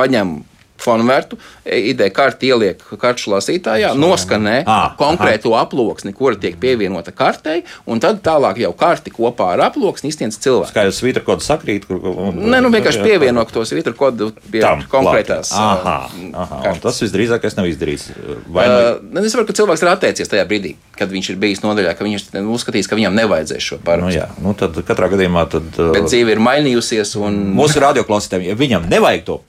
paņem 0.00 0.40
fonvērtu, 0.82 1.38
ID 1.64 2.02
karti 2.14 2.50
ieliek 2.50 2.82
karšu 3.00 3.34
lasītājā, 3.34 3.92
noskanē 3.98 4.60
ah, 4.64 4.94
konkrēto 4.98 5.54
aha. 5.54 5.66
aploksni, 5.66 6.12
kura 6.16 6.38
tiek 6.40 6.56
pievienota 6.60 7.12
kartei, 7.16 7.64
un 7.90 8.02
tad 8.02 8.22
tālāk 8.24 8.60
jau 8.62 8.72
karti 8.76 9.12
kopā 9.14 9.52
ar 9.54 9.66
aploksni 9.68 10.12
izsniedz 10.12 10.38
cilvēks. 10.42 10.74
Kā 10.74 10.86
jau 10.88 10.94
svītra 10.96 11.24
kodu 11.26 11.44
sakrīt? 11.44 11.86
Un, 11.90 12.40
Nē, 12.50 12.62
nu 12.64 12.72
vienkārši 12.72 13.02
pievieno 13.04 13.44
to 13.50 13.64
svītra 13.68 13.94
kodu 13.96 14.30
pie 14.50 14.62
Tam, 14.64 14.84
konkrētās. 14.90 15.52
Aha, 15.56 15.96
aha, 16.44 16.74
tas 16.82 17.00
visdrīzākais 17.04 17.56
nav 17.58 17.68
izdarīts. 17.70 18.10
Vai 18.50 18.66
nu... 18.70 18.78
Uh, 19.20 19.24
es 19.24 19.36
varu, 19.36 19.48
ka 19.48 19.56
cilvēks 19.56 19.84
ir 19.84 19.92
atteicies 19.92 20.30
tajā 20.30 20.46
brīdī, 20.48 20.74
kad 20.98 21.12
viņš 21.12 21.32
ir 21.32 21.40
bijis 21.42 21.64
nodaļā, 21.64 21.94
ka 21.98 22.06
viņš 22.06 22.28
uzskatīs, 22.40 22.88
ka 22.90 22.98
viņam 22.98 23.16
nevajadzēs 23.18 23.66
šo 23.70 23.80
parakstu. 23.84 24.08
Nu, 24.08 24.14
jā, 24.14 24.28
nu 24.44 24.54
tad 24.58 24.78
katrā 24.86 25.10
gadījumā 25.12 25.46
tad. 25.50 25.68
Bet 25.80 26.08
dzīve 26.08 26.36
ir 26.36 26.42
mainījusies. 26.44 27.16
Un... 27.20 27.40
Mūsu 27.56 27.82
radioklausītājiem, 27.82 28.50
ja 28.52 28.58
viņam 28.58 28.88
nevajag 28.90 29.26
to, 29.26 29.40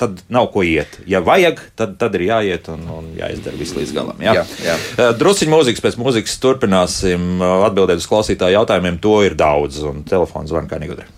tad 0.00 0.22
nav 0.32 0.50
ko 0.54 0.64
iet 0.66 0.79
iet. 0.80 0.98
Ja 1.10 1.20
vajag, 1.24 1.60
tad, 1.78 1.94
tad 2.00 2.16
ir 2.18 2.26
jāiet 2.28 2.68
un, 2.72 2.82
un 2.98 3.08
jāizdara 3.18 3.60
viss 3.60 3.76
līdz 3.76 3.94
galam. 3.96 4.20
Jā? 4.24 4.40
Jā, 4.40 4.44
jā. 4.64 4.76
Eh, 4.96 5.12
Drusciņš 5.20 5.52
mūzikas 5.52 5.84
pēc 5.84 5.98
mūzikas 6.00 6.36
turpināsim 6.42 7.30
eh, 7.38 7.56
atbildēt 7.68 8.02
uz 8.02 8.08
klausītāju 8.10 8.58
jautājumiem. 8.58 9.00
To 9.04 9.20
ir 9.26 9.36
daudz, 9.38 9.82
un 9.86 10.04
telefons 10.08 10.52
zvan 10.52 10.70
kā 10.70 10.80
negudri. 10.82 11.08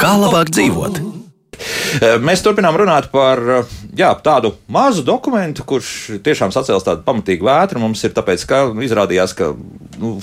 Kā 0.00 0.14
labāk 0.18 0.50
dzīvot? 0.54 1.02
Eh, 2.00 2.16
mēs 2.18 2.42
turpinām 2.42 2.76
runāt 2.78 3.10
par 3.12 3.40
jā, 3.94 4.10
tādu 4.24 4.54
mazu 4.66 5.04
dokumentu, 5.06 5.66
kurš 5.68 6.20
tiešām 6.24 6.54
sacēlis 6.54 6.86
tādu 6.86 7.04
pamatīgu 7.06 7.46
vētru. 7.46 7.82
Mums 7.82 8.02
ir 8.06 8.14
tāpēc, 8.16 8.46
ka 8.50 8.64
izrādījās, 8.86 9.36
ka 9.38 9.52
nu, 10.02 10.16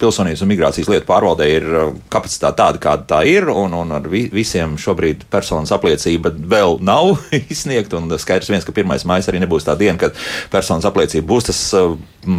pilsonības 0.00 0.42
un 0.44 0.50
migrācijas 0.50 0.88
lietu 0.90 1.06
pārvaldē 1.08 1.48
ir 1.50 1.66
uh, 1.68 1.90
kapacitāte 2.12 2.60
tāda, 2.60 2.80
kāda 2.82 3.06
tā 3.14 3.20
ir, 3.28 3.48
un, 3.52 3.74
un 3.76 3.94
ar 3.96 4.08
vi, 4.10 4.24
visiem 4.32 4.76
šobrīd 4.80 5.26
personas 5.32 5.72
apliecība 5.76 6.32
vēl 6.32 6.78
nav 6.84 7.16
izsniegta. 7.52 8.00
Skaidrs, 8.20 8.50
viens, 8.52 8.66
ka 8.66 8.74
1. 8.74 9.06
maija 9.08 9.28
arī 9.30 9.42
nebūs 9.42 9.66
tā 9.66 9.76
diena, 9.78 9.98
kad 10.00 10.16
personas 10.52 10.86
apliecība 10.88 11.28
būs 11.30 11.50
tas 11.50 11.60
uh, 11.76 11.94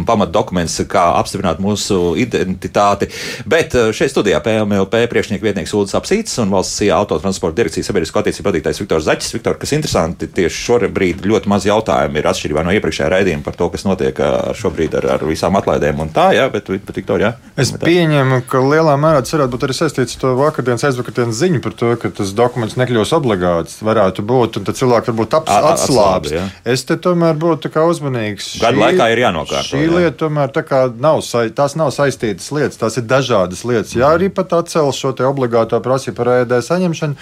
pamatdokuments, 0.08 0.80
kā 0.90 1.04
apstiprināt 1.18 1.62
mūsu 1.62 2.14
identitāti. 2.20 3.08
Bet 3.48 3.76
uh, 3.78 3.90
šeit 3.94 4.12
studijā 4.14 4.42
PMLP 4.44 5.04
priekšnieks 5.10 5.44
vietnieks 5.44 5.74
Ulris 5.76 5.96
Apsīts 5.98 6.38
un 6.42 6.52
valsts 6.54 6.80
CIA 6.80 6.98
autotransporta 7.02 7.60
direkcijas 7.60 7.90
sabiedrisko 7.90 8.22
attiecību 8.22 8.50
vadītājs 8.50 8.82
Viktors 8.82 9.08
Zaķis. 9.08 9.34
Viktor, 9.36 9.58
kas 9.60 9.74
interesanti, 9.76 10.30
tieši 10.30 10.64
šobrīd 10.66 11.26
ļoti 11.28 11.50
maz 11.50 11.66
jautājumu 11.68 12.20
ir 12.20 12.30
atšķirībā 12.30 12.64
no 12.66 12.74
iepriekšējā 12.76 13.10
raidījuma 13.12 13.46
par 13.46 13.58
to, 13.58 13.68
kas 13.72 13.86
notiek 13.86 14.18
šobrīd 14.58 14.96
ar, 15.00 15.08
ar 15.16 15.26
visām 15.28 15.56
atlaidēm 15.58 16.02
un 16.04 16.12
tā, 16.14 16.30
jā, 16.36 16.48
bet, 16.52 16.70
bet 16.86 17.02
Viktor, 17.02 17.22
jā. 17.22 17.32
Es 17.52 17.68
pieņemu, 17.76 18.38
ka 18.48 18.62
lielā 18.64 18.94
mērā 19.00 19.20
tas 19.20 19.34
varētu 19.34 19.52
būt 19.52 19.64
arī 19.66 19.74
saistīts 19.76 20.16
ar 20.16 20.20
to 20.22 20.30
vakardienas, 20.38 20.84
aizvakardienas 20.88 21.36
ziņu 21.36 21.60
par 21.64 21.74
to, 21.76 21.90
ka 22.00 22.10
tas 22.16 22.32
dokuments 22.36 22.78
nekļūs 22.80 23.12
obligāts. 23.18 23.76
Varētu 23.84 24.24
būt, 24.24 24.56
un 24.56 24.68
tad 24.68 24.78
cilvēki 24.78 25.12
varbūt 25.12 25.36
ap, 25.36 25.52
atslābs. 25.72 26.32
Es 26.64 26.86
te 26.88 26.96
tomēr 26.96 27.36
būtu 27.36 27.68
uzmanīgs. 27.68 28.54
Gadu 28.62 28.80
šī, 28.80 28.84
laikā 28.86 29.10
ir 29.12 29.24
jānokārto. 29.26 29.68
Šī 29.68 29.84
jā. 29.84 29.92
lieta 29.98 30.16
tomēr 30.24 30.54
nav, 31.02 31.20
tās 31.58 31.76
nav 31.76 31.92
saistītas 31.92 32.48
lietas, 32.56 32.80
tās 32.80 32.96
ir 32.96 33.08
dažādas 33.10 33.66
lietas. 33.68 33.96
Jā, 33.98 34.14
arī 34.16 34.32
pat 34.32 34.56
atcel 34.62 34.88
šo 34.96 35.12
obligāto 35.28 35.76
prasību 35.84 36.16
par 36.22 36.32
ēdē 36.40 36.62
saņemšanu 36.64 37.20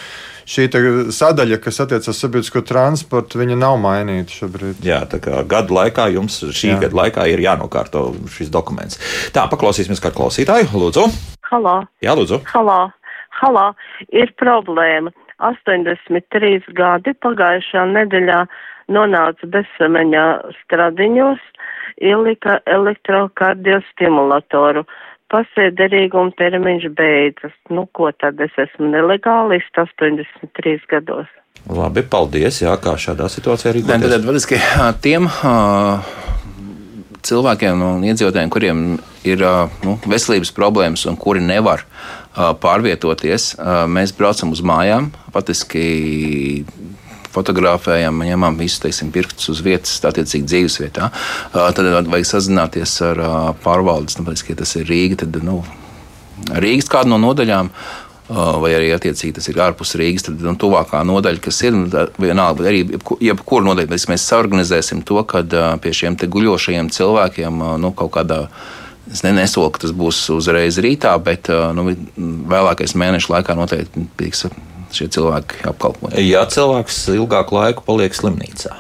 šī 0.49 0.69
sadaļa, 1.15 1.59
kas 1.63 1.81
attiecas 1.85 2.09
uz 2.13 2.19
sabiedrisko 2.21 2.61
transportu, 2.67 3.39
viņa 3.41 3.57
nav 3.59 3.75
mainīta 3.83 4.31
šobrīd. 4.41 4.77
Jā, 4.87 5.01
tā 5.11 5.19
kā 5.23 5.33
gadu 5.49 5.75
laikā 5.77 6.05
jums 6.15 6.35
šī 6.49 6.69
Jā. 6.75 6.79
gada 6.87 6.97
laikā 7.03 7.23
ir 7.33 7.39
jānokārto 7.45 8.01
šis 8.33 8.49
dokuments. 8.53 8.95
Tā, 9.35 9.43
paklausīsimies 9.51 10.03
kā 10.03 10.11
klausītāju. 10.15 10.67
Lūdzu! 10.73 11.05
Halo! 11.51 11.77
Jā, 12.05 12.13
lūdzu! 12.19 12.37
Halo! 12.53 12.81
Halo! 13.41 13.67
Ir 14.13 14.29
problēma. 14.41 15.11
83 15.41 16.69
gadi 16.77 17.11
pagājušā 17.25 17.83
nedēļā 17.95 18.41
nonāca 18.93 19.45
bezsamaņā 19.55 20.27
stradiņos, 20.61 21.41
ielika 22.05 22.53
elektrokardiostimulatoru 22.69 24.83
pasēderīguma 25.33 26.35
termiņš 26.39 26.89
beidzas. 26.99 27.55
Nu, 27.73 27.87
ko 27.97 28.11
tad 28.13 28.41
es 28.45 28.57
esmu 28.59 28.91
nelegālists 28.93 29.85
83 29.85 30.89
gados. 30.91 31.31
Labi, 31.69 32.03
paldies. 32.03 32.63
Jā, 32.63 32.75
kā 32.81 32.97
šādā 32.99 33.29
situācijā 33.31 33.75
arī 33.75 33.85
bija. 33.85 33.99
Tad, 34.01 34.25
tad 34.41 35.01
tiem 35.05 35.29
uh, 35.29 36.13
cilvēkiem 37.27 37.85
un 37.85 38.07
iedzīvotājiem, 38.09 38.53
kuriem 38.53 38.85
ir 39.29 39.45
uh, 39.45 39.67
nu, 39.85 39.99
veselības 40.09 40.55
problēmas 40.57 41.05
un 41.11 41.19
kuri 41.21 41.45
nevar 41.45 41.85
uh, 41.85 42.53
pārvietoties, 42.63 43.53
mēs 43.91 44.15
braucam 44.17 44.55
uz 44.57 44.65
mājām. 44.65 45.11
Patiski 45.35 46.65
fotografējam, 47.35 48.23
ņemam 48.27 48.59
visus 48.61 48.83
teiksim, 48.83 49.13
pirkstus 49.15 49.53
uz 49.55 49.63
vietas, 49.65 49.97
attiecīgi 50.07 50.49
dzīves 50.49 50.79
vietā. 50.83 51.11
Tad 51.53 52.11
vajag 52.11 52.29
sazināties 52.29 52.97
ar 53.07 53.23
pārvaldes, 53.65 54.19
nu, 54.21 54.27
ja 54.31 54.59
tas 54.59 54.77
ir 54.81 54.89
Rīga, 54.91 55.23
tad 55.25 55.41
nu, 55.47 55.61
Rīgas 56.51 56.91
kādu 56.91 57.15
no 57.15 57.21
nodaļām. 57.29 57.75
Vai 58.31 58.69
arī 58.77 58.93
attiecīgi 58.95 59.35
tas 59.41 59.49
ir 59.51 59.57
ārpus 59.59 59.97
Rīgas, 59.99 60.29
tad 60.29 60.43
nu, 60.47 60.53
tuvākā 60.55 61.01
nodaļa, 61.03 61.41
kas 61.43 61.57
ir 61.67 61.75
nu, 61.75 61.89
vienalga, 62.23 62.69
arī 62.71 62.85
jebkura 63.27 63.67
nodaļa, 63.67 63.91
mēs, 63.91 64.05
mēs 64.07 64.29
organizēsim 64.37 65.01
to, 65.03 65.19
ka 65.27 65.43
pie 65.83 65.95
šiem 65.99 66.15
guļošajiem 66.15 66.93
cilvēkiem 66.95 67.65
nu, 67.83 67.91
kaut 67.99 68.15
kādā 68.15 68.45
Es 69.11 69.25
nesolu, 69.27 69.73
ka 69.75 69.81
tas 69.83 69.91
būs 69.97 70.19
uzreiz 70.31 70.77
rītā, 70.79 71.17
bet 71.25 71.49
nu, 71.75 71.89
vēlākais 72.53 72.95
mēneša 72.95 73.33
laikā 73.33 73.57
noteikti 73.59 74.05
tiks 74.21 74.45
šie 74.97 75.09
cilvēki 75.17 75.65
apkalpoti. 75.71 76.23
Ja 76.27 76.45
cilvēks 76.51 77.03
ilgāku 77.17 77.59
laiku 77.59 77.85
paliek 77.87 78.17
slimnīcā. 78.17 78.73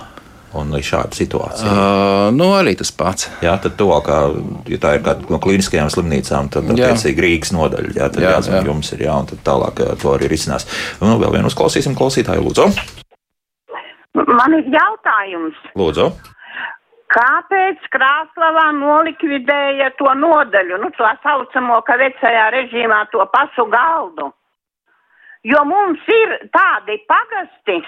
Un 0.51 0.73
ir 0.75 0.83
šāda 0.83 1.15
situācija. 1.15 1.71
Uh, 1.71 2.29
nu, 2.35 2.49
arī 2.59 2.73
tas 2.79 2.91
pats. 2.91 3.29
Jā, 3.45 3.53
tad 3.63 3.77
tuvākā, 3.79 4.17
ja 4.73 4.81
tā 4.83 4.97
ir 4.97 5.05
kāda 5.07 5.31
no 5.31 5.39
klīniskajām 5.43 5.93
slimnīcām, 5.95 6.49
tad 6.51 6.73
attiecīgi 6.75 7.23
Rīgas 7.23 7.55
nodaļa. 7.55 7.93
Jā, 7.95 8.09
tad 8.11 8.25
jā, 8.25 8.33
jāzvan, 8.35 8.59
jā. 8.59 8.65
jums 8.67 8.91
ir 8.97 9.05
jā, 9.07 9.15
un 9.15 9.31
tad 9.31 9.45
tālāk 9.47 9.85
to 10.03 10.17
arī 10.17 10.33
risinās. 10.33 10.67
Nu, 10.99 11.15
vēl 11.23 11.37
vienu 11.37 11.53
uzklausīsim 11.53 11.95
klausītāju, 11.99 12.43
lūdzu. 12.49 12.67
Man 14.19 14.59
ir 14.59 14.67
jautājums. 14.75 15.63
Lūdzu. 15.79 16.11
Kāpēc 17.11 17.87
Krāslavā 17.95 18.69
nolikvidēja 18.75 19.93
to 19.99 20.11
nodaļu, 20.19 20.83
nu, 20.83 20.91
to 20.99 21.07
saucamo, 21.23 21.81
ka 21.87 21.99
vecajā 21.99 22.51
režīmā 22.55 23.05
to 23.15 23.23
pasu 23.31 23.67
galdu? 23.71 24.33
Jo 25.49 25.63
mums 25.65 26.03
ir 26.13 26.35
tādi 26.53 26.99
pagasti, 27.09 27.79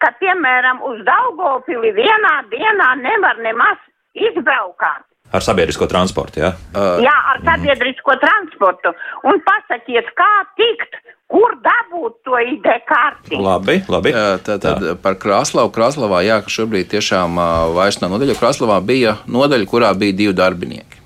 ka, 0.00 0.12
piemēram, 0.20 0.82
uz 0.84 1.00
Daugopili 1.06 1.94
vienā 1.96 2.34
dienā 2.52 2.90
nevar 3.00 3.40
nemaz 3.40 3.80
izbraukāt. 4.12 5.06
Ar 5.30 5.44
sabiedrisko 5.46 5.86
transportu, 5.86 6.42
jā? 6.42 6.50
Uh, 6.74 6.98
jā, 7.04 7.14
ar 7.32 7.40
sabiedrisko 7.46 8.16
mm. 8.16 8.20
transportu. 8.24 8.92
Un 9.30 9.38
pasakiet, 9.46 10.10
kā 10.18 10.30
tikt, 10.58 10.98
kur 11.30 11.54
dabūt 11.64 12.18
to 12.26 12.36
ID 12.42 12.66
karti. 12.88 13.38
Labi, 13.38 13.78
labi. 13.88 14.12
Tad, 14.44 14.64
tad 14.64 14.88
par 15.00 15.16
Krāslavu. 15.22 15.70
Krāslavā, 15.72 16.24
jā, 16.26 16.40
ka 16.44 16.50
šobrīd 16.50 16.90
tiešām 16.92 17.38
vairs 17.76 18.02
nav 18.02 18.16
nodaļa. 18.16 18.36
Krāslavā 18.42 18.80
bija 18.84 19.20
nodaļa, 19.30 19.70
kurā 19.70 19.94
bija 19.96 20.18
divi 20.24 20.36
darbinieki. 20.36 20.99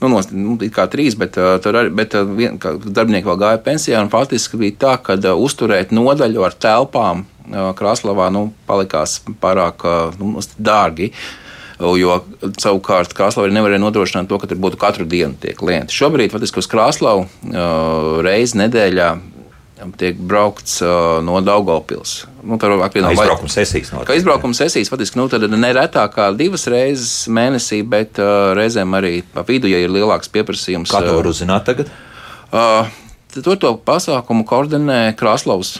Nu, 0.00 0.08
no, 0.08 0.22
nu, 0.32 0.56
kā 0.72 0.86
trīs, 0.88 1.16
bet, 1.20 1.36
tur 1.36 1.76
arī, 1.76 1.90
bet 1.92 2.16
vien, 2.36 2.56
darbinieki 2.60 3.28
vēl 3.28 3.40
gāja 3.42 3.60
pensijā. 3.64 4.00
Faktiski 4.12 4.60
bija 4.60 4.78
tā, 4.86 4.94
ka 5.04 5.18
uzturēt 5.36 5.92
nodaļu 5.92 6.46
ar 6.46 6.56
telpām 6.56 7.26
Krāslavā 7.50 8.30
nu, 8.32 8.48
palikās 8.68 9.18
pārāk 9.42 9.84
nu, 10.20 10.40
dārgi. 10.56 11.10
Uh, 11.12 11.50
jo 11.80 12.16
savukārt 12.60 13.14
Krāslavu 13.16 13.52
nevarēja 13.54 13.80
nodrošināt 13.82 14.28
to, 14.28 14.38
ka 14.40 14.48
tur 14.50 14.60
būtu 14.60 14.78
katru 14.80 15.06
dienu 15.08 15.36
tie 15.40 15.54
klienti. 15.56 15.96
Šobrīd, 15.96 16.32
faktiski, 16.32 16.60
uz 16.60 16.68
Krāslavu 16.70 17.26
reizi 18.24 18.60
nedēļā 18.60 19.10
tiek 19.98 20.18
braukts 20.18 20.80
uh, 20.84 21.18
no 21.24 21.40
Daugopils. 21.44 22.24
Nu, 22.44 22.58
tā 22.60 22.68
ir 22.70 22.82
apvienotā 22.84 23.16
izbraukuma 23.16 23.52
sesijas. 23.52 23.92
Kā 24.08 24.16
izbraukuma 24.18 24.56
sesijas, 24.56 24.90
faktiski, 24.92 25.20
nu, 25.20 25.26
neretāk 25.56 26.14
kā 26.16 26.30
divas 26.36 26.66
reizes 26.70 27.14
mēnesī, 27.32 27.80
bet 27.86 28.20
uh, 28.20 28.52
reizēm 28.58 28.96
arī 28.98 29.20
pa 29.34 29.44
vidu, 29.48 29.70
ja 29.70 29.80
ir 29.82 29.92
lielāks 29.92 30.32
pieprasījums. 30.32 30.92
Kā 30.92 31.02
to 31.04 31.16
var 31.16 31.30
uzzināt 31.30 31.66
tagad? 31.68 31.92
Uh, 32.50 32.88
to, 33.36 33.56
to 33.56 33.74
pasākumu 33.86 34.46
koordinē 34.48 35.02
Krāslavas 35.18 35.78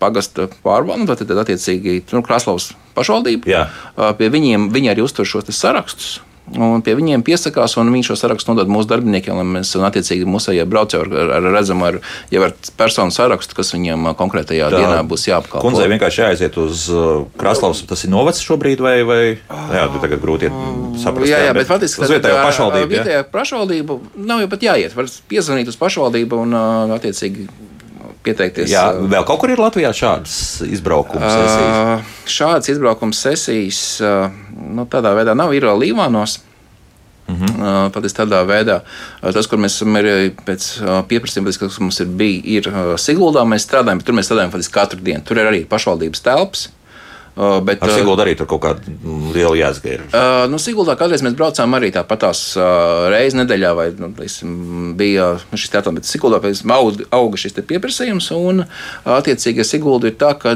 pagasta 0.00 0.48
pārvalde, 0.64 1.12
tad, 1.12 1.28
tad 1.28 1.42
attiecīgi 1.44 2.00
nu, 2.14 2.24
Kraslovas 2.24 2.70
pašvaldība. 2.96 3.50
Jā. 3.50 3.66
Pie 4.16 4.30
viņiem 4.32 4.70
viņi 4.72 4.94
arī 4.94 5.04
uztur 5.04 5.28
šos 5.28 5.50
sarakstus. 5.52 6.20
Un 6.58 6.82
pie 6.82 6.96
viņiem 6.98 7.22
piesakās, 7.22 7.76
un 7.78 7.92
viņš 7.94 8.10
šo 8.10 8.16
sarakstu 8.18 8.50
nodod 8.50 8.70
mūsu 8.72 8.88
darbiniekiem, 8.90 9.38
lai 9.38 9.44
mēs, 9.46 9.70
un 9.78 9.86
attiecīgi, 9.86 10.26
mūsējie 10.26 10.64
braucēji 10.66 11.04
ar, 11.06 11.32
ar, 11.36 11.46
redzam, 11.54 11.84
ar, 11.86 12.00
jau 12.32 12.42
ar 12.46 12.54
personu 12.80 13.14
sarakstu, 13.14 13.54
kas 13.58 13.70
viņiem 13.76 14.10
konkrētajā 14.18 14.72
Tā, 14.72 14.82
dienā 14.82 15.04
būs 15.06 15.28
jāapkalpo. 15.28 15.62
Kundzei 15.62 15.86
vienkārši 15.92 16.24
jāaiziet 16.24 16.58
uz 16.58 16.88
Kraslavas, 17.38 17.84
tas 17.86 18.02
ir 18.06 18.14
novacs 18.14 18.42
šobrīd, 18.42 18.82
vai, 18.82 18.96
vai 19.06 19.20
jā, 19.30 19.86
tu 19.94 20.02
tagad 20.02 20.22
grūti 20.24 20.50
saprast. 20.98 21.30
Jā, 21.30 21.44
jā, 21.46 21.54
bet 21.54 21.70
faktiski 21.70 22.02
uz 22.02 22.14
vietējo 22.16 22.42
pašvaldību. 22.42 22.94
Vietējā 22.96 23.24
pašvaldību 23.30 24.00
nav 24.26 24.42
jau 24.42 24.52
pat 24.56 24.70
jāiet, 24.72 24.96
var 24.98 25.10
piezvanīt 25.30 25.70
uz 25.70 25.78
pašvaldību 25.78 26.46
un 26.48 26.62
attiecīgi 26.98 27.46
pieteikties. 28.26 28.70
Jā, 28.72 28.90
vēl 28.94 29.24
kaut 29.28 29.40
kur 29.42 29.52
ir 29.52 29.60
Latvijā 29.60 29.90
šādas 29.96 30.34
izbraukuma 30.68 31.30
sesijas. 31.30 31.80
Uh, 31.80 32.14
šādas 32.30 32.70
izbraukuma 32.74 33.16
sesijas 33.16 33.82
uh, 34.04 34.38
nu, 34.56 34.86
tādā 34.90 35.14
veidā 35.16 35.36
nav. 35.38 35.54
Ir 35.56 35.68
vēl 35.70 35.84
Līvānos. 35.86 36.40
Mm 37.30 37.36
-hmm. 37.36 37.60
uh, 37.62 37.92
Patiesi 37.94 38.16
tādā 38.16 38.40
veidā, 38.46 38.80
uh, 38.82 39.32
tas, 39.32 39.46
kur 39.46 39.58
mēs 39.58 39.76
esam 39.78 39.94
arī 39.94 40.32
pēc 40.46 40.66
uh, 40.82 41.04
pieprasījuma, 41.06 41.52
kas 41.58 41.78
mums 41.78 42.00
ir 42.00 42.06
bijis, 42.06 42.42
ir 42.44 42.68
uh, 42.68 42.96
Siguldā. 42.98 43.44
Mēs 43.46 43.68
strādājam, 43.68 44.02
bet 44.02 44.06
tur 44.06 44.14
mēs 44.14 44.26
strādājam 44.26 44.50
faktiski 44.50 44.74
katru 44.74 45.00
dienu. 45.00 45.22
Tur 45.24 45.38
ir 45.38 45.46
arī 45.46 45.64
pašvaldības 45.64 46.20
telpas. 46.20 46.68
Uh, 47.40 47.56
bet, 47.64 47.80
Ar 47.80 47.88
Siguldu 47.96 48.20
arī 48.20 48.34
tur 48.36 48.44
kaut 48.50 48.60
kāda 48.60 48.90
liela 49.32 49.54
jāsaka 49.56 49.88
ir. 49.88 50.02
Uh, 50.12 50.42
nu, 50.52 50.58
Siguldā 50.60 50.92
kādreiz 51.00 51.22
mēs 51.24 51.32
braucām 51.38 51.72
arī 51.78 51.88
tāpatās 51.94 52.42
uh, 52.58 53.06
reizes 53.08 53.38
nedēļā, 53.38 53.70
vai 53.78 53.86
nu, 53.96 54.10
bija 54.98 55.30
šis 55.48 55.72
teātris, 55.72 55.94
bet 55.96 56.08
Siguldā 56.10 56.40
auga, 56.76 57.06
auga 57.16 57.40
šis 57.40 57.56
pieprasījums. 57.70 58.28
Un, 58.36 58.66
attiecīgi, 59.08 59.64
Sigulda 59.64 60.10
ir 60.10 60.18
tā, 60.20 60.34
ka 60.36 60.52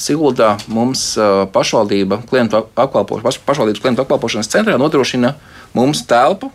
Siguldā 0.00 0.54
mums 0.72 1.10
pašvaldība 1.52 2.22
klientu 2.30 2.62
apkalpošanas, 2.64 3.42
pašvaldības 3.44 3.82
klientu 3.84 4.06
apkalpošanas 4.06 4.48
centrā 4.54 4.78
nodrošina 4.80 5.34
mums 5.76 6.00
telpu 6.08 6.48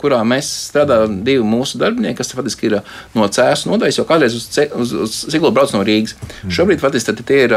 kurā 0.00 0.20
mēs 0.28 0.48
strādājam 0.70 1.20
divi 1.24 1.44
mūsu 1.48 1.80
darbinieki, 1.80 2.18
kas 2.18 2.32
faktiski 2.36 2.68
ir 2.68 2.78
no 3.16 3.28
Cēzus 3.32 3.64
nodaļas, 3.68 4.00
jo 4.00 4.06
kādreiz 4.08 4.36
uz, 4.36 4.48
uz, 4.80 4.96
uz 5.06 5.18
Siguldu 5.32 5.54
brauc 5.56 5.72
no 5.72 5.80
Rīgas. 5.86 6.16
Mm. 6.42 6.52
Šobrīd 6.56 6.82
faktiski 6.82 7.14
tie 7.24 7.38
ir 7.46 7.54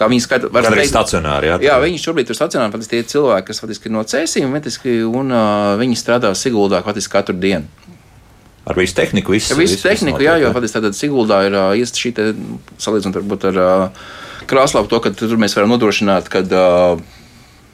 kā 0.00 0.08
viņi 0.08 0.24
skata, 0.24 0.48
var 0.52 0.64
teikt, 0.72 0.88
stacionāri. 0.94 1.50
Jā, 1.50 1.58
jā 1.66 1.76
viņi 1.82 2.00
šobrīd 2.00 2.32
ir 2.32 2.38
stacionāri, 2.38 2.72
patiesi 2.72 2.92
tie 2.94 3.02
cilvēki, 3.12 3.46
kas 3.50 3.60
faktiski 3.60 3.90
ir 3.90 3.94
no 3.98 4.04
cēsīm, 4.08 4.56
un 5.10 5.34
uh, 5.34 5.74
viņi 5.80 5.98
strādā 6.00 6.32
Siguldā 6.38 6.80
faktiski 6.86 7.12
katru 7.18 7.36
dienu. 7.36 7.68
Ar 8.70 8.76
visu 8.76 8.96
tehniku, 8.96 9.34
visu, 9.34 9.56
visu, 9.58 9.76
visu 9.76 9.84
tehniku, 9.84 10.22
jā, 10.24 10.38
jo 10.40 10.52
patiesi 10.56 10.78
tātad 10.78 10.96
Siguldā 10.96 11.42
ir 11.48 11.56
uh, 11.58 11.70
iest 11.76 12.00
šī 12.00 12.14
salīdzinot 12.80 13.20
varbūt 13.20 13.48
ar 13.52 13.60
uh, 13.60 14.10
Krāslavu 14.50 14.88
to, 14.90 15.00
ka 15.04 15.12
tur 15.14 15.36
mēs 15.40 15.54
varam 15.56 15.72
nodrošināt, 15.74 16.30
ka 16.32 16.42
uh, 16.48 17.19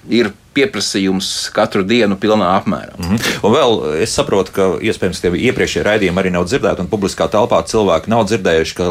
ir 0.09 0.33
pieprasījums 0.57 1.29
katru 1.55 1.83
dienu 1.87 2.17
pilnā 2.21 2.49
apmērā. 2.57 2.95
Mm 2.97 3.11
-hmm. 3.11 3.45
Un 3.45 3.53
vēl 3.53 4.03
es 4.03 4.15
saprotu, 4.17 4.53
ka 4.57 4.69
iespējams 4.81 5.21
tie 5.21 5.31
iepriekšējie 5.51 5.85
raidījumi 5.85 6.23
arī 6.23 6.33
nav 6.33 6.47
dzirdēti, 6.49 6.81
un 6.85 6.91
publiskā 6.93 7.29
telpā 7.33 7.61
cilvēki 7.73 8.13
nav 8.13 8.25
dzirdējuši, 8.31 8.77
ka 8.79 8.87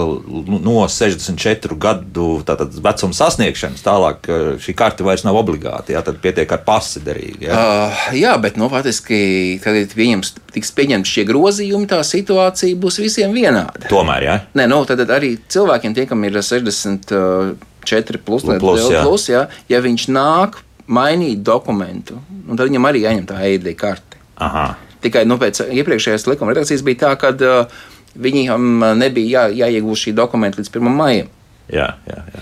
no 0.67 0.85
64 0.85 1.77
gadu 1.87 2.43
vecuma 2.85 3.13
sasniegšanas 3.13 3.85
tālāk 3.85 4.29
šī 4.61 4.75
karte 4.77 5.03
vairs 5.03 5.25
nav 5.25 5.35
obligāta. 5.41 5.93
Jā, 5.95 6.03
tad 6.05 6.21
pietiek 6.21 6.51
ar 6.51 6.61
pasi 6.67 7.01
derīgi. 7.05 7.47
Jā, 7.49 7.53
uh, 7.57 8.07
jā 8.13 8.37
bet 8.41 8.57
nu, 8.61 8.69
faktiski, 8.69 9.59
kad 9.63 9.73
pieņems, 9.73 10.33
tiks 10.53 10.71
pieņemti 10.71 11.09
šie 11.09 11.25
grozījumi, 11.25 11.89
tā 11.89 12.03
situācija 12.03 12.77
būs 12.77 13.01
visiem 13.01 13.33
vienāda. 13.33 13.89
Tomēr, 13.89 14.23
jā. 14.23 14.39
Nē, 14.53 14.67
nu, 14.69 14.85
tad 14.85 15.01
arī 15.09 15.37
cilvēkiem, 15.49 15.93
tie, 15.97 16.05
kam 16.05 16.23
ir 16.23 16.41
60. 16.41 17.11
Uh, 17.11 17.55
4 17.85 18.17
plus, 18.17 18.41
plus, 18.41 18.57
plus, 18.59 18.89
jā. 18.89 19.01
plus 19.05 19.29
jā, 19.29 19.45
ja 19.69 19.79
viņš 19.79 20.07
nāk 20.09 20.64
mainīt 20.87 21.43
dokumentu, 21.45 22.19
un 22.45 22.57
tad 22.57 22.69
viņam 22.69 22.89
arī 22.89 23.05
jāņem 23.05 23.27
tā 23.29 23.39
ID 23.55 23.71
karte. 23.79 24.19
Aha. 24.41 24.67
Tikai 25.05 25.23
nu, 25.29 25.37
pēc 25.41 25.61
iepriekšējās 25.69 26.27
likuma 26.29 26.53
redakcijas 26.53 26.83
bija 26.85 27.01
tā, 27.05 27.11
ka 27.21 27.31
uh, 27.35 27.83
viņiem 28.15 28.85
nebija 28.97 29.45
jā, 29.47 29.65
jāiegūst 29.65 30.07
šī 30.07 30.15
dokumenta 30.17 30.61
līdz 30.61 30.71
1. 30.71 30.93
maijam. 30.95 31.31
Jā, 31.65 31.87
jā, 32.05 32.17
jā, 32.29 32.41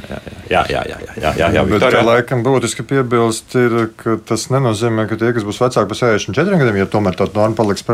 jā, 0.51 0.61
jā, 0.67 0.79
jā, 0.83 0.95
jā, 1.15 1.29
jā, 1.39 1.47
jā, 1.55 1.61
bet 1.69 1.83
tā 1.85 2.01
laikam 2.03 2.41
būtiski 2.43 2.83
piebilst, 2.83 3.53
ir, 3.55 3.75
ka 3.95 4.17
tas 4.27 4.49
nenozīmē, 4.51 5.05
ka 5.07 5.15
tie, 5.19 5.29
kas 5.35 5.45
būs 5.47 5.61
vecāki 5.63 5.87
par 5.93 5.99
64 5.99 6.59
gadiem, 6.59 6.79
ja 6.81 6.87
tomēr 6.91 7.15
tā 7.15 7.29
norma 7.31 7.55
paliks 7.55 7.85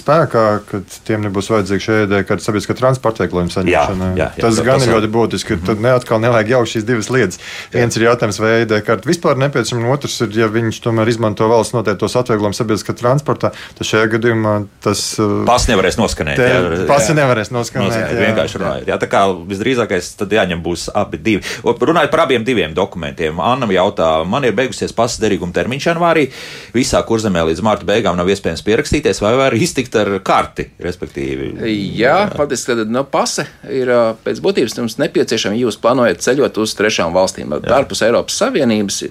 spēkā, 0.00 0.42
ka 0.66 0.80
tiem 1.06 1.22
nebūs 1.28 1.52
vajadzīga 1.54 1.84
šī 1.84 1.98
ēdē, 2.04 2.20
kā 2.26 2.38
sabiedriskā 2.42 2.74
transporta 2.78 3.22
vieglojuma 3.22 3.54
saņemšana. 3.54 4.08
Jā, 4.18 4.18
jā, 4.18 4.28
jā, 4.34 4.42
tas 4.42 4.58
jā, 4.58 4.64
gan 4.66 4.82
tas 4.82 4.88
ir 4.88 4.96
ļoti 4.96 5.10
būtiski. 5.14 5.58
Tad 5.64 5.84
ne 5.84 5.94
atkal 5.94 6.22
nevajag 6.24 6.50
jaukt 6.56 6.72
šīs 6.72 6.88
divas 6.88 7.10
lietas. 7.14 7.38
Jā. 7.38 7.78
Viens 7.78 7.98
ir 7.98 8.06
jautājums, 8.08 8.40
vai 8.42 8.52
ēdē 8.64 8.80
karta 8.86 9.08
vispār 9.08 9.38
nepieciešama, 9.44 9.94
otrs 9.94 10.18
ir, 10.26 10.34
ja 10.42 10.50
viņš 10.50 10.82
tomēr 10.84 11.12
izmanto 11.12 11.46
valsts 11.50 11.76
noteiktos 11.76 12.18
atvieglojumus 12.18 12.60
sabiedriskā 12.60 12.96
transportā, 12.98 13.52
tad 13.78 13.90
šajā 13.92 14.10
gadījumā 14.16 14.56
tas. 14.84 15.06
Pasi 15.46 15.70
nevarēs 15.70 16.00
noskanēt. 16.02 16.42
Pasi 16.90 17.14
nevarēs 17.14 17.54
noskanēt. 17.54 17.92
noskanēt 17.92 18.18
jā, 18.18 18.26
vienkārši 18.28 18.62
runājot. 18.62 18.90
Jā, 18.90 18.98
tā 19.00 19.10
kā 19.12 19.24
visdrīzākais 19.54 20.12
tad 20.18 20.34
jāņem 20.34 20.63
būs 20.64 20.88
abi 20.96 21.20
divi. 21.22 21.42
Runājot 21.64 22.12
par 22.12 22.24
abiem 22.24 22.44
diviem 22.46 22.74
dokumentiem, 22.76 23.40
Anna 23.44 23.68
jautā, 23.72 24.08
man 24.28 24.46
ir 24.48 24.56
beigusies 24.56 24.94
pasas 24.96 25.20
derīguma 25.22 25.54
termiņš 25.56 25.88
janvārī. 25.90 26.26
Visā 26.74 27.02
kurzemē 27.06 27.44
līdz 27.50 27.64
marta 27.64 27.88
beigām 27.88 28.16
nav 28.18 28.30
iespējams 28.32 28.64
pierakstīties, 28.66 29.22
vai 29.24 29.34
var 29.38 29.56
iztikt 29.56 29.96
ar 30.00 30.10
karti, 30.24 30.68
respektīvi. 30.82 31.52
Jā, 31.98 32.16
patiesībā 32.34 32.84
no 32.84 33.00
nu, 33.00 33.04
pase 33.08 33.46
ir 33.70 33.92
pēc 34.24 34.40
būtības 34.44 34.78
jums 34.80 34.98
nepieciešama, 35.02 35.58
ja 35.58 35.68
jūs 35.68 35.80
plānojat 35.82 36.24
ceļot 36.24 36.62
uz 36.64 36.76
trešām 36.78 37.14
valstīm, 37.16 37.52
ārpus 37.64 38.04
Eiropas 38.06 38.40
Savienības. 38.40 39.04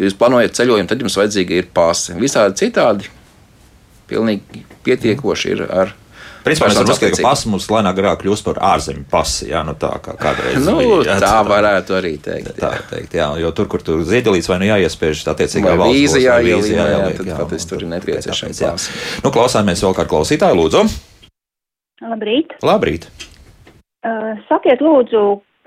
Jūs 0.00 0.14
plānojat 0.16 0.54
ceļojumu, 0.56 0.88
tad 0.88 1.02
jums 1.04 1.18
vajadzīga 1.20 1.58
ir 1.58 1.66
pase. 1.74 2.14
Visādi 2.16 2.62
citādi 2.64 3.10
pilnīgi 4.08 4.64
pietiekoši 4.86 5.52
ir 5.52 5.66
ar 5.68 5.92
Principā 6.42 6.68
mēs 6.68 6.78
varam 6.78 6.90
uzskatīt, 6.90 7.20
ka 7.20 7.26
pasi 7.28 7.50
mums 7.52 7.68
lēnāk 7.70 7.96
garāk 7.98 8.22
kļūst 8.24 8.46
par 8.46 8.58
ārzemju 8.72 9.04
pasi, 9.10 9.46
jā, 9.52 9.60
nu 9.66 9.76
tā 9.78 9.92
kā 10.02 10.16
kādreiz. 10.18 10.58
Nu, 10.64 10.74
bija, 10.80 10.98
jā, 11.06 11.18
tā 11.22 11.36
varētu 11.46 11.96
arī 11.98 12.12
teikt. 12.22 12.56
Tā 12.58 12.72
teikt, 12.90 13.14
jā, 13.18 13.28
jo 13.42 13.52
tur, 13.54 13.68
kur 13.70 13.84
tur 13.86 14.02
ziedelīts 14.08 14.50
vai 14.50 14.58
nu 14.62 14.70
jāiespēž 14.72 15.22
attiecīgā 15.32 15.76
valsts. 15.78 15.98
Vīzi 16.00 16.24
jāielīmē, 16.24 16.82
jā, 16.82 16.98
jā, 16.98 17.12
tad 17.20 17.30
patiesi 17.44 17.70
tur 17.70 17.86
ir 17.86 17.92
nepieciešams 17.92 18.62
pasi. 18.66 18.98
Nu, 19.22 19.30
klausāmies 19.34 19.84
vēl 19.86 19.94
kā 20.00 20.08
klausītāju, 20.10 20.58
lūdzu. 20.58 20.82
Labrīt. 22.02 22.56
Labrīt. 22.66 23.06
Uh, 24.02 24.34
sakiet, 24.48 24.82
lūdzu, 24.82 25.22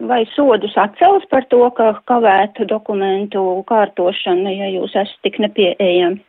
vai 0.10 0.26
sodus 0.34 0.76
atcels 0.76 1.24
par 1.32 1.48
to, 1.52 1.62
ka 1.78 1.94
kavētu 2.12 2.68
dokumentu 2.68 3.46
kārtošanu, 3.70 4.52
ja 4.52 4.68
jūs 4.74 4.92
esat 4.92 5.24
tik 5.24 5.40
nepieejami? 5.46 6.20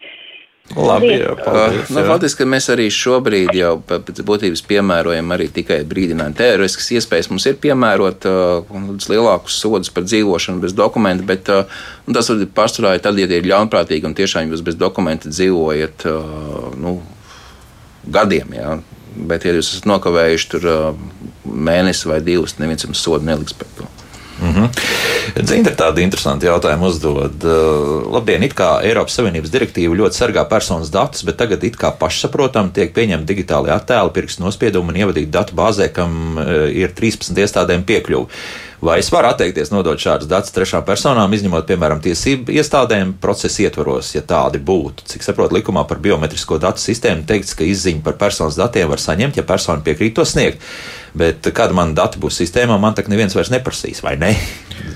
Labi, 0.75 1.13
jā, 1.15 1.31
paldies, 1.39 1.91
nu, 1.95 2.03
faktiski 2.09 2.45
mēs 2.49 2.67
arī 2.75 2.89
šobrīd 2.91 3.53
jau 3.55 3.77
pēc 3.87 4.19
būtības 4.27 4.65
piemērojam 4.67 5.31
arī 5.37 5.47
tikai 5.55 5.79
brīdinājumu. 5.87 6.35
Teoretiskas 6.37 6.91
iespējas 6.99 7.31
mums 7.31 7.47
ir 7.47 7.61
piemērot 7.63 8.27
uh, 8.27 8.75
lielākus 9.07 9.61
sodus 9.63 9.93
par 9.95 10.05
dzīvošanu 10.09 10.65
bez 10.65 10.75
dokumentu, 10.77 11.25
bet 11.29 11.49
uh, 11.55 11.79
tas 12.11 12.33
var 12.33 12.43
pārsvarā 12.59 12.97
tad, 13.05 13.21
ja 13.23 13.31
ir 13.31 13.47
ļaunprātīgi 13.47 14.11
un 14.11 14.19
tiešām 14.19 14.51
jūs 14.51 14.65
bez 14.67 14.79
dokumenta 14.81 15.31
dzīvojat 15.31 16.09
uh, 16.11 16.73
nu, 16.83 16.99
gadiem. 18.19 18.59
Jā. 18.59 18.77
Bet, 19.17 19.47
ja 19.47 19.55
jūs 19.55 19.71
esat 19.71 19.87
nokavējuši 19.89 20.51
tur 20.57 20.67
uh, 20.73 21.05
mēnesi 21.47 22.11
vai 22.11 22.19
divus, 22.27 22.59
neviens 22.59 22.85
jums 22.85 23.07
sodu 23.07 23.25
neliks 23.31 23.55
par 23.57 23.71
to. 23.79 23.87
Mm 24.41 24.53
-hmm. 24.55 24.69
Dzīve 25.43 25.71
ir 25.71 25.77
tāda 25.77 26.01
interesanta 26.01 26.47
jautājuma 26.47 26.87
uzdod. 26.87 27.45
Uh, 27.45 28.13
labdien, 28.13 28.43
it 28.43 28.55
kā 28.55 28.83
Eiropas 28.85 29.15
Savienības 29.15 29.51
direktīva 29.51 29.97
ļoti 29.97 30.17
sargā 30.17 30.45
personas 30.49 30.91
datus, 30.91 31.25
bet 31.25 31.37
tagad 31.37 31.65
it 31.65 31.77
kā 31.77 31.91
pašsaprotam 31.99 32.71
tiek 32.73 32.95
pieņemti 32.95 33.35
digitāli 33.35 33.71
attēli, 33.71 34.13
pirkstu 34.13 34.43
nospiedumi 34.43 34.89
un 34.89 34.97
ievadīti 34.97 35.31
datu 35.31 35.55
bāzē, 35.55 35.89
kam 35.93 36.39
uh, 36.39 36.69
ir 36.69 36.93
13 36.95 37.39
iestādēm 37.39 37.85
piekļuvi. 37.85 38.27
Vai 38.81 38.99
es 39.01 39.09
varu 39.09 39.31
atteikties 39.31 39.71
nodot 39.73 40.01
šādus 40.01 40.29
datus 40.29 40.53
trešām 40.53 40.85
personām, 40.85 41.33
izņemot, 41.33 41.65
piemēram, 41.69 42.03
tiesību 42.05 42.53
iestādēm 42.59 43.15
procesa 43.23 43.65
ietvaros, 43.65 44.11
ja 44.13 44.21
tādi 44.21 44.61
būtu? 44.61 45.07
Cik 45.13 45.25
saprotu, 45.25 45.57
likumā 45.57 45.87
par 45.89 46.01
biometrisko 46.05 46.59
datu 46.61 46.83
sistēmu 46.83 47.25
teikts, 47.29 47.55
ka 47.57 47.65
izziņu 47.65 48.05
par 48.05 48.19
personas 48.21 48.59
datiem 48.61 48.91
var 48.93 49.01
saņemt, 49.01 49.39
ja 49.41 49.47
persona 49.49 49.81
piekrīt 49.85 50.19
to 50.19 50.27
sniegt. 50.29 50.61
Bet 51.17 51.49
kad 51.57 51.73
man 51.73 51.95
dati 51.97 52.21
būs 52.21 52.37
sistēmā, 52.43 52.77
man 52.81 52.93
tak 52.97 53.09
neviens 53.09 53.33
vairs 53.33 53.49
neprasīs, 53.49 54.03
vai 54.05 54.19
ne? 54.21 54.35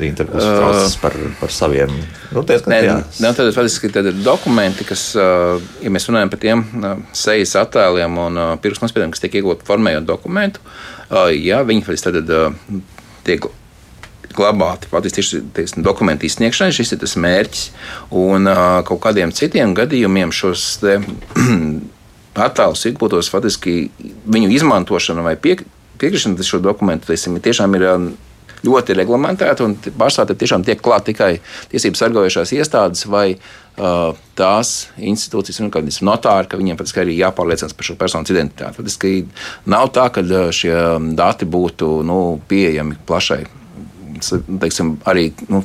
Intervijas 0.04 0.44
uh, 0.44 0.58
process 0.60 0.98
par, 1.00 1.16
par 1.40 1.52
saviem. 1.52 1.94
Nu, 2.36 2.42
diezgan, 2.44 2.74
nē, 2.74 2.96
nē, 3.24 3.30
tad, 3.36 3.48
faktiski, 3.56 3.88
tad 3.94 4.10
ir 4.10 4.18
dokumenti, 4.20 4.84
kas, 4.88 5.06
ja 5.16 5.92
mēs 5.92 6.08
runājam 6.10 6.32
par 6.32 6.42
tiem 6.42 6.66
sejas 7.16 7.56
attēliem 7.62 8.20
un 8.20 8.42
pirkstu 8.60 8.84
nospiedumiem, 8.84 9.16
kas 9.16 9.24
tiek 9.24 9.40
iegūti 9.40 9.64
formējot 9.68 10.08
dokumentu, 10.08 10.60
jā, 11.32 11.62
viņi 11.64 11.96
tad 12.04 12.34
tiek 13.24 13.48
glabāti 14.36 14.90
patiesībā 14.90 15.42
tieši 15.56 15.82
dokumentu 15.84 16.26
izsniegšanai. 16.28 16.74
Šis 16.74 16.94
ir 16.94 17.02
tas 17.02 17.16
mērķis. 17.20 17.66
Un 18.20 18.48
kaut 18.88 19.02
kādiem 19.04 19.34
citiem 19.36 19.74
gadījumiem 19.76 20.34
šos 20.34 20.66
attēlus 22.46 22.86
iegūtos 22.90 23.30
faktiski 23.32 23.90
viņu 24.30 24.50
izmantošana 24.56 25.24
vai 25.26 25.36
pie, 25.40 25.60
piekrišana 26.00 26.46
šo 26.46 26.62
dokumentu 26.64 27.10
teiksim, 27.12 27.40
tiešām 27.42 27.78
ir. 27.80 27.86
Ļoti 28.60 28.92
reglamentēta 28.92 29.64
un 29.64 29.72
pārstāvja 29.80 30.34
tiešām 30.36 30.66
tiek 30.66 30.82
klāt 30.84 31.06
tikai 31.08 31.30
tiesību 31.70 31.96
sargājošās 31.96 32.50
iestādes 32.58 33.06
vai 33.08 33.30
uh, 33.32 34.10
tās 34.36 34.90
institūcijas, 35.00 35.62
un 35.64 35.70
kādas 35.72 36.02
notāri, 36.04 36.50
ka 36.50 36.60
viņiem 36.60 36.76
patiesībā 36.76 37.06
arī 37.06 37.14
jāpārliecinās 37.22 37.72
par 37.78 37.88
šo 37.88 37.96
personas 37.96 38.34
identitāti. 38.34 38.82
Patiesībā 38.82 39.72
nav 39.72 39.88
tā, 39.96 40.10
ka 40.12 40.26
šie 40.52 40.76
dati 41.16 41.48
būtu 41.48 41.88
nu, 42.04 42.18
pieejami 42.52 43.00
plašai 43.08 43.40
teiksim, 44.60 44.96
arī 45.10 45.30
nu, 45.48 45.62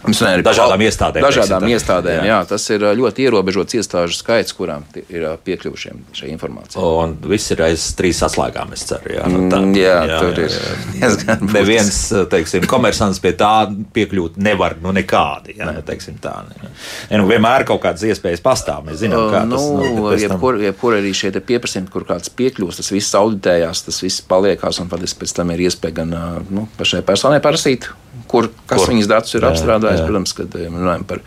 Ar 0.00 0.42
dažādām 0.44 0.80
iestādēm. 0.86 1.24
Dažādām 1.24 1.64
teiksim, 1.64 1.76
iestādēm, 1.76 2.22
jā. 2.24 2.28
jā. 2.30 2.38
Tas 2.48 2.64
ir 2.72 2.84
ļoti 2.96 3.26
ierobežots 3.26 3.76
iestāžu 3.76 4.16
skaits, 4.16 4.54
kurām 4.56 4.86
ir 5.02 5.26
piekļuvušiem 5.44 6.00
šai 6.16 6.30
informācijai. 6.32 6.84
Un 7.02 7.12
viss 7.28 7.52
ir 7.52 7.60
aiz 7.66 7.84
trīs 7.98 8.22
atslēgām, 8.24 8.72
es 8.76 8.86
ceru. 8.88 9.12
Jā, 9.12 9.26
nu, 9.28 9.42
tā, 9.52 9.60
mm, 9.60 9.76
jā, 9.76 9.98
jā 10.08 10.20
tur 10.22 10.40
jā, 10.40 10.46
ir 10.48 10.86
diezgan. 10.94 11.44
Neviens, 11.52 12.00
teiksim, 12.32 12.64
komersants 12.70 13.20
pie 13.20 13.34
tā 13.36 13.52
piekļūt 13.96 14.40
nevar, 14.40 14.78
nu 14.80 14.94
nekādi, 14.96 15.58
jā, 15.60 15.68
ne. 15.68 15.84
teiksim 15.84 16.16
tā. 16.22 16.32
Ne. 16.48 16.72
Ja, 17.10 17.20
nu, 17.20 17.28
vienmēr 17.28 17.66
kaut 17.68 17.82
kādas 17.84 18.06
iespējas 18.08 18.40
pastāv, 18.44 18.86
mēs 18.88 19.02
zinām, 19.04 19.28
kā 19.34 19.44
tas 19.52 19.68
nu, 19.68 19.90
nu, 19.98 20.10
jebkur, 20.16 20.62
jebkur 20.64 20.96
arī 20.96 21.12
šie 21.16 21.34
pieprasījumi, 21.36 21.92
kur 21.92 22.08
kāds 22.08 22.32
piekļūst, 22.40 22.80
tas 22.80 22.92
viss 22.94 23.18
auditējās, 23.20 23.84
tas 23.90 24.00
viss 24.04 24.24
paliekās, 24.24 24.80
un 24.80 24.88
pēc 24.92 25.36
tam 25.36 25.52
ir 25.52 25.66
iespēja 25.68 26.00
gan 26.00 26.16
nu, 26.48 26.66
pašai 26.80 27.04
personai 27.04 27.42
prasīt 27.44 27.90
kur, 28.30 28.50
kas 28.70 28.84
kur? 28.84 28.92
viņas 28.94 29.10
datus 29.10 29.34
ir 29.36 29.44
jā, 29.44 29.50
apstrādājis. 29.52 30.02
Jā. 30.02 30.06
Protams, 30.08 30.36
kad 30.38 30.54
ja 30.58 30.70
runājam 30.70 31.08
par 31.10 31.24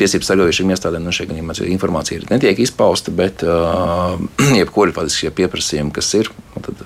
tiesību 0.00 0.26
sargājušiem 0.26 0.74
iestādēm, 0.74 1.04
nu, 1.04 1.12
šeit 1.14 1.30
gadījumā 1.30 1.56
informācija 1.68 2.24
netiek 2.30 2.60
izpausta, 2.64 3.14
bet 3.14 3.44
uh, 3.46 4.18
jebkuri 4.60 4.96
faktiski 4.96 5.32
pieprasījumi, 5.42 5.94
kas 5.94 6.12
ir. 6.20 6.32
Tad, 6.58 6.84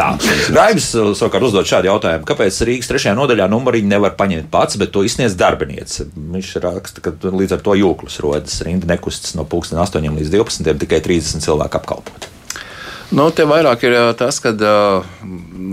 Tā. 0.00 0.14
Raibs 0.54 0.86
savukārt 0.94 1.44
uzdod 1.44 1.68
šādu 1.68 1.90
jautājumu, 1.90 2.24
kāpēc 2.28 2.60
Rīgas 2.64 2.88
trešajā 2.88 3.12
nodaļā 3.18 3.48
numuriņu 3.50 3.90
nevar 3.90 4.14
paņemt 4.16 4.48
pats, 4.52 4.78
bet 4.80 4.94
to 4.94 5.02
izsniedz 5.04 5.34
darbiniece. 5.36 6.06
Viņš 6.14 6.52
raksta, 6.64 7.04
ka 7.04 7.12
līdz 7.26 7.58
ar 7.58 7.64
to 7.66 7.76
jūklis 7.76 8.20
rodas. 8.24 8.60
Rinda 8.64 8.88
nekustas 8.88 9.34
no 9.36 9.44
8 9.44 10.20
līdz 10.20 10.32
12, 10.32 10.70
tikai 10.84 11.02
30 11.04 11.44
cilvēku 11.44 11.80
apkalpot. 11.82 12.30
Nu, 13.10 13.26
te 13.34 13.42
vairāk 13.42 13.82
ir 13.88 13.96
tas, 14.18 14.38
ka, 14.42 14.52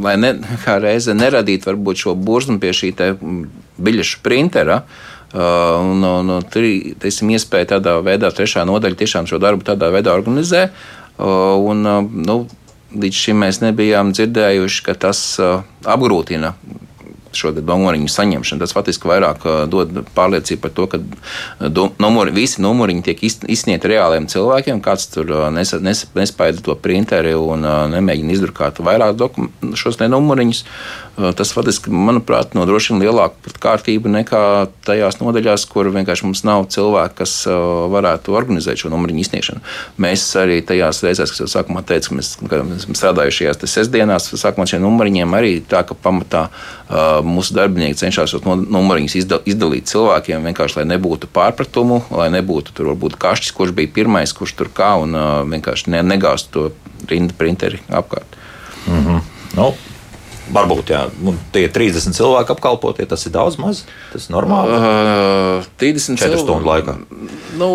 lai 0.02 0.16
ne, 0.18 0.32
kā 0.64 0.80
reize 0.82 1.14
neradītu 1.14 1.70
varbūt 1.70 2.02
šo 2.02 2.16
burzmu 2.18 2.58
pie 2.62 2.74
šī 2.74 2.94
biļešu 3.78 4.24
printera, 4.26 4.82
un, 5.38 6.02
un, 6.02 6.32
un 6.38 6.48
teiksim, 6.50 7.36
iespēja 7.36 7.76
tādā 7.76 7.98
veidā, 8.02 8.32
trešā 8.34 8.66
nodaļa 8.66 8.98
tiešām 9.04 9.30
šo 9.30 9.42
darbu 9.44 9.68
tādā 9.68 9.92
veidā 9.94 10.16
organizē. 10.18 10.70
Un, 11.22 11.86
nu, 12.26 12.40
līdz 12.98 13.22
šim 13.22 13.46
mēs 13.46 13.62
nebijām 13.62 14.16
dzirdējuši, 14.18 14.84
ka 14.90 14.98
tas 15.06 15.24
apgrūtina 15.38 16.56
šo 17.38 17.54
numuriņu 17.58 18.10
saņemšanu. 18.12 18.64
Tas 18.64 18.76
faktiski 18.76 19.10
vairāk 19.10 19.46
dod 19.72 20.04
pārliecību 20.18 20.64
par 20.64 20.74
to, 20.78 20.88
ka 20.92 21.02
numuri, 22.02 22.36
visi 22.36 22.64
numuriņi 22.66 23.06
tiek 23.08 23.24
izsniegti 23.28 23.94
reāliem 23.94 24.30
cilvēkiem. 24.32 24.82
Kāds 24.86 25.10
tur 25.14 25.32
nes, 25.56 25.74
nes, 25.84 26.06
nespaida 26.18 26.64
to 26.66 26.78
printeri 26.82 27.36
un 27.38 27.66
nemēģina 27.94 28.36
izdrukāt 28.38 28.82
vairāk 28.84 29.18
šos 29.78 30.02
numuriņus. 30.04 30.64
Tas 31.18 31.50
faktiski, 31.50 31.90
manuprāt, 31.90 32.52
nodrošina 32.54 33.02
lielāku 33.02 33.50
kārtību 33.58 34.12
nekā 34.14 34.42
tajās 34.86 35.16
nodaļās, 35.18 35.64
kur 35.66 35.90
vienkārši 35.96 36.28
mums 36.28 36.44
nav 36.46 36.68
cilvēki, 36.70 37.16
kas 37.18 37.32
varētu 37.90 38.36
organizēt 38.38 38.84
šo 38.84 38.92
numuriņu 38.94 39.24
izsniegšanu. 39.24 39.64
Mēs 40.06 40.28
arī 40.38 40.60
tajās 40.62 41.02
reizēs, 41.02 41.34
kas 41.34 41.42
jau 41.42 41.48
sākumā 41.50 41.82
teica, 41.90 42.12
ka 42.12 42.20
mēs, 42.20 42.30
mēs 42.86 43.02
strādājuši 43.02 43.40
šajās 43.42 43.66
sestdienās, 43.74 44.30
sākumā 44.38 44.68
šiem 44.70 44.86
numuriņiem 44.86 45.34
arī 45.40 45.56
tā, 45.66 45.82
ka 45.90 45.98
pamatā 45.98 46.46
mūsu 47.26 47.58
darbinieki 47.58 47.98
cenšas 48.04 48.36
šos 48.36 48.46
numuriņus 48.46 49.18
izdalīt 49.50 49.90
cilvēkiem, 49.90 50.46
vienkārši 50.52 50.84
lai 50.84 50.88
nebūtu 50.94 51.34
pārpratumu, 51.34 52.04
lai 52.14 52.30
nebūtu 52.38 52.78
tur 52.78 52.94
varbūt 52.94 53.18
kašķis, 53.18 53.58
kurš 53.58 53.74
bija 53.82 53.96
pirmais, 53.98 54.38
kurš 54.38 54.54
tur 54.62 54.70
kā 54.70 54.94
un 55.02 55.18
vienkārši 55.50 55.98
ne, 55.98 56.06
negāzt 56.14 56.54
to 56.54 56.70
rindu 57.10 57.34
printeri 57.38 57.82
apkārt. 57.90 58.42
Mm 58.86 59.06
-hmm. 59.06 59.22
nu. 59.58 59.74
Varbūt 60.54 60.92
jā, 60.94 61.02
tie 61.56 61.66
30 61.74 62.16
cilvēki 62.16 62.54
apkalpotie, 62.54 63.06
tas 63.10 63.26
ir 63.28 63.34
daudz 63.36 63.58
maz. 63.60 63.84
Tas 64.14 64.30
ir 64.30 64.36
normāli. 64.36 64.78
Uh, 64.78 65.68
30 65.82 66.20
4 66.22 66.40
stundu 66.40 66.70
laikā. 66.70 66.96
Nu, 67.60 67.70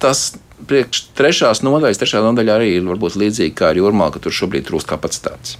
tas 0.00 0.30
priekš 0.68 1.02
trešās 1.18 1.62
nodaļas, 1.64 2.00
trešā 2.00 2.22
nodaļa 2.24 2.58
arī 2.58 2.70
ir 2.78 2.88
varbūt 2.88 3.18
līdzīga 3.20 3.56
kā 3.58 3.70
ar 3.72 3.80
jūrmā, 3.80 4.10
ka 4.14 4.22
tur 4.24 4.34
šobrīd 4.34 4.66
trūkst 4.68 4.88
kapacitātes 4.88 5.58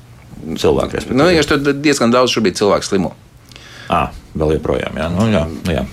cilvēku. 0.58 1.04
Nu, 1.12 1.28
ja 1.32 1.44
tur 1.46 1.60
diezgan 1.60 2.14
daudz 2.14 2.32
šobrīd 2.34 2.58
cilvēku 2.58 2.86
slimo. 2.86 3.14
À, 3.88 4.08
vēl 4.36 4.56
joprojām, 4.58 4.98
jā. 5.00 5.08
Nu, 5.12 5.28
jā, 5.32 5.44
nu, 5.48 5.72
jā. 5.72 5.84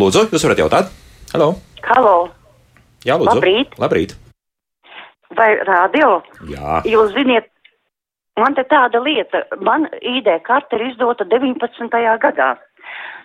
Lūdzu, 0.00 0.28
jūs 0.32 0.46
varat 0.46 0.62
jautāt? 0.64 0.92
Halo! 1.34 1.54
Halo. 1.84 2.16
Jā, 3.06 3.16
lūdzu. 3.20 3.36
Labrīt! 3.36 3.76
Labrīt. 3.80 4.16
Vai 5.38 5.52
radio? 5.62 6.18
Jā. 6.50 6.80
Jūs 6.90 7.12
ziniet, 7.14 7.49
man 8.38 8.54
te 8.54 8.64
tāda 8.70 9.00
lieta, 9.02 9.44
man 9.60 9.88
ID 10.00 10.28
karte 10.46 10.78
ir 10.78 10.90
izdota 10.90 11.24
19. 11.24 11.90
gadā. 12.22 12.54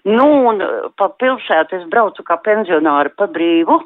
Nu, 0.06 0.26
un 0.50 0.62
pa 0.98 1.10
pilsētu 1.22 1.80
es 1.80 1.86
braucu 1.90 2.24
kā 2.26 2.38
pensionāri 2.46 3.14
pa 3.18 3.28
brīvu, 3.28 3.80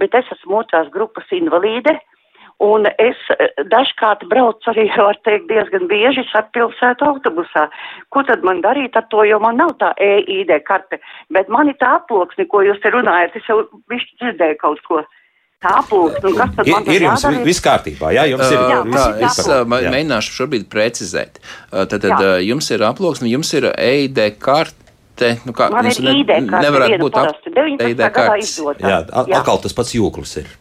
bet 0.00 0.14
es 0.14 0.28
esmu 0.36 0.62
otrās 0.62 0.88
grupas 0.92 1.32
invalīde. 1.32 1.98
Un 2.64 2.86
es 2.88 3.18
eh, 3.34 3.50
dažkārt 3.68 4.24
braucu 4.30 4.70
arī, 4.72 4.86
var 5.08 5.18
teikt, 5.28 5.50
diezgan 5.50 5.84
bieži 5.90 6.24
ar 6.38 6.46
pilsētu 6.56 7.04
autobusā. 7.04 7.66
Ko 8.08 8.24
tad 8.24 8.46
man 8.48 8.62
darīt 8.64 8.96
ar 8.96 9.04
to, 9.12 9.26
jo 9.28 9.38
man 9.42 9.60
nav 9.60 9.74
tā 9.82 9.92
EID 10.00 10.54
karte, 10.64 11.00
bet 11.36 11.52
man 11.52 11.68
ir 11.68 11.76
tā 11.82 11.98
aploksni, 11.98 12.48
ko 12.48 12.64
jūs 12.64 12.80
te 12.80 12.92
runājat, 12.94 13.36
es 13.36 13.50
jau 13.50 13.60
višķi 13.92 14.22
dzirdēju 14.22 14.60
kaut 14.64 14.80
ko. 14.88 15.04
Tā 15.66 15.74
aploksni, 15.80 16.30
un 16.30 16.36
kas 16.38 16.52
tad 16.54 16.70
man 16.70 16.86
ir? 16.86 16.96
Ir 16.96 17.06
jums 17.08 17.24
viss 17.46 17.62
kārtībā, 17.64 18.10
jā, 18.14 18.26
jums 18.30 18.46
ir. 18.46 18.58
Jā, 18.70 18.80
tā, 18.94 19.04
es 19.26 19.38
uh, 19.44 19.62
mēģināšu 19.66 20.34
šobrīd 20.38 20.68
precizēt. 20.70 21.40
Tad, 21.74 21.96
tad 21.98 22.26
jums 22.46 22.70
ir 22.70 22.84
aploksni, 22.86 23.32
jums 23.34 23.50
ir 23.58 23.72
EID 23.74 24.22
karte. 24.42 24.84
Te, 25.16 25.30
nu 25.48 25.54
kā, 25.56 25.70
Man 25.72 25.86
ir 25.88 25.96
ID 25.96 26.28
karte, 26.28 26.60
nevarētu 26.60 27.00
būt 27.00 27.14
ap, 27.16 27.46
ID 27.88 28.02
kartes. 28.12 28.58
Jā, 28.84 29.00
atkal 29.08 29.62
tas 29.64 29.74
pats 29.74 29.96
jūklis 29.96 30.36
ir 30.42 30.54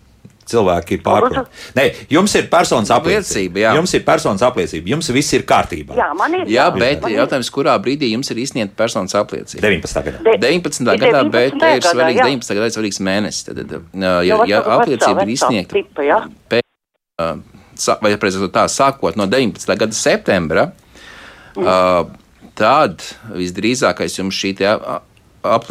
cilvēki 0.49 0.99
pārprot. 1.05 1.49
Nē, 1.77 1.85
jums 2.13 2.35
ir 2.37 2.49
personas 2.51 2.91
apliecība. 2.93 3.63
Jā. 3.63 3.73
Jums 3.79 3.95
ir 3.97 4.03
personas 4.07 4.43
apliecība. 4.45 4.91
Jums 4.93 5.09
viss 5.15 5.35
ir 5.37 5.45
kārtībā. 5.49 5.97
Jā, 5.97 6.09
man 6.17 6.37
ir. 6.39 6.45
Jā, 6.51 6.67
bet 6.75 7.01
man 7.03 7.15
jautājums, 7.15 7.49
kurā 7.53 7.75
brīdī 7.81 8.11
jums 8.11 8.29
ir 8.33 8.43
izsniegta 8.43 8.77
personas 8.83 9.15
apliecība? 9.17 9.65
19. 9.65 10.05
gadā. 10.09 10.21
De, 10.25 10.37
19. 10.45 10.93
gadā, 11.05 11.23
bet 11.33 11.57
te 11.61 11.71
ir 11.79 11.85
svarīgs, 11.85 12.21
jā. 12.21 12.29
19. 12.29 12.59
gadā 12.59 12.69
ir 12.69 12.77
svarīgs 12.77 13.01
mēnesis. 13.09 13.49
Tad, 13.49 13.63
tad, 13.71 13.89
ja, 14.27 14.41
ja 14.49 14.61
apliecība 14.77 15.25
ir 15.25 15.33
izsniegta 15.35 15.83
pēc, 17.15 18.37
vai 18.39 18.49
tā, 18.53 18.65
sākot 18.71 19.17
no 19.19 19.27
19. 19.29 19.77
gada 19.79 19.95
septembra, 19.95 20.69
tad 22.55 23.03
visdrīzākais 23.35 24.19
jums 24.19 24.35
šī 24.35 24.55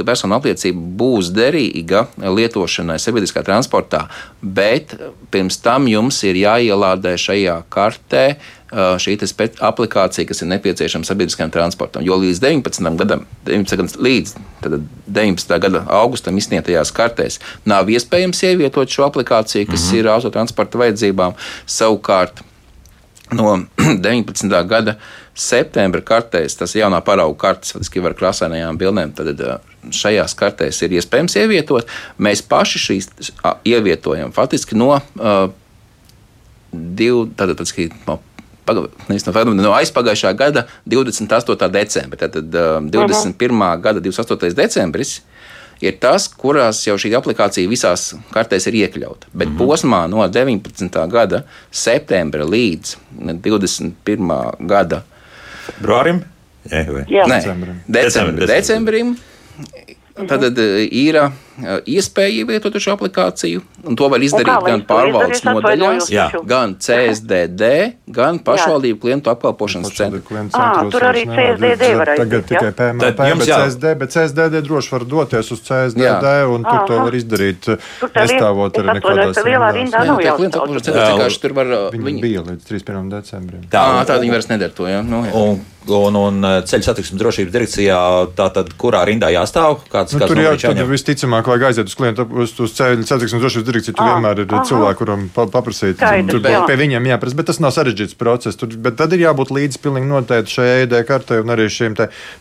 personu 0.07 0.39
apliecība 0.39 0.81
būs 1.01 1.31
derīga 1.35 2.07
lietošanai 2.18 2.99
sabiedriskā 3.03 3.45
transportā, 3.47 4.07
bet 4.41 4.97
pirms 5.35 5.59
tam 5.64 5.89
jums 5.91 6.20
ir 6.27 6.39
jāielādē 6.45 7.16
šajā 7.20 7.62
kartē 7.72 8.27
šī 8.75 9.14
aplikācija, 9.62 10.27
kas 10.27 10.43
ir 10.43 10.49
nepieciešama 10.51 11.07
sabiedriskajam 11.07 11.53
transportam. 11.55 12.03
Jo 12.03 12.16
līdz 12.18 12.41
19. 12.43 12.97
gadam, 12.99 13.27
19. 13.47 14.01
līdz 14.03 14.35
19. 14.64 15.59
gada 15.62 15.85
augustam 16.01 16.39
izsniegtajās 16.39 16.91
kartēs 16.95 17.39
nav 17.64 17.91
iespējams 17.91 18.43
ievietot 18.43 18.91
šo 18.91 19.07
aplikāciju, 19.07 19.68
kas 19.70 19.81
mm 19.81 19.91
-hmm. 19.91 19.99
ir 19.99 20.09
autotransporta 20.09 20.79
vajadzībām. 20.79 21.39
Savukārt 21.66 22.43
no 23.33 23.59
19. 24.09 24.66
gada 24.66 24.99
septembra 25.35 26.01
kartēs, 26.05 26.55
tas 26.59 26.76
jaunā 26.78 27.01
parauga 27.05 27.39
kartes, 27.39 27.74
faktiski 27.74 28.03
var 28.05 28.14
krāsainajām 28.18 28.78
bildēm, 28.78 29.14
tad 29.18 29.43
šajās 29.91 30.37
kartēs 30.39 30.78
ir 30.87 30.95
iespējams 31.01 31.37
ievietot. 31.43 31.91
Mēs 32.22 32.45
paši 32.47 32.82
šīs 32.82 33.11
ievietojam 33.66 34.32
faktiski 34.35 34.78
no, 34.78 34.93
uh, 34.95 35.49
div, 36.72 37.26
tātad, 37.35 37.59
faktiski, 37.59 37.91
no 38.07 38.20
no 39.61 39.74
aizpagājušā 39.76 40.30
gada 40.39 40.66
28. 40.89 41.68
decembra. 41.74 42.18
Tātad 42.22 42.55
uh, 42.57 42.80
21. 42.80 43.64
gada 43.85 44.01
28. 44.01 44.55
decembris 44.57 45.18
ir 45.85 45.99
tas, 46.01 46.28
kurās 46.28 46.85
jau 46.87 46.95
šī 47.01 47.12
aplikācija 47.18 47.68
visās 47.68 48.12
kartēs 48.32 48.68
ir 48.70 48.78
iekļauta. 48.85 49.28
Bet 49.32 49.49
mm 49.49 49.57
-hmm. 49.57 49.66
posmā 49.66 50.07
no 50.09 50.24
19. 50.28 51.11
gada 51.11 51.43
septembra 51.70 52.45
līdz 52.45 52.97
21. 53.18 54.66
gada 54.66 55.03
februārim. 55.69 56.23
Jā, 56.65 57.27
Nē, 57.29 57.39
decembrim. 57.43 57.81
decembrim. 57.93 58.49
decembrim 58.49 59.17
Tad 60.15 60.45
ir 60.57 61.17
uh, 61.19 61.33
iespēja 61.87 62.43
ievietot 62.43 62.77
šo 62.83 62.95
aplikāciju, 62.97 63.63
un 63.87 63.99
to 63.99 64.09
var 64.11 64.23
izdarīt 64.25 64.67
gan 64.67 64.83
pārvaldes 64.89 65.45
nodaļās, 65.47 66.11
gan 66.49 66.75
CSDD, 66.83 67.71
gan 68.15 68.41
pašvaldību 68.45 69.01
klientu 69.05 69.31
apkalpošanas 69.33 69.95
centrā. 69.95 70.45
Ah, 70.55 70.83
tur 70.91 71.07
arī 71.11 71.25
CSDD 71.29 71.91
var 72.01 72.15
aiziet. 72.15 72.25
Tagad 72.25 72.49
tikai 72.51 72.73
PMP, 72.81 73.13
bet 73.21 73.47
CSD, 73.49 73.95
bet 74.03 74.15
CSDD 74.17 74.65
droši 74.67 74.95
var 74.97 75.07
doties 75.15 75.53
uz 75.55 75.63
CSDD, 75.69 76.33
un 76.51 76.67
tur 76.67 76.81
Aha. 76.81 76.89
to 76.91 77.01
var 77.05 77.19
izdarīt, 77.19 77.71
nestāvot 78.03 78.81
ar 78.83 78.91
nekādās 78.99 79.43
rindās. 79.45 81.39
Tur 81.45 81.55
var, 81.57 81.71
viņi 81.93 82.23
bija 82.23 82.43
līdz 82.47 82.67
31. 82.67 83.13
decembrim. 83.13 83.63
Tā, 83.73 83.85
tā 84.09 84.19
viņi 84.23 84.35
vairs 84.35 84.51
nedara 84.51 84.75
to, 84.75 84.89
jā. 84.89 85.03
Nu, 85.05 85.23
jā. 85.27 85.33
Un, 85.39 85.61
un, 85.93 86.17
un 86.17 86.49
ceļu 86.65 86.87
satiksmes 86.87 87.21
drošības 87.21 87.53
direkcijā, 87.55 87.99
tātad 88.39 88.71
kurā 88.81 89.03
rindā 89.09 89.31
jāstāv? 89.35 89.83
Kāds, 89.93 90.15
nu, 90.15 90.23
kāds 90.23 90.33
tur 90.33 90.41
jā, 90.41 90.55
tad 90.63 90.81
visticamāk 90.89 91.44
vajag 91.51 91.67
aiziet 91.69 91.91
uz 91.91 91.97
klientu, 91.99 92.27
uz, 92.45 92.55
uz 92.65 92.75
ceļu 92.77 93.07
satiksmes 93.09 93.43
drošības 93.43 93.67
direkciju. 93.69 93.97
Tur 93.99 94.09
vienmēr 94.09 94.43
ir 94.45 94.53
aha. 94.53 94.65
cilvēki, 94.69 94.99
kuram 95.01 95.27
pa, 95.35 95.47
paprasīt. 95.51 96.01
Tur 96.31 96.43
bet, 96.45 96.57
pie 96.69 96.77
viņiem 96.81 97.09
jāprasa, 97.11 97.39
bet 97.39 97.49
tas 97.51 97.61
nav 97.63 97.75
sarežģīts 97.77 98.17
process. 98.21 98.59
Tur, 98.61 98.73
bet 98.85 98.99
tad 99.01 99.15
ir 99.17 99.25
jābūt 99.27 99.53
līdzi 99.55 99.81
pilnīgi 99.85 100.11
noteikti 100.11 100.57
šai 100.59 100.69
ID 100.85 100.97
kartei 101.09 101.41
un 101.43 101.55
arī 101.55 101.69
šiem 101.73 101.97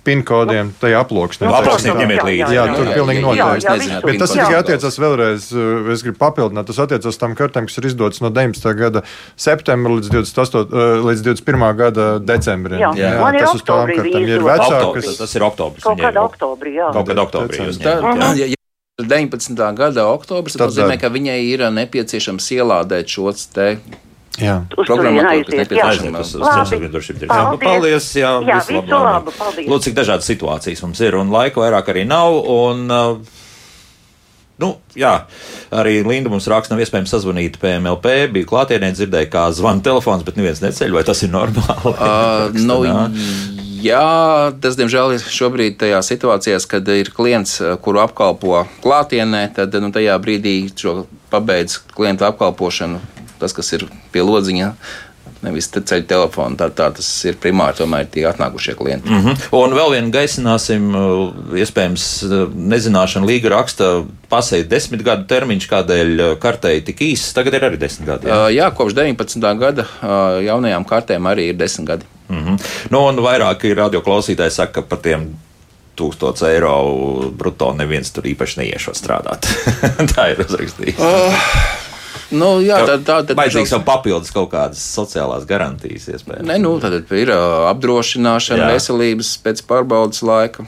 PIN 0.08 0.24
kodiem, 0.28 0.72
tajā 0.82 1.04
aploksnē. 1.04 1.50
Aploksnē 1.60 1.98
ņemiet 2.00 2.24
līdzi. 2.28 2.58
Jā, 2.58 2.68
tur 2.74 2.92
pilnīgi 2.92 3.26
noteikti. 3.26 4.00
Bet 4.08 4.22
tas 4.24 4.34
tikai 4.36 4.60
attiecas 4.62 5.00
vēlreiz, 5.02 5.50
es 5.94 6.06
gribu 6.06 6.20
papildināt, 6.22 6.70
tas 6.70 6.82
attiecas 6.86 7.20
tam 7.22 7.38
kartēm, 7.38 7.70
kas 7.70 7.80
ir 7.82 7.90
izdotas 7.92 8.24
no 8.24 8.32
19. 8.34 8.74
gada 8.80 9.04
septembra 9.36 10.00
līdz 10.00 10.12
28. 10.14 10.82
līdz 11.10 11.26
21. 11.30 11.68
gada 11.80 12.10
decembrim. 12.24 12.82
Jā, 12.82 12.94
jā, 12.98 13.14
jā 13.20 13.44
tas 13.44 13.60
uz 13.60 13.68
tām 13.68 13.94
kartēm 13.94 14.28
ir 14.30 14.48
vecākas. 14.48 15.14
Tas 15.22 15.38
ir 15.38 15.48
oktobris. 15.50 15.86
Kaut 15.86 16.02
kādā 16.02 16.26
oktobrī, 16.26 16.78
jā. 16.80 16.92
Kaut 16.96 17.10
kādā 17.12 17.28
oktobrī. 17.28 18.54
Ja, 19.00 19.04
ja 19.04 19.10
19. 19.10 19.76
gada 19.76 20.06
oktobris, 20.06 20.54
tas 20.54 20.70
nozīmē, 20.70 21.00
ka 21.02 21.10
viņai 21.10 21.40
ir 21.50 21.64
nepieciešams 21.74 22.52
ielādēt 22.54 23.10
šos 23.10 23.48
te 23.50 23.80
Jā, 24.38 24.60
nepieciešama. 25.58 26.22
Nu, 27.54 27.58
paldies, 27.62 28.12
jā, 28.18 28.36
jā 28.46 28.60
visu 28.60 28.84
labu. 28.86 29.34
Paldies. 29.34 29.66
Lūdzu, 29.70 29.84
cik 29.88 29.98
dažādas 29.98 30.30
situācijas 30.30 30.86
mums 30.86 31.02
ir, 31.02 31.18
un 31.18 31.34
laika 31.34 31.62
vairāk 31.62 31.90
arī 31.90 32.06
nav. 32.10 32.38
Un, 32.38 32.86
uh, 32.94 33.42
Nu, 34.62 34.76
jā, 34.96 35.26
arī 35.74 36.04
Linda 36.06 36.30
mums 36.30 36.46
raksta, 36.48 36.76
nav 36.76 36.84
iespējams 36.86 37.10
sazvanīt 37.10 37.58
PMLP. 37.60 38.30
Bija 38.32 38.48
klātienē, 38.48 38.92
dzirdēju, 38.94 39.32
kā 39.34 39.48
zvana 39.58 39.82
telefons, 39.84 40.22
bet 40.24 40.38
neviens 40.38 40.62
neceļ. 40.62 40.94
Vai 40.94 41.02
tas 41.04 41.24
ir 41.26 41.34
normāli? 41.34 41.94
Uh, 41.98 42.54
no, 42.70 42.78
Jā, 43.84 44.54
tas, 44.64 44.78
diemžēl, 44.80 45.18
ir 45.18 45.24
šobrīd 45.28 45.78
tajā 45.82 46.00
situācijā, 46.06 46.60
kad 46.72 46.88
ir 46.94 47.12
klients, 47.16 47.60
eh, 47.62 47.76
kuru 47.84 48.04
apkalpo 48.06 48.64
klātienē, 48.84 49.48
tad 49.56 49.76
nu, 49.84 49.92
tajā 49.92 50.16
brīdī 50.24 50.56
pabeidz 51.34 51.80
klienta 51.92 52.32
apkalpošanu. 52.32 53.02
Tas, 53.40 53.52
kas 53.52 53.74
ir 53.76 53.90
pie 54.14 54.22
lodziņa, 54.24 54.70
nevis 55.44 55.68
ceļu 55.68 56.06
telefonu. 56.08 56.56
Tā, 56.56 56.70
tā 56.72 56.88
tas 56.96 57.10
ir 57.28 57.36
primāri 57.36 57.76
tomēr 57.82 58.08
tie 58.08 58.24
atnākušie 58.30 58.78
klienti. 58.80 59.10
Mm 59.10 59.26
-hmm. 59.26 59.42
Un 59.60 59.76
vēl 59.76 59.92
vienu 59.92 60.12
gaisināsim, 60.12 60.96
uh, 60.96 61.58
iespējams, 61.60 62.06
nezināšana 62.56 63.28
līga 63.28 63.50
raksta 63.50 64.06
pasēja 64.32 64.70
desmit 64.70 65.04
gadu 65.04 65.28
termiņš, 65.28 65.68
kādēļ 65.68 66.32
uh, 66.32 66.40
kartei 66.40 66.82
tik 66.82 67.02
īss. 67.02 67.34
Tagad 67.34 67.54
ir 67.54 67.68
arī 67.68 67.78
desmit 67.78 68.08
gadi. 68.08 68.28
Jā, 68.28 68.48
jā 68.50 68.72
kopš 68.72 68.94
19. 68.94 69.60
gada 69.60 69.86
jaunajām 70.40 70.86
kartēm 70.86 71.28
arī 71.28 71.50
ir 71.52 71.56
desmit 71.56 71.88
gadi. 71.88 72.13
Mm 72.30 72.46
-hmm. 72.46 72.60
nu, 72.90 73.06
un 73.06 73.16
vairāki 73.16 73.74
radioklausītāji 73.76 74.50
saka, 74.50 74.82
ka 74.82 74.82
par 74.82 74.98
tiem 74.98 75.36
1000 75.96 76.48
eiro 76.48 77.32
brutto 77.38 77.74
neviens 77.74 78.12
tur 78.12 78.24
īpaši 78.24 78.60
neiešot 78.60 78.98
strādāt. 78.98 79.48
tā 80.16 80.32
ir 80.32 80.46
uzrakstīts. 80.46 81.00
Uh. 81.00 81.34
Nu, 82.34 82.62
jā, 82.66 82.80
tā, 82.88 82.98
tā, 83.06 83.20
tad 83.28 83.38
vajadzīgs 83.38 83.72
vēl 83.76 83.84
papildus 83.86 84.32
kaut 84.34 84.50
kādas 84.54 84.82
sociālās 84.96 85.46
garantijas 85.46 86.08
iespējams. 86.10 86.48
Nē, 86.50 86.58
nu, 86.64 86.80
tad 86.82 87.12
ir 87.14 87.32
apdrošināšana, 87.70 88.64
jā. 88.64 88.72
veselības 88.74 89.38
pēc 89.44 89.62
pārbaudas 89.70 90.24
laika. 90.26 90.66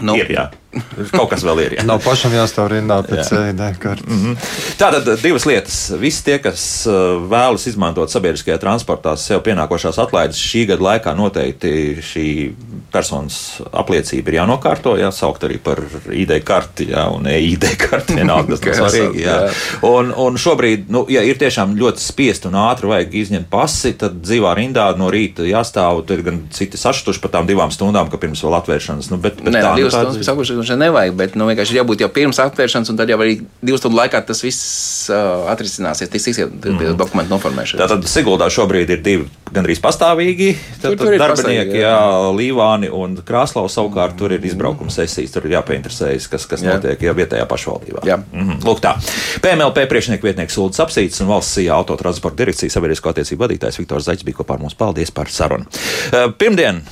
Nu, 0.00 0.16
ir, 0.16 0.30
jā. 0.32 0.48
Kaut 1.16 1.30
kas 1.32 1.42
vēl 1.42 1.64
ir. 1.64 1.74
Jā. 1.78 1.84
Nav 1.86 1.98
pašam 2.04 2.34
jāstāv 2.34 2.68
rindā 2.70 3.00
pēc 3.06 3.26
CD 3.26 3.70
kartes. 3.80 4.06
Mm 4.06 4.20
-hmm. 4.22 4.50
Tātad 4.78 5.08
divas 5.22 5.46
lietas. 5.46 5.78
Visi 5.98 6.24
tie, 6.24 6.38
kas 6.38 6.86
vēlas 7.30 7.66
izmantot 7.66 8.10
sabiedriskajā 8.10 8.58
transportā 8.62 9.16
sev 9.16 9.42
pienākošās 9.42 9.98
atlaides, 9.98 10.38
šī 10.38 10.66
gada 10.66 10.82
laikā 10.82 11.14
noteikti 11.16 11.98
šī 12.02 12.52
personas 12.92 13.60
apliecība 13.72 14.30
ir 14.30 14.38
jānokārto, 14.40 14.94
jāsaukt 14.98 15.44
arī 15.44 15.58
par 15.58 15.82
ID 16.12 16.40
karti, 16.44 16.90
jā, 16.90 17.06
un 17.14 17.26
EID 17.26 17.66
karti. 17.78 18.14
Vienalga, 18.14 18.56
tas 18.56 18.66
ir 18.66 18.74
svarīgi. 18.82 19.24
Jā. 19.24 19.50
Un, 19.82 20.14
un 20.16 20.38
šobrīd, 20.38 20.86
nu, 20.88 21.06
ja 21.08 21.22
ir 21.22 21.38
tiešām 21.38 21.74
ļoti 21.78 21.98
spiest 21.98 22.46
un 22.46 22.54
ātri 22.54 22.86
vajag 22.86 23.14
izņemt 23.14 23.50
pasi, 23.50 23.92
tad 23.98 24.22
dzīvā 24.22 24.54
rindā 24.54 24.86
no 24.98 25.10
rīta 25.10 25.42
jāstāv. 25.42 26.04
Tur 26.06 26.22
gan 26.22 26.42
citi 26.54 26.78
sašutuši 26.78 27.20
par 27.20 27.30
tām 27.30 27.46
divām 27.46 27.70
stundām, 27.74 28.10
ka 28.10 28.16
pirms 28.16 28.42
vēl 28.44 28.58
atvēršanas. 28.60 29.10
Nu, 29.10 29.18
bet, 29.18 29.42
bet 29.42 29.54
Nē, 29.54 29.62
tā, 29.62 29.74
divas 29.78 29.94
nu, 29.94 30.22
stundas 30.59 30.59
nu, 30.60 30.76
nevajag, 30.80 31.14
bet 31.16 31.36
nu, 31.38 31.46
vienkārši 31.50 31.78
jābūt 31.78 32.04
jau 32.04 32.10
pirms 32.12 32.40
aptvēršanas, 32.42 32.90
un 32.92 32.98
tad 32.98 33.10
jau 33.10 33.18
arī 33.20 33.38
divu 33.64 33.78
stundu 33.80 33.98
laikā 33.98 34.20
tas 34.26 34.42
viss 34.44 35.10
uh, 35.12 35.48
atrisināsies. 35.52 36.10
Tiks 36.12 36.28
iziet 36.32 36.52
mm. 36.52 36.94
dokumentu 37.00 37.34
noformēšana. 37.34 37.84
Tātad 37.84 38.08
Siguldā 38.10 38.50
šobrīd 38.52 38.92
ir 38.94 39.02
divi 39.04 39.28
gandrīz 39.50 39.80
pastāvīgi 39.82 40.52
tad, 40.82 40.94
tur, 40.94 40.98
tur 41.00 41.16
darbinieki, 41.18 41.80
jā. 41.80 41.90
jā, 41.90 42.30
Līvāni 42.36 42.90
un 42.94 43.16
Krāslavs 43.26 43.74
savukārt 43.78 44.16
tur 44.18 44.34
ir 44.36 44.44
izbraukuma 44.46 44.92
sesijas, 44.94 45.34
tur 45.34 45.48
ir 45.48 45.56
jāpainteresējas, 45.56 46.28
kas, 46.30 46.46
kas 46.50 46.64
jā. 46.64 46.76
notiek 46.76 47.02
jau 47.08 47.16
vietējā 47.18 47.48
pašvaldībā. 47.50 48.04
Jā. 48.08 48.20
Mm 48.20 48.46
-hmm. 48.46 48.62
Lūk 48.68 48.82
tā. 48.84 48.94
PMLP 49.42 49.88
priekšnieku 49.90 50.30
vietnieks 50.30 50.58
Sūds 50.58 50.82
Apsīts 50.84 51.22
un 51.24 51.32
valsts 51.32 51.58
CIA 51.58 51.74
autotransporta 51.74 52.42
direkcijas 52.44 52.78
sabiedrisko 52.78 53.10
attiecību 53.10 53.46
vadītājs 53.46 53.78
Viktors 53.82 54.06
Zaļs 54.06 54.24
bija 54.24 54.42
kopā 54.42 54.54
ar 54.54 54.64
mums. 54.64 54.74
Paldies 54.74 55.10
par 55.10 55.28
sarunu. 55.28 55.66
Uh, 55.66 56.32
pirmdien 56.38 56.82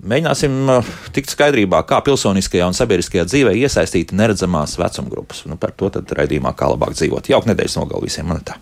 Mēģināsim 0.00 0.54
tikt 1.12 1.34
skaidrībā, 1.34 1.82
kā 1.88 1.98
pilsoniskajā 2.06 2.68
un 2.70 2.76
sabiedriskajā 2.76 3.26
dzīvē 3.28 3.52
iesaistīt 3.60 4.14
neredzamās 4.16 4.78
vecuma 4.80 5.12
grupas. 5.12 5.44
Nu, 5.50 5.60
par 5.60 5.74
to 5.76 5.92
tad 5.92 6.14
raidījumā, 6.16 6.54
kā 6.56 6.70
labāk 6.72 6.96
dzīvot. 6.96 7.28
Jauka 7.32 7.52
nedēļas 7.52 7.76
nogalu 7.82 8.08
visiem 8.08 8.30
monetā. 8.32 8.56